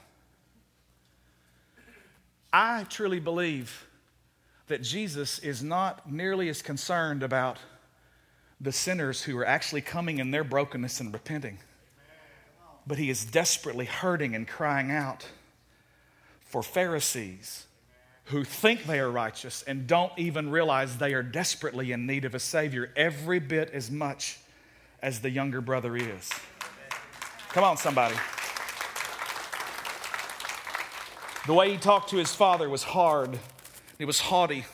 I 2.54 2.86
truly 2.90 3.20
believe 3.20 3.88
that 4.68 4.82
Jesus 4.82 5.40
is 5.40 5.64
not 5.64 6.12
nearly 6.12 6.50
as 6.50 6.62
concerned 6.62 7.24
about 7.24 7.58
the 8.60 8.72
sinners 8.72 9.24
who 9.24 9.38
are 9.38 9.46
actually 9.46 9.82
coming 9.82 10.20
in 10.20 10.32
their 10.32 10.44
brokenness 10.44 11.00
and 11.00 11.14
repenting, 11.14 11.58
but 12.86 12.98
he 12.98 13.10
is 13.10 13.26
desperately 13.26 13.86
hurting 13.86 14.36
and 14.36 14.48
crying 14.48 14.92
out 14.92 15.28
for 16.42 16.62
Pharisees 16.62 17.66
who 18.32 18.46
think 18.46 18.86
they 18.86 19.00
are 19.00 19.12
righteous 19.12 19.62
and 19.68 19.86
don't 19.86 20.12
even 20.18 20.50
realize 20.50 20.98
they 20.98 21.14
are 21.14 21.24
desperately 21.24 21.92
in 21.92 22.08
need 22.08 22.24
of 22.24 22.34
a 22.34 22.40
Savior 22.40 22.90
every 22.96 23.40
bit 23.40 23.70
as 23.72 23.92
much 23.92 24.40
as 25.02 25.20
the 25.20 25.30
younger 25.30 25.60
brother 25.60 25.96
is. 25.98 26.30
Come 27.50 27.66
on, 27.66 27.76
somebody. 27.76 28.16
The 31.46 31.54
way 31.54 31.72
he 31.72 31.78
talked 31.78 32.12
to 32.12 32.18
his 32.18 32.34
father 32.34 32.70
was 32.70 32.84
hard, 32.84 33.38
it 34.00 34.06
was 34.06 34.22
haughty. 34.22 34.66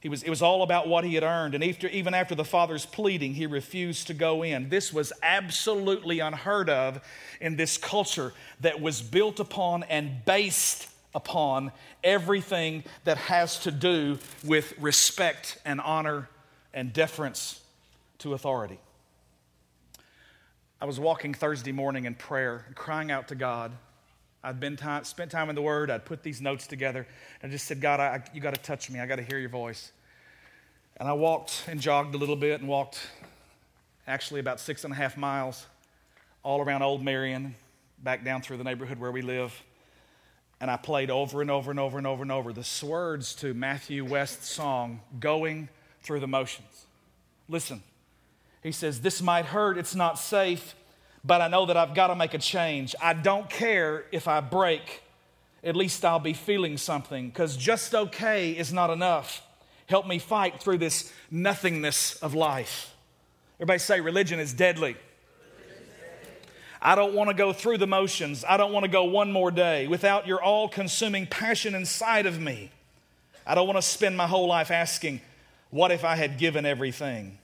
He 0.00 0.08
was, 0.08 0.24
it 0.24 0.30
was 0.30 0.42
all 0.42 0.64
about 0.64 0.88
what 0.88 1.04
he 1.04 1.14
had 1.14 1.22
earned. 1.22 1.54
And 1.54 1.62
after, 1.62 1.86
even 1.86 2.12
after 2.12 2.34
the 2.34 2.44
father's 2.44 2.84
pleading, 2.84 3.34
he 3.34 3.46
refused 3.46 4.08
to 4.08 4.14
go 4.14 4.42
in. 4.42 4.68
This 4.68 4.92
was 4.92 5.12
absolutely 5.22 6.18
unheard 6.18 6.68
of 6.68 7.00
in 7.40 7.54
this 7.54 7.78
culture 7.78 8.32
that 8.60 8.80
was 8.80 9.00
built 9.00 9.38
upon 9.38 9.84
and 9.84 10.24
based 10.24 10.88
upon 11.14 11.72
everything 12.02 12.84
that 13.04 13.16
has 13.16 13.60
to 13.60 13.70
do 13.70 14.18
with 14.44 14.74
respect 14.78 15.58
and 15.64 15.80
honor 15.80 16.28
and 16.72 16.92
deference 16.92 17.60
to 18.18 18.34
authority. 18.34 18.78
I 20.80 20.84
was 20.84 20.98
walking 20.98 21.34
Thursday 21.34 21.72
morning 21.72 22.06
in 22.06 22.14
prayer, 22.14 22.66
crying 22.74 23.10
out 23.10 23.28
to 23.28 23.34
God. 23.34 23.72
I'd 24.42 24.58
been 24.58 24.76
time, 24.76 25.04
spent 25.04 25.30
time 25.30 25.48
in 25.48 25.54
the 25.54 25.62
Word. 25.62 25.90
I'd 25.90 26.04
put 26.04 26.22
these 26.22 26.40
notes 26.40 26.66
together. 26.66 27.06
I 27.42 27.48
just 27.48 27.66
said, 27.66 27.80
God, 27.80 28.00
I, 28.00 28.22
you 28.34 28.40
got 28.40 28.54
to 28.54 28.60
touch 28.60 28.90
me. 28.90 28.98
I 28.98 29.06
got 29.06 29.16
to 29.16 29.22
hear 29.22 29.38
your 29.38 29.48
voice. 29.48 29.92
And 30.96 31.08
I 31.08 31.12
walked 31.12 31.64
and 31.68 31.80
jogged 31.80 32.14
a 32.14 32.18
little 32.18 32.36
bit 32.36 32.60
and 32.60 32.68
walked 32.68 32.98
actually 34.06 34.40
about 34.40 34.58
six 34.58 34.82
and 34.84 34.92
a 34.92 34.96
half 34.96 35.16
miles 35.16 35.66
all 36.42 36.60
around 36.60 36.82
Old 36.82 37.04
Marion, 37.04 37.54
back 38.02 38.24
down 38.24 38.42
through 38.42 38.56
the 38.56 38.64
neighborhood 38.64 38.98
where 38.98 39.12
we 39.12 39.22
live 39.22 39.54
and 40.62 40.70
I 40.70 40.76
played 40.76 41.10
over 41.10 41.42
and 41.42 41.50
over 41.50 41.72
and 41.72 41.80
over 41.80 41.98
and 41.98 42.06
over 42.06 42.22
and 42.22 42.30
over 42.30 42.52
the 42.52 42.86
words 42.86 43.34
to 43.34 43.52
Matthew 43.52 44.04
West's 44.04 44.48
song, 44.48 45.00
Going 45.18 45.68
Through 46.04 46.20
the 46.20 46.28
Motions. 46.28 46.86
Listen, 47.48 47.82
he 48.62 48.70
says, 48.70 49.00
This 49.00 49.20
might 49.20 49.46
hurt, 49.46 49.76
it's 49.76 49.96
not 49.96 50.20
safe, 50.20 50.76
but 51.24 51.40
I 51.40 51.48
know 51.48 51.66
that 51.66 51.76
I've 51.76 51.96
got 51.96 52.06
to 52.06 52.14
make 52.14 52.32
a 52.32 52.38
change. 52.38 52.94
I 53.02 53.12
don't 53.12 53.50
care 53.50 54.04
if 54.12 54.28
I 54.28 54.40
break, 54.40 55.02
at 55.64 55.74
least 55.74 56.04
I'll 56.04 56.20
be 56.20 56.32
feeling 56.32 56.76
something, 56.76 57.26
because 57.26 57.56
just 57.56 57.92
okay 57.92 58.52
is 58.52 58.72
not 58.72 58.88
enough. 58.88 59.42
Help 59.86 60.06
me 60.06 60.20
fight 60.20 60.62
through 60.62 60.78
this 60.78 61.12
nothingness 61.28 62.14
of 62.22 62.36
life. 62.36 62.94
Everybody 63.56 63.80
say, 63.80 64.00
Religion 64.00 64.38
is 64.38 64.52
deadly. 64.52 64.94
I 66.84 66.96
don't 66.96 67.14
want 67.14 67.30
to 67.30 67.34
go 67.34 67.52
through 67.52 67.78
the 67.78 67.86
motions. 67.86 68.44
I 68.46 68.56
don't 68.56 68.72
want 68.72 68.84
to 68.84 68.90
go 68.90 69.04
one 69.04 69.30
more 69.30 69.52
day 69.52 69.86
without 69.86 70.26
your 70.26 70.42
all 70.42 70.68
consuming 70.68 71.28
passion 71.28 71.76
inside 71.76 72.26
of 72.26 72.40
me. 72.40 72.72
I 73.46 73.54
don't 73.54 73.68
want 73.68 73.78
to 73.78 73.82
spend 73.82 74.16
my 74.16 74.26
whole 74.26 74.48
life 74.48 74.72
asking, 74.72 75.20
what 75.70 75.92
if 75.92 76.04
I 76.04 76.16
had 76.16 76.38
given 76.38 76.66
everything 76.66 77.38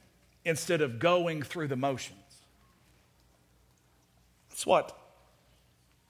instead 0.44 0.80
of 0.80 0.98
going 0.98 1.42
through 1.42 1.68
the 1.68 1.76
motions? 1.76 2.18
That's 4.50 4.66
what 4.66 4.98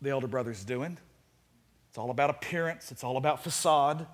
the 0.00 0.08
elder 0.08 0.26
brother's 0.26 0.64
doing. 0.64 0.96
It's 1.90 1.98
all 1.98 2.10
about 2.10 2.30
appearance, 2.30 2.90
it's 2.90 3.04
all 3.04 3.18
about 3.18 3.44
facade. 3.44 4.06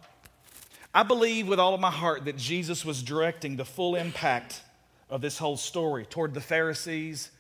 I 0.93 1.05
believe 1.05 1.47
with 1.47 1.61
all 1.61 1.75
of 1.75 1.81
my 1.81 1.91
heart 1.91 2.25
that 2.25 2.37
Jesus 2.37 2.85
was 2.85 3.03
directing 3.03 3.57
the 3.57 3.65
full 3.65 3.95
impact 3.95 4.61
of 5.09 5.21
this 5.21 5.39
whole 5.39 5.57
story 5.57 6.05
toward 6.05 6.35
the 6.35 6.41
Pharisees 6.41 7.31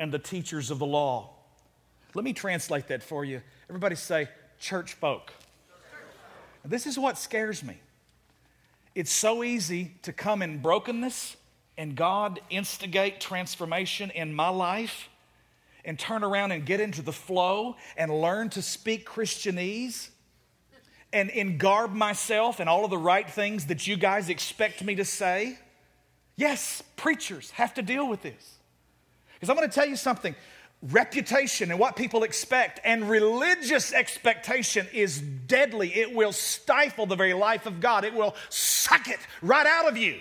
and 0.00 0.10
the 0.10 0.18
teachers 0.18 0.70
of 0.70 0.78
the 0.78 0.86
law. 0.86 1.28
Let 2.14 2.24
me 2.24 2.32
translate 2.32 2.88
that 2.88 3.02
for 3.02 3.24
you. 3.24 3.42
Everybody 3.68 3.94
say, 3.94 4.28
church 4.58 4.94
folk. 4.94 5.30
This 6.64 6.86
is 6.86 6.98
what 6.98 7.18
scares 7.18 7.62
me. 7.62 7.78
It's 8.94 9.12
so 9.12 9.44
easy 9.44 9.92
to 10.02 10.12
come 10.12 10.42
in 10.42 10.58
brokenness 10.58 11.36
and 11.76 11.94
God 11.94 12.40
instigate 12.48 13.20
transformation 13.20 14.10
in 14.10 14.34
my 14.34 14.48
life 14.48 15.10
and 15.84 15.98
turn 15.98 16.24
around 16.24 16.52
and 16.52 16.64
get 16.64 16.80
into 16.80 17.02
the 17.02 17.12
flow 17.12 17.76
and 17.96 18.10
learn 18.10 18.48
to 18.50 18.62
speak 18.62 19.06
Christianese 19.06 20.08
and, 21.12 21.30
and 21.30 21.60
garb 21.60 21.92
myself 21.92 22.58
in 22.58 22.68
all 22.68 22.84
of 22.84 22.90
the 22.90 22.98
right 22.98 23.28
things 23.28 23.66
that 23.66 23.86
you 23.86 23.96
guys 23.96 24.30
expect 24.30 24.82
me 24.82 24.94
to 24.94 25.04
say. 25.04 25.58
Yes, 26.36 26.82
preachers 26.96 27.50
have 27.52 27.74
to 27.74 27.82
deal 27.82 28.08
with 28.08 28.22
this. 28.22 28.59
Because 29.40 29.50
I'm 29.50 29.56
going 29.56 29.68
to 29.68 29.74
tell 29.74 29.88
you 29.88 29.96
something 29.96 30.36
reputation 30.82 31.70
and 31.70 31.80
what 31.80 31.96
people 31.96 32.22
expect 32.22 32.80
and 32.84 33.08
religious 33.08 33.92
expectation 33.92 34.86
is 34.92 35.20
deadly. 35.20 35.94
It 35.94 36.14
will 36.14 36.32
stifle 36.32 37.06
the 37.06 37.16
very 37.16 37.34
life 37.34 37.66
of 37.66 37.80
God, 37.80 38.04
it 38.04 38.14
will 38.14 38.34
suck 38.50 39.08
it 39.08 39.18
right 39.42 39.66
out 39.66 39.88
of 39.88 39.96
you. 39.96 40.20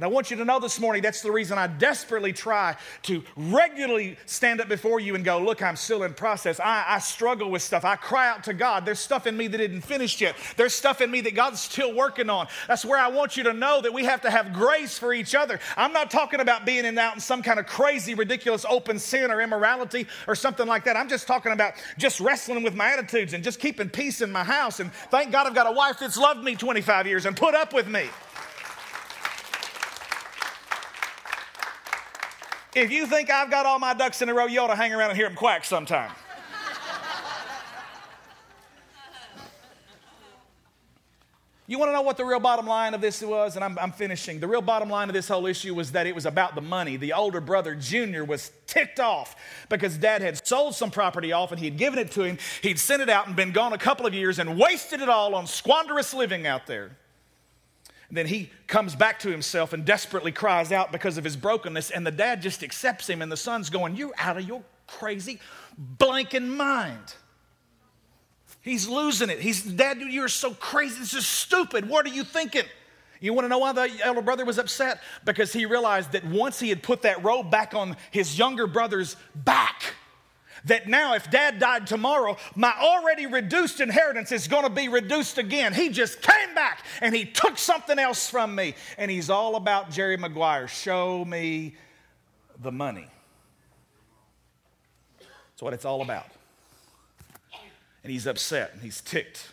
And 0.00 0.06
I 0.06 0.08
want 0.08 0.30
you 0.30 0.38
to 0.38 0.46
know 0.46 0.58
this 0.58 0.80
morning 0.80 1.02
that's 1.02 1.20
the 1.20 1.30
reason 1.30 1.58
I 1.58 1.66
desperately 1.66 2.32
try 2.32 2.74
to 3.02 3.22
regularly 3.36 4.16
stand 4.24 4.62
up 4.62 4.66
before 4.66 4.98
you 4.98 5.14
and 5.14 5.22
go, 5.22 5.38
Look, 5.38 5.60
I'm 5.62 5.76
still 5.76 6.04
in 6.04 6.14
process. 6.14 6.58
I, 6.58 6.86
I, 6.88 6.98
struggle 7.00 7.50
with 7.50 7.60
stuff. 7.60 7.84
I 7.84 7.96
cry 7.96 8.30
out 8.30 8.44
to 8.44 8.54
God. 8.54 8.86
There's 8.86 8.98
stuff 8.98 9.26
in 9.26 9.36
me 9.36 9.46
that 9.48 9.60
isn't 9.60 9.82
finished 9.82 10.22
yet. 10.22 10.36
There's 10.56 10.74
stuff 10.74 11.02
in 11.02 11.10
me 11.10 11.20
that 11.20 11.34
God's 11.34 11.60
still 11.60 11.94
working 11.94 12.30
on. 12.30 12.48
That's 12.66 12.82
where 12.82 12.98
I 12.98 13.08
want 13.08 13.36
you 13.36 13.42
to 13.42 13.52
know 13.52 13.82
that 13.82 13.92
we 13.92 14.04
have 14.06 14.22
to 14.22 14.30
have 14.30 14.54
grace 14.54 14.98
for 14.98 15.12
each 15.12 15.34
other. 15.34 15.60
I'm 15.76 15.92
not 15.92 16.10
talking 16.10 16.40
about 16.40 16.64
being 16.64 16.86
in, 16.86 16.96
out 16.96 17.12
in 17.12 17.20
some 17.20 17.42
kind 17.42 17.60
of 17.60 17.66
crazy, 17.66 18.14
ridiculous 18.14 18.64
open 18.70 18.98
sin 18.98 19.30
or 19.30 19.42
immorality 19.42 20.06
or 20.26 20.34
something 20.34 20.66
like 20.66 20.84
that. 20.84 20.96
I'm 20.96 21.10
just 21.10 21.26
talking 21.26 21.52
about 21.52 21.74
just 21.98 22.20
wrestling 22.20 22.62
with 22.62 22.74
my 22.74 22.90
attitudes 22.90 23.34
and 23.34 23.44
just 23.44 23.60
keeping 23.60 23.90
peace 23.90 24.22
in 24.22 24.32
my 24.32 24.44
house. 24.44 24.80
And 24.80 24.94
thank 25.10 25.30
God 25.30 25.46
I've 25.46 25.54
got 25.54 25.66
a 25.66 25.72
wife 25.72 25.98
that's 25.98 26.16
loved 26.16 26.42
me 26.42 26.54
25 26.54 27.06
years 27.06 27.26
and 27.26 27.36
put 27.36 27.54
up 27.54 27.74
with 27.74 27.86
me. 27.86 28.08
If 32.74 32.92
you 32.92 33.06
think 33.06 33.30
I've 33.30 33.50
got 33.50 33.66
all 33.66 33.78
my 33.78 33.94
ducks 33.94 34.22
in 34.22 34.28
a 34.28 34.34
row, 34.34 34.46
you 34.46 34.60
ought 34.60 34.68
to 34.68 34.76
hang 34.76 34.92
around 34.92 35.10
and 35.10 35.16
hear 35.16 35.26
them 35.26 35.36
quack 35.36 35.64
sometime. 35.64 36.10
You 41.66 41.78
want 41.78 41.90
to 41.90 41.92
know 41.92 42.02
what 42.02 42.16
the 42.16 42.24
real 42.24 42.40
bottom 42.40 42.66
line 42.66 42.94
of 42.94 43.00
this 43.00 43.22
was? 43.22 43.54
And 43.54 43.64
I'm, 43.64 43.78
I'm, 43.78 43.92
finishing. 43.92 44.40
The 44.40 44.48
real 44.48 44.60
bottom 44.60 44.90
line 44.90 45.08
of 45.08 45.14
this 45.14 45.28
whole 45.28 45.46
issue 45.46 45.72
was 45.72 45.92
that 45.92 46.04
it 46.04 46.16
was 46.16 46.26
about 46.26 46.56
the 46.56 46.60
money. 46.60 46.96
The 46.96 47.12
older 47.12 47.40
brother, 47.40 47.76
Junior, 47.76 48.24
was 48.24 48.50
ticked 48.66 48.98
off 48.98 49.36
because 49.68 49.96
dad 49.96 50.20
had 50.20 50.44
sold 50.44 50.74
some 50.74 50.90
property 50.90 51.30
off 51.30 51.52
and 51.52 51.60
he 51.60 51.66
had 51.66 51.76
given 51.76 52.00
it 52.00 52.10
to 52.12 52.24
him. 52.24 52.38
He'd 52.60 52.80
sent 52.80 53.02
it 53.02 53.08
out 53.08 53.28
and 53.28 53.36
been 53.36 53.52
gone 53.52 53.72
a 53.72 53.78
couple 53.78 54.04
of 54.04 54.12
years 54.14 54.40
and 54.40 54.58
wasted 54.58 55.00
it 55.00 55.08
all 55.08 55.36
on 55.36 55.46
squanderous 55.46 56.12
living 56.12 56.44
out 56.44 56.66
there. 56.66 56.90
Then 58.10 58.26
he 58.26 58.50
comes 58.66 58.96
back 58.96 59.20
to 59.20 59.30
himself 59.30 59.72
and 59.72 59.84
desperately 59.84 60.32
cries 60.32 60.72
out 60.72 60.90
because 60.90 61.16
of 61.16 61.24
his 61.24 61.36
brokenness. 61.36 61.90
And 61.90 62.06
the 62.06 62.10
dad 62.10 62.42
just 62.42 62.62
accepts 62.62 63.08
him, 63.08 63.22
and 63.22 63.30
the 63.30 63.36
son's 63.36 63.70
going, 63.70 63.96
You're 63.96 64.14
out 64.18 64.36
of 64.36 64.44
your 64.46 64.62
crazy 64.86 65.38
blanking 65.98 66.56
mind. 66.56 67.14
He's 68.62 68.88
losing 68.88 69.30
it. 69.30 69.40
He's, 69.40 69.62
Dad, 69.62 69.98
you're 70.00 70.28
so 70.28 70.52
crazy. 70.52 70.98
This 70.98 71.14
is 71.14 71.26
stupid. 71.26 71.88
What 71.88 72.04
are 72.04 72.10
you 72.10 72.24
thinking? 72.24 72.64
You 73.20 73.32
want 73.32 73.44
to 73.44 73.48
know 73.48 73.58
why 73.58 73.72
the 73.72 73.90
elder 74.02 74.22
brother 74.22 74.44
was 74.44 74.58
upset? 74.58 75.00
Because 75.24 75.52
he 75.52 75.66
realized 75.66 76.12
that 76.12 76.24
once 76.24 76.58
he 76.58 76.68
had 76.68 76.82
put 76.82 77.02
that 77.02 77.22
robe 77.22 77.50
back 77.50 77.74
on 77.74 77.96
his 78.10 78.38
younger 78.38 78.66
brother's 78.66 79.16
back, 79.34 79.94
that 80.64 80.88
now 80.88 81.14
if 81.14 81.30
dad 81.30 81.58
died 81.58 81.86
tomorrow, 81.86 82.36
my 82.54 82.72
already 82.78 83.26
reduced 83.26 83.80
inheritance 83.80 84.32
is 84.32 84.48
going 84.48 84.64
to 84.64 84.70
be 84.70 84.88
reduced 84.88 85.38
again. 85.38 85.72
He 85.72 85.88
just 85.88 86.22
came 86.22 86.54
back 86.54 86.84
and 87.00 87.14
he 87.14 87.24
took 87.24 87.58
something 87.58 87.98
else 87.98 88.28
from 88.28 88.54
me. 88.54 88.74
And 88.98 89.10
he's 89.10 89.30
all 89.30 89.56
about 89.56 89.90
Jerry 89.90 90.16
Maguire. 90.16 90.68
Show 90.68 91.24
me 91.24 91.74
the 92.60 92.72
money. 92.72 93.06
That's 95.18 95.62
what 95.62 95.72
it's 95.72 95.84
all 95.84 96.02
about 96.02 96.26
and 98.02 98.12
he's 98.12 98.26
upset 98.26 98.72
and 98.72 98.82
he's 98.82 99.00
ticked 99.00 99.50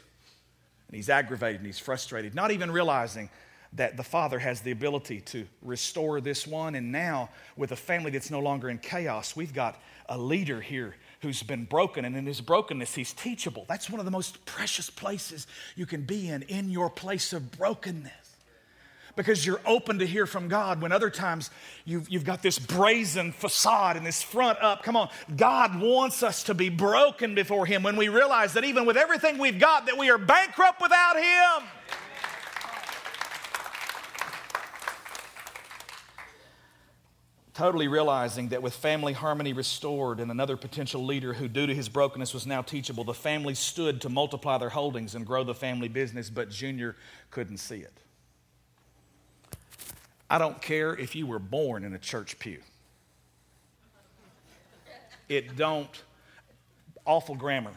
and 0.88 0.96
he's 0.96 1.10
aggravated 1.10 1.58
and 1.58 1.66
he's 1.66 1.80
frustrated, 1.80 2.34
not 2.34 2.52
even 2.52 2.72
realizing 2.72 3.30
that 3.74 3.98
the 3.98 4.04
father 4.04 4.40
has 4.40 4.62
the 4.62 4.72
ability 4.72 5.20
to 5.20 5.46
restore 5.62 6.22
this 6.22 6.48
one. 6.48 6.76
And 6.76 6.92
now, 6.92 7.30
with 7.58 7.74
a 7.74 7.76
family 7.76 8.12
that's 8.12 8.32
no 8.32 8.40
longer 8.40 8.70
in 8.70 8.78
chaos, 8.78 9.36
we've 9.36 9.54
got 9.54 9.82
a 10.10 10.18
leader 10.18 10.62
here 10.62 10.96
who's 11.22 11.44
been 11.44 11.66
broken, 11.66 12.06
and 12.06 12.16
in 12.16 12.26
his 12.26 12.42
brokenness, 12.42 12.96
he's 12.96 13.14
teachable. 13.14 13.66
That's 13.68 13.90
one 13.90 14.00
of 14.00 14.06
the 14.06 14.12
most 14.12 14.46
precious 14.46 14.90
places 14.90 15.48
you 15.76 15.86
can 15.86 16.04
be 16.04 16.30
in, 16.30 16.44
in 16.44 16.70
your 16.70 16.90
place 16.90 17.34
of 17.34 17.52
brokenness 17.52 18.28
because 19.18 19.46
you're 19.46 19.60
open 19.66 20.00
to 20.00 20.06
hear 20.06 20.26
from 20.26 20.48
God 20.48 20.80
when 20.80 20.94
other 20.94 21.10
times 21.10 21.50
you've, 21.84 22.08
you've 22.08 22.24
got 22.24 22.44
this 22.44 22.60
brazen 22.60 23.34
facade 23.34 23.98
and 23.98 24.06
this 24.06 24.22
front 24.22 24.60
up. 24.62 24.84
Come 24.84 24.96
on, 24.96 25.10
God 25.36 25.82
wants 25.82 26.24
us 26.24 26.44
to 26.44 26.54
be 26.54 26.70
broken 26.70 27.36
before 27.36 27.66
Him 27.66 27.84
when 27.84 27.98
we 27.98 28.08
realize 28.08 28.54
that 28.54 28.64
even 28.64 28.86
with 28.86 28.96
everything 28.96 29.40
we've 29.40 29.60
got, 29.60 29.88
that 29.88 29.98
we 29.98 30.10
are 30.10 30.20
bankrupt 30.20 30.82
without 30.82 31.18
Him. 31.18 31.68
Totally 37.58 37.88
realizing 37.88 38.50
that 38.50 38.62
with 38.62 38.76
family 38.76 39.14
harmony 39.14 39.52
restored 39.52 40.20
and 40.20 40.30
another 40.30 40.56
potential 40.56 41.04
leader 41.04 41.34
who, 41.34 41.48
due 41.48 41.66
to 41.66 41.74
his 41.74 41.90
brokenness, 41.90 42.32
was 42.32 42.46
now 42.46 42.62
teachable, 42.62 43.04
the 43.04 43.16
family 43.16 43.56
stood 43.56 44.00
to 44.02 44.10
multiply 44.10 44.60
their 44.60 44.70
holdings 44.70 45.16
and 45.16 45.26
grow 45.26 45.44
the 45.44 45.56
family 45.56 45.88
business, 45.88 46.30
but 46.30 46.52
Junior 46.52 46.96
couldn't 47.32 47.58
see 47.58 47.78
it. 47.78 48.00
I 50.30 50.38
don't 50.38 50.62
care 50.62 50.96
if 50.96 51.16
you 51.16 51.26
were 51.26 51.40
born 51.40 51.84
in 51.84 51.96
a 51.96 51.98
church 51.98 52.38
pew. 52.38 52.60
It 55.28 55.56
don't, 55.56 56.04
awful 57.06 57.34
grammar. 57.34 57.74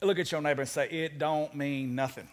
Look 0.00 0.18
at 0.18 0.32
your 0.32 0.40
neighbor 0.40 0.62
and 0.62 0.68
say, 0.68 0.90
it 0.90 1.20
don't 1.20 1.54
mean 1.54 1.94
nothing. 1.94 2.26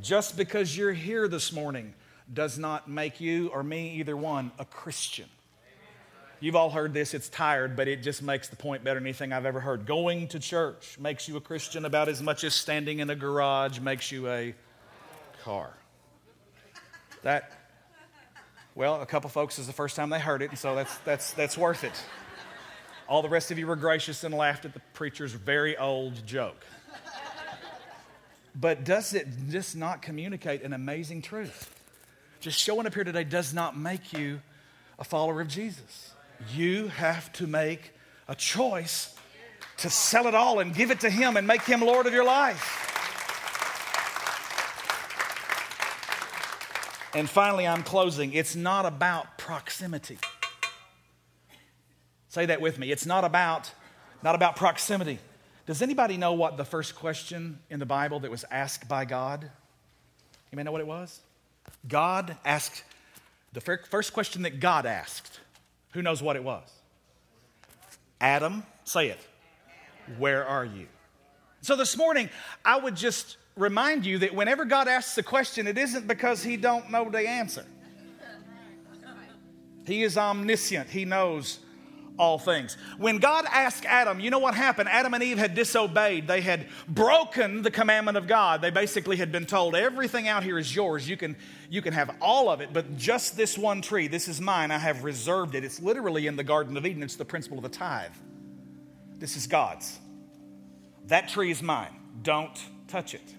Just 0.00 0.34
because 0.34 0.74
you're 0.74 0.94
here 0.94 1.28
this 1.28 1.52
morning 1.52 1.92
does 2.32 2.58
not 2.58 2.88
make 2.88 3.20
you 3.20 3.48
or 3.48 3.62
me, 3.62 3.94
either 3.96 4.16
one, 4.16 4.52
a 4.58 4.64
Christian. 4.64 5.28
You've 6.40 6.54
all 6.54 6.70
heard 6.70 6.94
this, 6.94 7.14
it's 7.14 7.28
tired, 7.28 7.74
but 7.74 7.88
it 7.88 8.02
just 8.02 8.22
makes 8.22 8.48
the 8.48 8.54
point 8.54 8.84
better 8.84 9.00
than 9.00 9.06
anything 9.06 9.32
I've 9.32 9.46
ever 9.46 9.58
heard. 9.58 9.86
Going 9.86 10.28
to 10.28 10.38
church 10.38 10.96
makes 11.00 11.26
you 11.28 11.36
a 11.36 11.40
Christian 11.40 11.84
about 11.84 12.08
as 12.08 12.22
much 12.22 12.44
as 12.44 12.54
standing 12.54 13.00
in 13.00 13.10
a 13.10 13.16
garage 13.16 13.80
makes 13.80 14.12
you 14.12 14.28
a 14.28 14.54
car. 15.42 15.72
That, 17.22 17.50
well, 18.76 19.00
a 19.02 19.06
couple 19.06 19.28
folks 19.30 19.58
is 19.58 19.66
the 19.66 19.72
first 19.72 19.96
time 19.96 20.10
they 20.10 20.20
heard 20.20 20.40
it, 20.42 20.50
and 20.50 20.58
so 20.58 20.76
that's, 20.76 20.96
that's, 20.98 21.32
that's 21.32 21.58
worth 21.58 21.82
it. 21.82 22.04
All 23.08 23.22
the 23.22 23.28
rest 23.28 23.50
of 23.50 23.58
you 23.58 23.66
were 23.66 23.74
gracious 23.74 24.22
and 24.22 24.32
laughed 24.32 24.64
at 24.64 24.74
the 24.74 24.80
preacher's 24.92 25.32
very 25.32 25.76
old 25.76 26.24
joke. 26.24 26.64
But 28.54 28.84
does 28.84 29.14
it 29.14 29.26
just 29.48 29.76
not 29.76 30.02
communicate 30.02 30.62
an 30.62 30.72
amazing 30.72 31.22
truth? 31.22 31.77
Just 32.40 32.58
showing 32.58 32.86
up 32.86 32.94
here 32.94 33.04
today 33.04 33.24
does 33.24 33.52
not 33.52 33.76
make 33.76 34.12
you 34.12 34.40
a 34.98 35.04
follower 35.04 35.40
of 35.40 35.48
Jesus. 35.48 36.12
You 36.54 36.88
have 36.88 37.32
to 37.34 37.46
make 37.46 37.92
a 38.28 38.34
choice 38.34 39.14
to 39.78 39.90
sell 39.90 40.26
it 40.26 40.34
all 40.34 40.60
and 40.60 40.74
give 40.74 40.90
it 40.90 41.00
to 41.00 41.10
Him 41.10 41.36
and 41.36 41.46
make 41.46 41.62
Him 41.62 41.80
Lord 41.80 42.06
of 42.06 42.12
your 42.12 42.24
life. 42.24 42.84
And 47.14 47.28
finally, 47.28 47.66
I'm 47.66 47.82
closing. 47.82 48.32
It's 48.32 48.54
not 48.54 48.86
about 48.86 49.38
proximity. 49.38 50.18
Say 52.28 52.46
that 52.46 52.60
with 52.60 52.78
me. 52.78 52.92
It's 52.92 53.06
not 53.06 53.24
about, 53.24 53.72
not 54.22 54.34
about 54.34 54.56
proximity. 54.56 55.18
Does 55.66 55.82
anybody 55.82 56.16
know 56.16 56.34
what 56.34 56.56
the 56.56 56.64
first 56.64 56.94
question 56.94 57.58
in 57.70 57.80
the 57.80 57.86
Bible 57.86 58.20
that 58.20 58.30
was 58.30 58.44
asked 58.50 58.88
by 58.88 59.04
God? 59.04 59.50
You 60.52 60.56
may 60.56 60.62
know 60.62 60.72
what 60.72 60.80
it 60.80 60.86
was? 60.86 61.20
God 61.86 62.36
asked, 62.44 62.84
the 63.52 63.60
first 63.60 64.12
question 64.12 64.42
that 64.42 64.60
God 64.60 64.86
asked, 64.86 65.40
who 65.92 66.02
knows 66.02 66.22
what 66.22 66.36
it 66.36 66.44
was? 66.44 66.68
Adam, 68.20 68.64
say 68.84 69.08
it. 69.08 69.20
Where 70.18 70.46
are 70.46 70.64
you? 70.64 70.86
So 71.60 71.76
this 71.76 71.96
morning, 71.96 72.30
I 72.64 72.78
would 72.78 72.96
just 72.96 73.36
remind 73.56 74.06
you 74.06 74.18
that 74.18 74.34
whenever 74.34 74.64
God 74.64 74.88
asks 74.88 75.16
a 75.18 75.22
question, 75.22 75.66
it 75.66 75.76
isn't 75.76 76.06
because 76.06 76.42
he 76.42 76.56
don't 76.56 76.90
know 76.90 77.10
the 77.10 77.28
answer. 77.28 77.64
He 79.86 80.02
is 80.02 80.18
omniscient. 80.18 80.90
He 80.90 81.04
knows 81.04 81.60
all 82.18 82.38
things. 82.38 82.76
When 82.98 83.18
God 83.18 83.44
asked 83.50 83.84
Adam, 83.84 84.20
you 84.20 84.30
know 84.30 84.38
what 84.38 84.54
happened? 84.54 84.88
Adam 84.88 85.14
and 85.14 85.22
Eve 85.22 85.38
had 85.38 85.54
disobeyed. 85.54 86.26
They 86.26 86.40
had 86.40 86.66
broken 86.88 87.62
the 87.62 87.70
commandment 87.70 88.16
of 88.16 88.26
God. 88.26 88.60
They 88.60 88.70
basically 88.70 89.16
had 89.16 89.30
been 89.30 89.46
told, 89.46 89.74
everything 89.74 90.28
out 90.28 90.42
here 90.42 90.58
is 90.58 90.74
yours. 90.74 91.08
You 91.08 91.16
can, 91.16 91.36
you 91.70 91.80
can 91.80 91.92
have 91.94 92.14
all 92.20 92.50
of 92.50 92.60
it, 92.60 92.72
but 92.72 92.96
just 92.96 93.36
this 93.36 93.56
one 93.56 93.80
tree, 93.82 94.08
this 94.08 94.28
is 94.28 94.40
mine. 94.40 94.70
I 94.70 94.78
have 94.78 95.04
reserved 95.04 95.54
it. 95.54 95.64
It's 95.64 95.80
literally 95.80 96.26
in 96.26 96.36
the 96.36 96.44
Garden 96.44 96.76
of 96.76 96.84
Eden. 96.84 97.02
It's 97.02 97.16
the 97.16 97.24
principle 97.24 97.58
of 97.58 97.62
the 97.62 97.68
tithe. 97.68 98.12
This 99.18 99.36
is 99.36 99.46
God's. 99.46 99.98
That 101.06 101.28
tree 101.28 101.50
is 101.50 101.62
mine. 101.62 101.94
Don't 102.22 102.58
touch 102.88 103.14
it. 103.14 103.34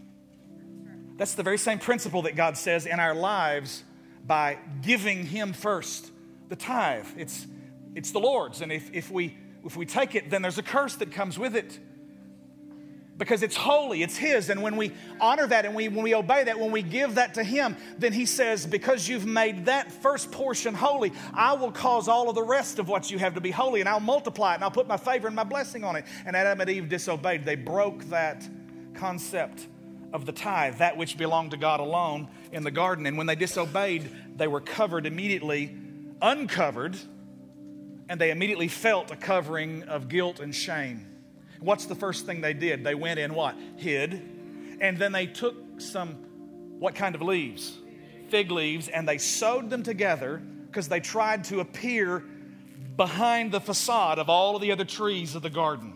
That's 1.17 1.36
the 1.36 1.43
very 1.43 1.57
same 1.57 1.80
principle 1.80 2.21
that 2.23 2.36
God 2.36 2.55
says 2.55 2.86
in 2.86 2.99
our 2.99 3.13
lives 3.13 3.84
by 4.25 4.57
giving 4.82 5.25
Him 5.25 5.51
first 5.51 6.11
the 6.47 6.55
tithe. 6.55 7.07
It's, 7.17 7.45
it's 7.96 8.12
the 8.12 8.20
Lord's. 8.20 8.62
And 8.62 8.72
if, 8.72 8.90
if, 8.94 9.12
we, 9.12 9.38
if 9.66 9.76
we 9.76 9.86
take 9.86 10.16
it, 10.16 10.30
then 10.30 10.42
there's 10.42 10.58
a 10.58 10.64
curse 10.64 10.96
that 10.96 11.12
comes 11.12 11.38
with 11.38 11.56
it 11.56 11.80
because 13.20 13.44
it's 13.44 13.56
holy, 13.56 14.02
it's 14.02 14.18
His. 14.18 14.50
And 14.50 14.64
when 14.64 14.78
we 14.78 14.94
honor 15.20 15.46
that 15.46 15.66
and 15.66 15.76
we, 15.76 15.90
when 15.90 16.04
we 16.04 16.16
obey 16.16 16.46
that, 16.46 16.58
when 16.58 16.72
we 16.72 16.82
give 16.82 17.16
that 17.16 17.36
to 17.36 17.44
Him, 17.44 17.76
then 18.00 18.14
He 18.14 18.26
says, 18.26 18.66
Because 18.66 19.08
you've 19.08 19.26
made 19.26 19.66
that 19.66 19.92
first 19.92 20.32
portion 20.32 20.74
holy, 20.74 21.12
I 21.34 21.54
will 21.54 21.72
cause 21.72 22.08
all 22.08 22.30
of 22.30 22.36
the 22.36 22.44
rest 22.44 22.80
of 22.80 22.88
what 22.88 23.12
you 23.12 23.20
have 23.20 23.36
to 23.36 23.42
be 23.42 23.52
holy, 23.52 23.82
and 23.82 23.90
I'll 23.90 24.00
multiply 24.00 24.54
it, 24.54 24.56
and 24.56 24.64
I'll 24.64 24.72
put 24.72 24.88
my 24.88 24.98
favor 24.98 25.28
and 25.28 25.36
my 25.36 25.44
blessing 25.44 25.84
on 25.84 25.98
it. 25.98 26.06
And 26.26 26.36
Adam 26.36 26.62
and 26.62 26.70
Eve 26.70 26.90
disobeyed. 26.90 27.44
They 27.44 27.56
broke 27.56 28.06
that 28.06 28.48
concept 28.96 29.68
of 30.14 30.26
the 30.26 30.32
tithe, 30.32 30.78
that 30.78 30.98
which 30.98 31.18
belonged 31.18 31.52
to 31.52 31.58
God 31.58 31.82
alone 31.82 32.30
in 32.52 32.64
the 32.64 32.72
garden. 32.72 33.06
And 33.06 33.18
when 33.18 33.28
they 33.28 33.36
disobeyed, 33.36 34.10
they 34.38 34.48
were 34.48 34.62
covered 34.62 35.06
immediately, 35.06 35.76
uncovered, 36.22 36.98
and 38.10 38.20
they 38.20 38.32
immediately 38.32 38.68
felt 38.68 39.12
a 39.12 39.16
covering 39.16 39.84
of 39.84 40.10
guilt 40.10 40.41
and 40.41 40.53
shame. 40.53 41.07
What's 41.62 41.86
the 41.86 41.95
first 41.95 42.26
thing 42.26 42.41
they 42.41 42.53
did? 42.53 42.84
They 42.84 42.95
went 42.95 43.20
in 43.20 43.34
what? 43.34 43.55
Hid. 43.78 44.78
And 44.82 44.97
then 44.97 45.14
they 45.14 45.28
took 45.28 45.80
some, 45.80 46.16
what 46.80 46.95
kind 46.95 47.16
of 47.16 47.22
leaves? 47.22 47.78
Fig 48.30 48.51
leaves, 48.51 48.89
and 48.89 49.07
they 49.07 49.18
sewed 49.18 49.70
them 49.70 49.84
together 49.84 50.41
because 50.68 50.89
they 50.89 50.99
tried 50.99 51.45
to 51.45 51.62
appear 51.62 52.24
behind 52.97 53.51
the 53.51 53.62
facade 53.62 54.20
of 54.20 54.30
all 54.30 54.55
of 54.55 54.62
the 54.62 54.72
other 54.72 54.86
trees 54.86 55.36
of 55.36 55.41
the 55.41 55.49
garden. 55.49 55.93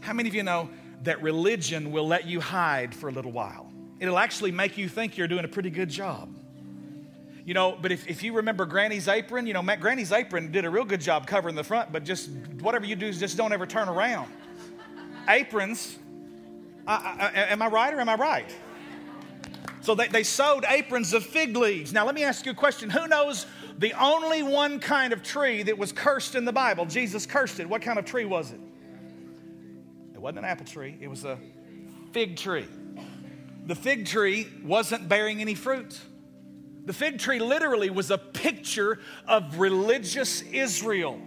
How 0.00 0.12
many 0.12 0.28
of 0.28 0.34
you 0.34 0.42
know 0.42 0.68
that 1.02 1.22
religion 1.22 1.90
will 1.92 2.06
let 2.06 2.26
you 2.26 2.40
hide 2.40 2.94
for 2.94 3.08
a 3.08 3.12
little 3.12 3.32
while. 3.32 3.72
It'll 3.98 4.18
actually 4.18 4.52
make 4.52 4.78
you 4.78 4.88
think 4.88 5.16
you're 5.16 5.28
doing 5.28 5.44
a 5.44 5.48
pretty 5.48 5.70
good 5.70 5.88
job. 5.88 6.36
You 7.44 7.54
know, 7.54 7.76
but 7.80 7.90
if, 7.90 8.08
if 8.08 8.22
you 8.22 8.34
remember 8.34 8.66
Granny's 8.66 9.08
apron, 9.08 9.46
you 9.46 9.52
know, 9.52 9.62
Granny's 9.62 10.12
apron 10.12 10.52
did 10.52 10.64
a 10.64 10.70
real 10.70 10.84
good 10.84 11.00
job 11.00 11.26
covering 11.26 11.56
the 11.56 11.64
front, 11.64 11.92
but 11.92 12.04
just 12.04 12.30
whatever 12.60 12.86
you 12.86 12.94
do, 12.94 13.12
just 13.12 13.36
don't 13.36 13.52
ever 13.52 13.66
turn 13.66 13.88
around. 13.88 14.30
Aprons 15.28 15.98
I, 16.86 17.30
I, 17.34 17.40
am 17.52 17.62
I 17.62 17.68
right 17.68 17.94
or 17.94 18.00
am 18.00 18.08
I 18.08 18.14
right? 18.14 18.54
So 19.80 19.94
they, 19.94 20.08
they 20.08 20.22
sewed 20.22 20.64
aprons 20.68 21.12
of 21.12 21.24
fig 21.24 21.56
leaves. 21.56 21.92
Now, 21.92 22.04
let 22.04 22.14
me 22.14 22.24
ask 22.24 22.46
you 22.46 22.52
a 22.52 22.54
question. 22.54 22.90
Who 22.90 23.06
knows 23.08 23.46
the 23.78 23.92
only 24.00 24.42
one 24.42 24.80
kind 24.80 25.12
of 25.12 25.22
tree 25.22 25.62
that 25.64 25.76
was 25.76 25.92
cursed 25.92 26.34
in 26.34 26.44
the 26.44 26.52
Bible? 26.52 26.86
Jesus 26.86 27.26
cursed 27.26 27.60
it. 27.60 27.68
What 27.68 27.82
kind 27.82 27.98
of 27.98 28.04
tree 28.04 28.24
was 28.24 28.52
it? 28.52 28.60
It 30.14 30.20
wasn't 30.20 30.40
an 30.40 30.44
apple 30.44 30.66
tree, 30.66 30.96
it 31.00 31.08
was 31.08 31.24
a 31.24 31.38
fig 32.12 32.36
tree. 32.36 32.66
The 33.64 33.74
fig 33.74 34.06
tree 34.06 34.48
wasn't 34.64 35.08
bearing 35.08 35.40
any 35.40 35.54
fruit. 35.54 35.98
The 36.84 36.92
fig 36.92 37.18
tree 37.18 37.38
literally 37.38 37.90
was 37.90 38.10
a 38.10 38.18
picture 38.18 38.98
of 39.26 39.58
religious 39.58 40.42
Israel. 40.42 41.20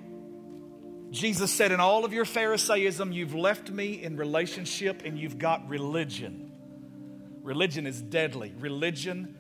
Jesus 1.12 1.52
said, 1.52 1.72
In 1.72 1.80
all 1.80 2.04
of 2.04 2.12
your 2.12 2.26
Pharisaism, 2.26 3.14
you've 3.14 3.36
left 3.36 3.72
me 3.72 4.04
in 4.04 4.18
relationship 4.18 5.04
and 5.06 5.18
you've 5.18 5.38
got 5.38 5.68
religion. 5.70 6.52
Religion 7.42 7.88
is 7.88 8.02
deadly. 8.02 8.54
Religion 8.60 9.38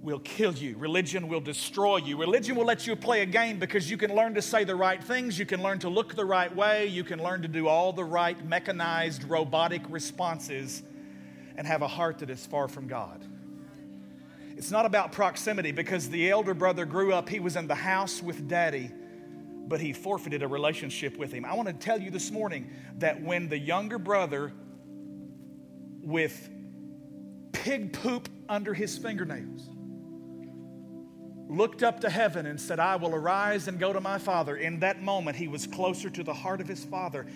will 0.00 0.20
kill 0.20 0.54
you. 0.54 0.76
Religion 0.78 1.28
will 1.28 1.40
destroy 1.40 1.98
you. 1.98 2.16
Religion 2.16 2.56
will 2.56 2.64
let 2.64 2.86
you 2.86 2.96
play 2.96 3.20
a 3.20 3.26
game 3.26 3.58
because 3.58 3.90
you 3.90 3.96
can 3.96 4.14
learn 4.14 4.34
to 4.34 4.42
say 4.42 4.64
the 4.64 4.74
right 4.74 5.02
things. 5.02 5.38
You 5.38 5.46
can 5.46 5.62
learn 5.62 5.78
to 5.80 5.88
look 5.88 6.14
the 6.14 6.24
right 6.24 6.54
way. 6.54 6.86
You 6.86 7.04
can 7.04 7.22
learn 7.22 7.42
to 7.42 7.48
do 7.48 7.68
all 7.68 7.92
the 7.92 8.04
right 8.04 8.42
mechanized, 8.44 9.24
robotic 9.24 9.82
responses 9.88 10.82
and 11.56 11.66
have 11.66 11.82
a 11.82 11.88
heart 11.88 12.18
that 12.20 12.30
is 12.30 12.44
far 12.46 12.68
from 12.68 12.88
God. 12.88 13.24
It's 14.56 14.70
not 14.70 14.86
about 14.86 15.12
proximity 15.12 15.72
because 15.72 16.08
the 16.08 16.30
elder 16.30 16.54
brother 16.54 16.84
grew 16.84 17.12
up, 17.12 17.28
he 17.28 17.40
was 17.40 17.56
in 17.56 17.66
the 17.66 17.74
house 17.74 18.22
with 18.22 18.48
daddy, 18.48 18.90
but 19.66 19.80
he 19.80 19.92
forfeited 19.92 20.42
a 20.42 20.48
relationship 20.48 21.16
with 21.16 21.32
him. 21.32 21.44
I 21.44 21.54
want 21.54 21.68
to 21.68 21.74
tell 21.74 22.00
you 22.00 22.10
this 22.10 22.30
morning 22.30 22.70
that 22.98 23.22
when 23.22 23.48
the 23.48 23.58
younger 23.58 23.98
brother, 23.98 24.52
with 26.02 26.50
pig 27.52 27.92
poop 27.92 28.28
under 28.48 28.74
his 28.74 28.98
fingernails, 28.98 29.68
looked 31.48 31.82
up 31.82 32.00
to 32.00 32.10
heaven 32.10 32.46
and 32.46 32.60
said, 32.60 32.80
I 32.80 32.96
will 32.96 33.14
arise 33.14 33.68
and 33.68 33.78
go 33.78 33.92
to 33.92 34.00
my 34.00 34.18
father. 34.18 34.56
In 34.56 34.80
that 34.80 35.02
moment, 35.02 35.36
he 35.36 35.48
was 35.48 35.66
closer 35.66 36.10
to 36.10 36.22
the 36.22 36.34
heart 36.34 36.60
of 36.60 36.68
his 36.68 36.84
father 36.84 37.26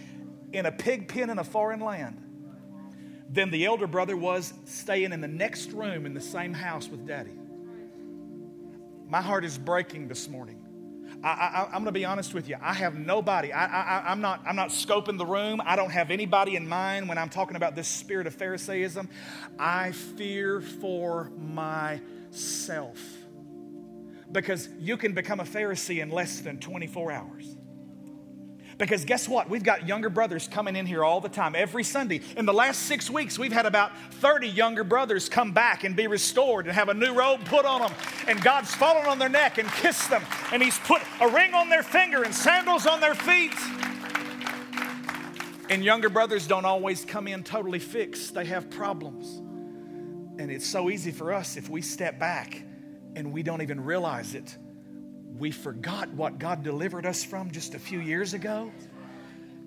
in 0.53 0.67
a 0.67 0.73
pig 0.73 1.09
pen 1.09 1.31
in 1.31 1.39
a 1.39 1.45
foreign 1.45 1.81
land 1.81 2.26
than 3.31 3.51
the 3.51 3.65
elder 3.65 3.87
brother 3.87 4.17
was 4.17 4.53
staying 4.65 5.13
in 5.13 5.21
the 5.21 5.29
next 5.29 5.73
room 5.73 6.07
in 6.07 6.15
the 6.15 6.21
same 6.21 6.53
house 6.53 6.89
with 6.89 7.07
daddy. 7.07 7.39
My 9.09 9.21
heart 9.21 9.45
is 9.45 9.59
breaking 9.59 10.09
this 10.09 10.29
morning. 10.29 10.63
I, 11.23 11.65
am 11.67 11.71
going 11.73 11.87
to 11.87 11.93
be 11.93 12.05
honest 12.05 12.35
with 12.35 12.49
you. 12.49 12.57
I 12.61 12.75
have 12.75 12.95
nobody. 12.95 13.53
I, 13.53 14.13
am 14.13 14.21
not, 14.21 14.43
I'm 14.47 14.57
not 14.57 14.69
scoping 14.69 15.19
the 15.19 15.27
room. 15.27 15.61
I 15.65 15.77
don't 15.77 15.91
have 15.91 16.11
anybody 16.11 16.57
in 16.57 16.69
mind 16.69 17.09
when 17.09 17.19
I'm 17.19 17.29
talking 17.29 17.57
about 17.57 17.75
this 17.75 17.89
spirit 17.89 18.27
of 18.27 18.35
Pharisaism. 18.35 19.09
I 19.59 19.93
fear 19.93 20.61
for 20.61 21.31
myself. 21.37 23.01
Because 24.31 24.69
you 24.79 24.97
can 24.97 25.15
become 25.15 25.41
a 25.41 25.45
Pharisee 25.45 26.03
in 26.03 26.11
less 26.11 26.41
than 26.41 26.59
24 26.59 27.13
hours. 27.13 27.56
Because 28.79 29.07
guess 29.07 29.27
what? 29.27 29.49
We've 29.49 29.63
got 29.63 29.89
younger 29.89 30.11
brothers 30.11 30.49
coming 30.49 30.77
in 30.77 30.85
here 30.85 31.03
all 31.03 31.21
the 31.21 31.31
time, 31.31 31.55
every 31.57 31.83
Sunday. 31.83 32.21
In 32.37 32.45
the 32.45 32.53
last 32.53 32.83
six 32.83 33.09
weeks, 33.09 33.39
we've 33.39 33.53
had 33.53 33.65
about 33.65 33.97
30 34.15 34.49
younger 34.49 34.85
brothers 34.85 35.31
come 35.31 35.53
back 35.53 35.85
and 35.85 35.97
be 35.97 36.07
restored 36.07 36.67
and 36.67 36.75
have 36.75 36.91
a 36.91 36.95
new 36.95 37.15
robe 37.15 37.43
put 37.47 37.65
on 37.65 37.81
them. 37.81 37.93
And 38.29 38.43
God's 38.43 38.75
fallen 38.75 39.07
on 39.07 39.19
their 39.19 39.31
neck 39.31 39.57
and 39.57 39.69
kissed 39.69 40.11
them. 40.11 40.23
And 40.53 40.63
He's 40.63 40.79
put 40.81 41.01
a 41.21 41.29
ring 41.29 41.55
on 41.55 41.71
their 41.71 41.83
finger 41.83 42.23
and 42.23 42.35
sandals 42.35 42.87
on 42.87 43.01
their 43.01 43.15
feet. 43.15 43.55
And 45.71 45.83
younger 45.83 46.11
brothers 46.11 46.47
don't 46.47 46.67
always 46.67 47.05
come 47.05 47.27
in 47.29 47.45
totally 47.45 47.79
fixed, 47.79 48.35
they 48.35 48.45
have 48.45 48.69
problems. 48.71 49.39
And 50.39 50.51
it's 50.51 50.67
so 50.67 50.91
easy 50.91 51.13
for 51.13 51.33
us 51.33 51.57
if 51.57 51.71
we 51.71 51.81
step 51.81 52.19
back 52.19 52.63
and 53.15 53.33
we 53.33 53.43
don't 53.43 53.63
even 53.63 53.83
realize 53.83 54.35
it 54.35 54.59
we 55.39 55.51
forgot 55.51 56.09
what 56.11 56.39
God 56.39 56.63
delivered 56.63 57.07
us 57.07 57.25
from 57.25 57.51
just 57.51 57.75
a 57.75 57.79
few 57.79 58.01
years 58.01 58.35
ago. 58.35 58.71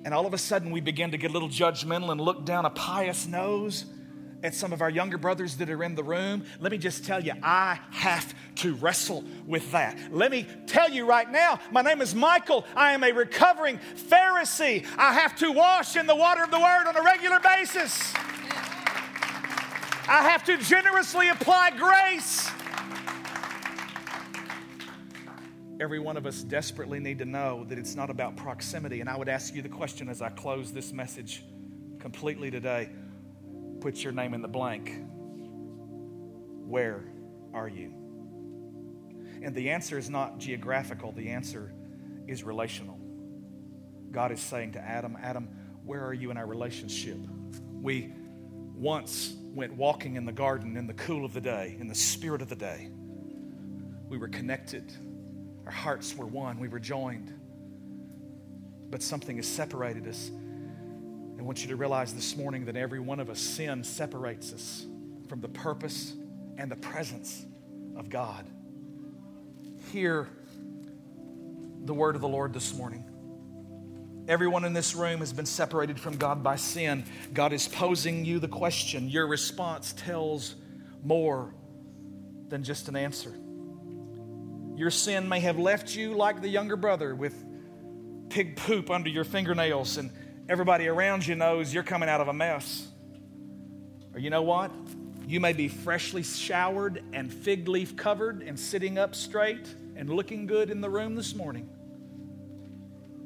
And 0.05 0.13
all 0.13 0.25
of 0.25 0.33
a 0.33 0.37
sudden, 0.37 0.71
we 0.71 0.81
begin 0.81 1.11
to 1.11 1.17
get 1.17 1.29
a 1.29 1.33
little 1.33 1.49
judgmental 1.49 2.11
and 2.11 2.21
look 2.21 2.45
down 2.45 2.65
a 2.65 2.69
pious 2.69 3.27
nose 3.27 3.85
at 4.41 4.55
some 4.55 4.71
of 4.71 4.81
our 4.81 4.89
younger 4.89 5.17
brothers 5.17 5.57
that 5.57 5.69
are 5.69 5.83
in 5.83 5.95
the 5.95 6.03
room. 6.03 6.45
Let 6.59 6.71
me 6.71 6.77
just 6.77 7.05
tell 7.05 7.23
you, 7.23 7.33
I 7.43 7.79
have 7.91 8.33
to 8.55 8.75
wrestle 8.75 9.25
with 9.45 9.71
that. 9.73 9.97
Let 10.11 10.31
me 10.31 10.47
tell 10.65 10.89
you 10.89 11.05
right 11.05 11.29
now, 11.29 11.59
my 11.71 11.81
name 11.81 12.01
is 12.01 12.15
Michael. 12.15 12.65
I 12.75 12.93
am 12.93 13.03
a 13.03 13.11
recovering 13.11 13.79
Pharisee. 14.09 14.85
I 14.97 15.13
have 15.13 15.35
to 15.37 15.51
wash 15.51 15.97
in 15.97 16.07
the 16.07 16.15
water 16.15 16.43
of 16.43 16.51
the 16.51 16.59
Word 16.59 16.87
on 16.87 16.95
a 16.95 17.03
regular 17.03 17.39
basis. 17.39 18.13
I 20.07 20.23
have 20.29 20.43
to 20.45 20.57
generously 20.57 21.29
apply 21.29 21.71
grace. 21.71 22.49
Every 25.79 25.99
one 25.99 26.17
of 26.17 26.25
us 26.25 26.41
desperately 26.43 26.99
need 26.99 27.19
to 27.19 27.25
know 27.25 27.65
that 27.69 27.77
it's 27.77 27.95
not 27.95 28.09
about 28.09 28.35
proximity. 28.35 28.99
And 28.99 29.09
I 29.09 29.15
would 29.15 29.29
ask 29.29 29.55
you 29.55 29.61
the 29.61 29.69
question 29.69 30.09
as 30.09 30.21
I 30.21 30.29
close 30.29 30.71
this 30.71 30.91
message 30.91 31.43
completely 31.99 32.51
today 32.51 32.89
put 33.81 34.03
your 34.03 34.11
name 34.11 34.33
in 34.33 34.41
the 34.41 34.47
blank. 34.47 34.91
Where 36.67 37.05
are 37.53 37.69
you? 37.69 37.93
And 39.41 39.55
the 39.55 39.69
answer 39.69 39.97
is 39.97 40.09
not 40.09 40.37
geographical, 40.37 41.13
the 41.13 41.29
answer 41.29 41.71
is 42.27 42.43
relational. 42.43 42.99
God 44.11 44.33
is 44.33 44.41
saying 44.41 44.73
to 44.73 44.79
Adam, 44.79 45.17
Adam, 45.21 45.47
where 45.85 46.03
are 46.05 46.13
you 46.13 46.29
in 46.29 46.37
our 46.37 46.45
relationship? 46.45 47.17
We 47.81 48.11
once 48.75 49.33
went 49.53 49.73
walking 49.73 50.15
in 50.17 50.25
the 50.25 50.31
garden 50.33 50.75
in 50.75 50.87
the 50.87 50.93
cool 50.93 51.23
of 51.23 51.33
the 51.33 51.41
day, 51.41 51.77
in 51.79 51.87
the 51.87 51.95
spirit 51.95 52.41
of 52.41 52.49
the 52.49 52.55
day. 52.55 52.89
We 54.09 54.17
were 54.17 54.27
connected 54.27 54.91
our 55.69 55.75
hearts 55.75 56.15
were 56.17 56.25
one, 56.25 56.59
we 56.59 56.67
were 56.67 56.79
joined. 56.79 57.31
But 58.89 59.03
something 59.03 59.35
has 59.35 59.45
separated 59.45 60.07
us. 60.07 60.31
I 61.37 61.43
want 61.43 61.61
you 61.61 61.67
to 61.67 61.75
realize 61.75 62.11
this 62.11 62.35
morning 62.35 62.65
that 62.65 62.75
every 62.75 62.99
one 62.99 63.19
of 63.19 63.29
us, 63.29 63.39
sin 63.39 63.83
separates 63.83 64.51
us 64.51 64.87
from 65.27 65.41
the 65.41 65.47
purpose 65.47 66.15
and 66.57 66.71
the 66.71 66.75
presence 66.75 67.45
of 67.95 68.09
God. 68.09 68.47
Hear 69.91 70.27
the 71.85 71.93
word 71.93 72.15
of 72.15 72.21
the 72.21 72.27
Lord 72.27 72.51
this 72.51 72.73
morning. 72.73 73.05
Everyone 74.27 74.65
in 74.65 74.73
this 74.73 74.95
room 74.95 75.19
has 75.19 75.33
been 75.33 75.45
separated 75.45 75.99
from 75.99 76.17
God 76.17 76.41
by 76.41 76.55
sin. 76.55 77.03
God 77.31 77.53
is 77.53 77.67
posing 77.67 78.25
you 78.25 78.39
the 78.39 78.47
question. 78.47 79.07
Your 79.07 79.27
response 79.27 79.93
tells 79.93 80.55
more 81.03 81.53
than 82.47 82.63
just 82.63 82.87
an 82.87 82.95
answer. 82.95 83.35
Your 84.79 84.91
sin 84.91 85.27
may 85.27 85.41
have 85.41 85.59
left 85.59 85.93
you 85.93 86.13
like 86.13 86.39
the 86.39 86.47
younger 86.47 86.77
brother 86.77 87.13
with 87.13 87.35
pig 88.29 88.55
poop 88.55 88.89
under 88.89 89.09
your 89.09 89.25
fingernails, 89.25 89.97
and 89.97 90.09
everybody 90.47 90.87
around 90.87 91.27
you 91.27 91.35
knows 91.35 91.73
you're 91.73 91.83
coming 91.83 92.07
out 92.07 92.21
of 92.21 92.29
a 92.29 92.33
mess. 92.33 92.87
Or 94.13 94.21
you 94.21 94.29
know 94.29 94.43
what? 94.43 94.71
You 95.27 95.41
may 95.41 95.51
be 95.51 95.67
freshly 95.67 96.23
showered 96.23 97.03
and 97.11 97.29
fig 97.29 97.67
leaf 97.67 97.97
covered 97.97 98.41
and 98.41 98.57
sitting 98.57 98.97
up 98.97 99.15
straight 99.15 99.67
and 99.97 100.09
looking 100.09 100.45
good 100.45 100.69
in 100.69 100.79
the 100.79 100.89
room 100.89 101.13
this 101.13 101.35
morning, 101.35 101.69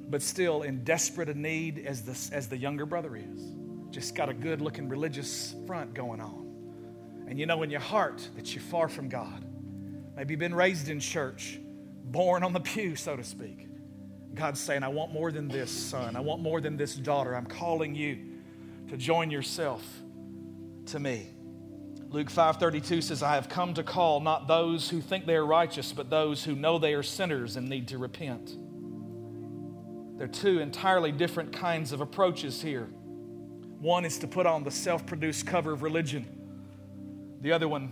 but 0.10 0.24
still 0.24 0.64
in 0.64 0.84
desperate 0.84 1.38
need 1.38 1.86
as 1.86 2.01
the, 2.01 2.36
as 2.36 2.47
the 2.47 2.58
younger 2.58 2.88
brother 2.88 3.16
is. 3.16 3.54
Just 3.91 4.16
got 4.16 4.28
a 4.28 4.34
good 4.34 4.60
looking 4.60 4.89
religious 4.89 5.54
front 5.68 5.93
going 5.93 6.20
on. 6.20 7.28
And 7.30 7.39
you 7.39 7.45
know 7.45 7.62
in 7.62 7.70
your 7.70 7.80
heart 7.80 8.28
that 8.38 8.56
you're 8.56 8.64
far 8.64 8.89
from 8.89 9.08
God. 9.08 9.53
Maybe 10.16 10.34
you've 10.34 10.39
been 10.39 10.55
raised 10.55 10.89
in 10.89 10.99
church, 10.99 11.59
born 12.05 12.43
on 12.43 12.53
the 12.53 12.59
pew, 12.59 12.95
so 12.95 13.16
to 13.16 13.24
speak. 13.24 13.68
God's 14.36 14.59
saying, 14.59 14.84
I 14.84 14.88
want 14.88 15.11
more 15.11 15.32
than 15.32 15.47
this, 15.47 15.72
son. 15.72 16.16
I 16.16 16.20
want 16.20 16.41
more 16.41 16.61
than 16.61 16.78
this 16.78 16.95
daughter. 16.95 17.36
I'm 17.36 17.45
calling 17.45 17.95
you 17.95 18.18
to 18.89 18.97
join 18.97 19.32
yourself 19.32 19.84
to 20.88 20.99
me. 20.99 21.28
Luke 22.09 22.30
5:32 22.30 23.01
says, 23.01 23.24
I 23.24 23.36
have 23.36 23.49
come 23.49 23.74
to 23.74 23.84
call 23.84 24.20
not 24.20 24.47
those 24.47 24.89
who 24.89 25.01
think 25.01 25.26
they 25.26 25.36
are 25.36 25.45
righteous, 25.45 25.91
but 25.91 26.09
those 26.09 26.43
who 26.43 26.55
know 26.55 26.78
they 26.78 26.93
are 26.93 27.03
sinners 27.03 27.55
and 27.55 27.68
need 27.68 27.88
to 27.88 27.97
repent. 27.97 28.55
There 30.18 30.26
are 30.26 30.32
two 30.32 30.59
entirely 30.59 31.11
different 31.11 31.53
kinds 31.53 31.91
of 31.91 32.01
approaches 32.01 32.61
here. 32.61 32.88
One 33.80 34.05
is 34.05 34.20
to 34.20 34.28
put 34.28 34.45
on 34.45 34.64
the 34.64 34.72
self 34.72 35.07
produced 35.07 35.47
cover 35.47 35.72
of 35.72 35.82
religion, 35.82 36.26
the 37.41 37.51
other 37.51 37.68
one 37.68 37.91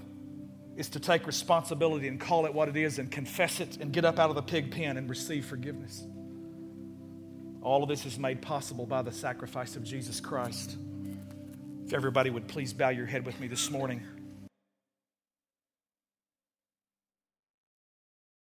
is 0.81 0.89
to 0.89 0.99
take 0.99 1.27
responsibility 1.27 2.07
and 2.07 2.19
call 2.19 2.47
it 2.47 2.53
what 2.55 2.67
it 2.67 2.75
is 2.75 2.97
and 2.97 3.11
confess 3.11 3.59
it 3.59 3.77
and 3.77 3.93
get 3.93 4.03
up 4.03 4.17
out 4.17 4.29
of 4.31 4.35
the 4.35 4.41
pig 4.41 4.71
pen 4.71 4.97
and 4.97 5.07
receive 5.07 5.45
forgiveness. 5.45 6.03
All 7.61 7.83
of 7.83 7.89
this 7.89 8.07
is 8.07 8.17
made 8.17 8.41
possible 8.41 8.87
by 8.87 9.03
the 9.03 9.11
sacrifice 9.11 9.75
of 9.75 9.83
Jesus 9.83 10.19
Christ. 10.19 10.75
If 11.85 11.93
everybody 11.93 12.31
would 12.31 12.47
please 12.47 12.73
bow 12.73 12.89
your 12.89 13.05
head 13.05 13.27
with 13.27 13.39
me 13.39 13.47
this 13.47 13.69
morning. 13.69 14.01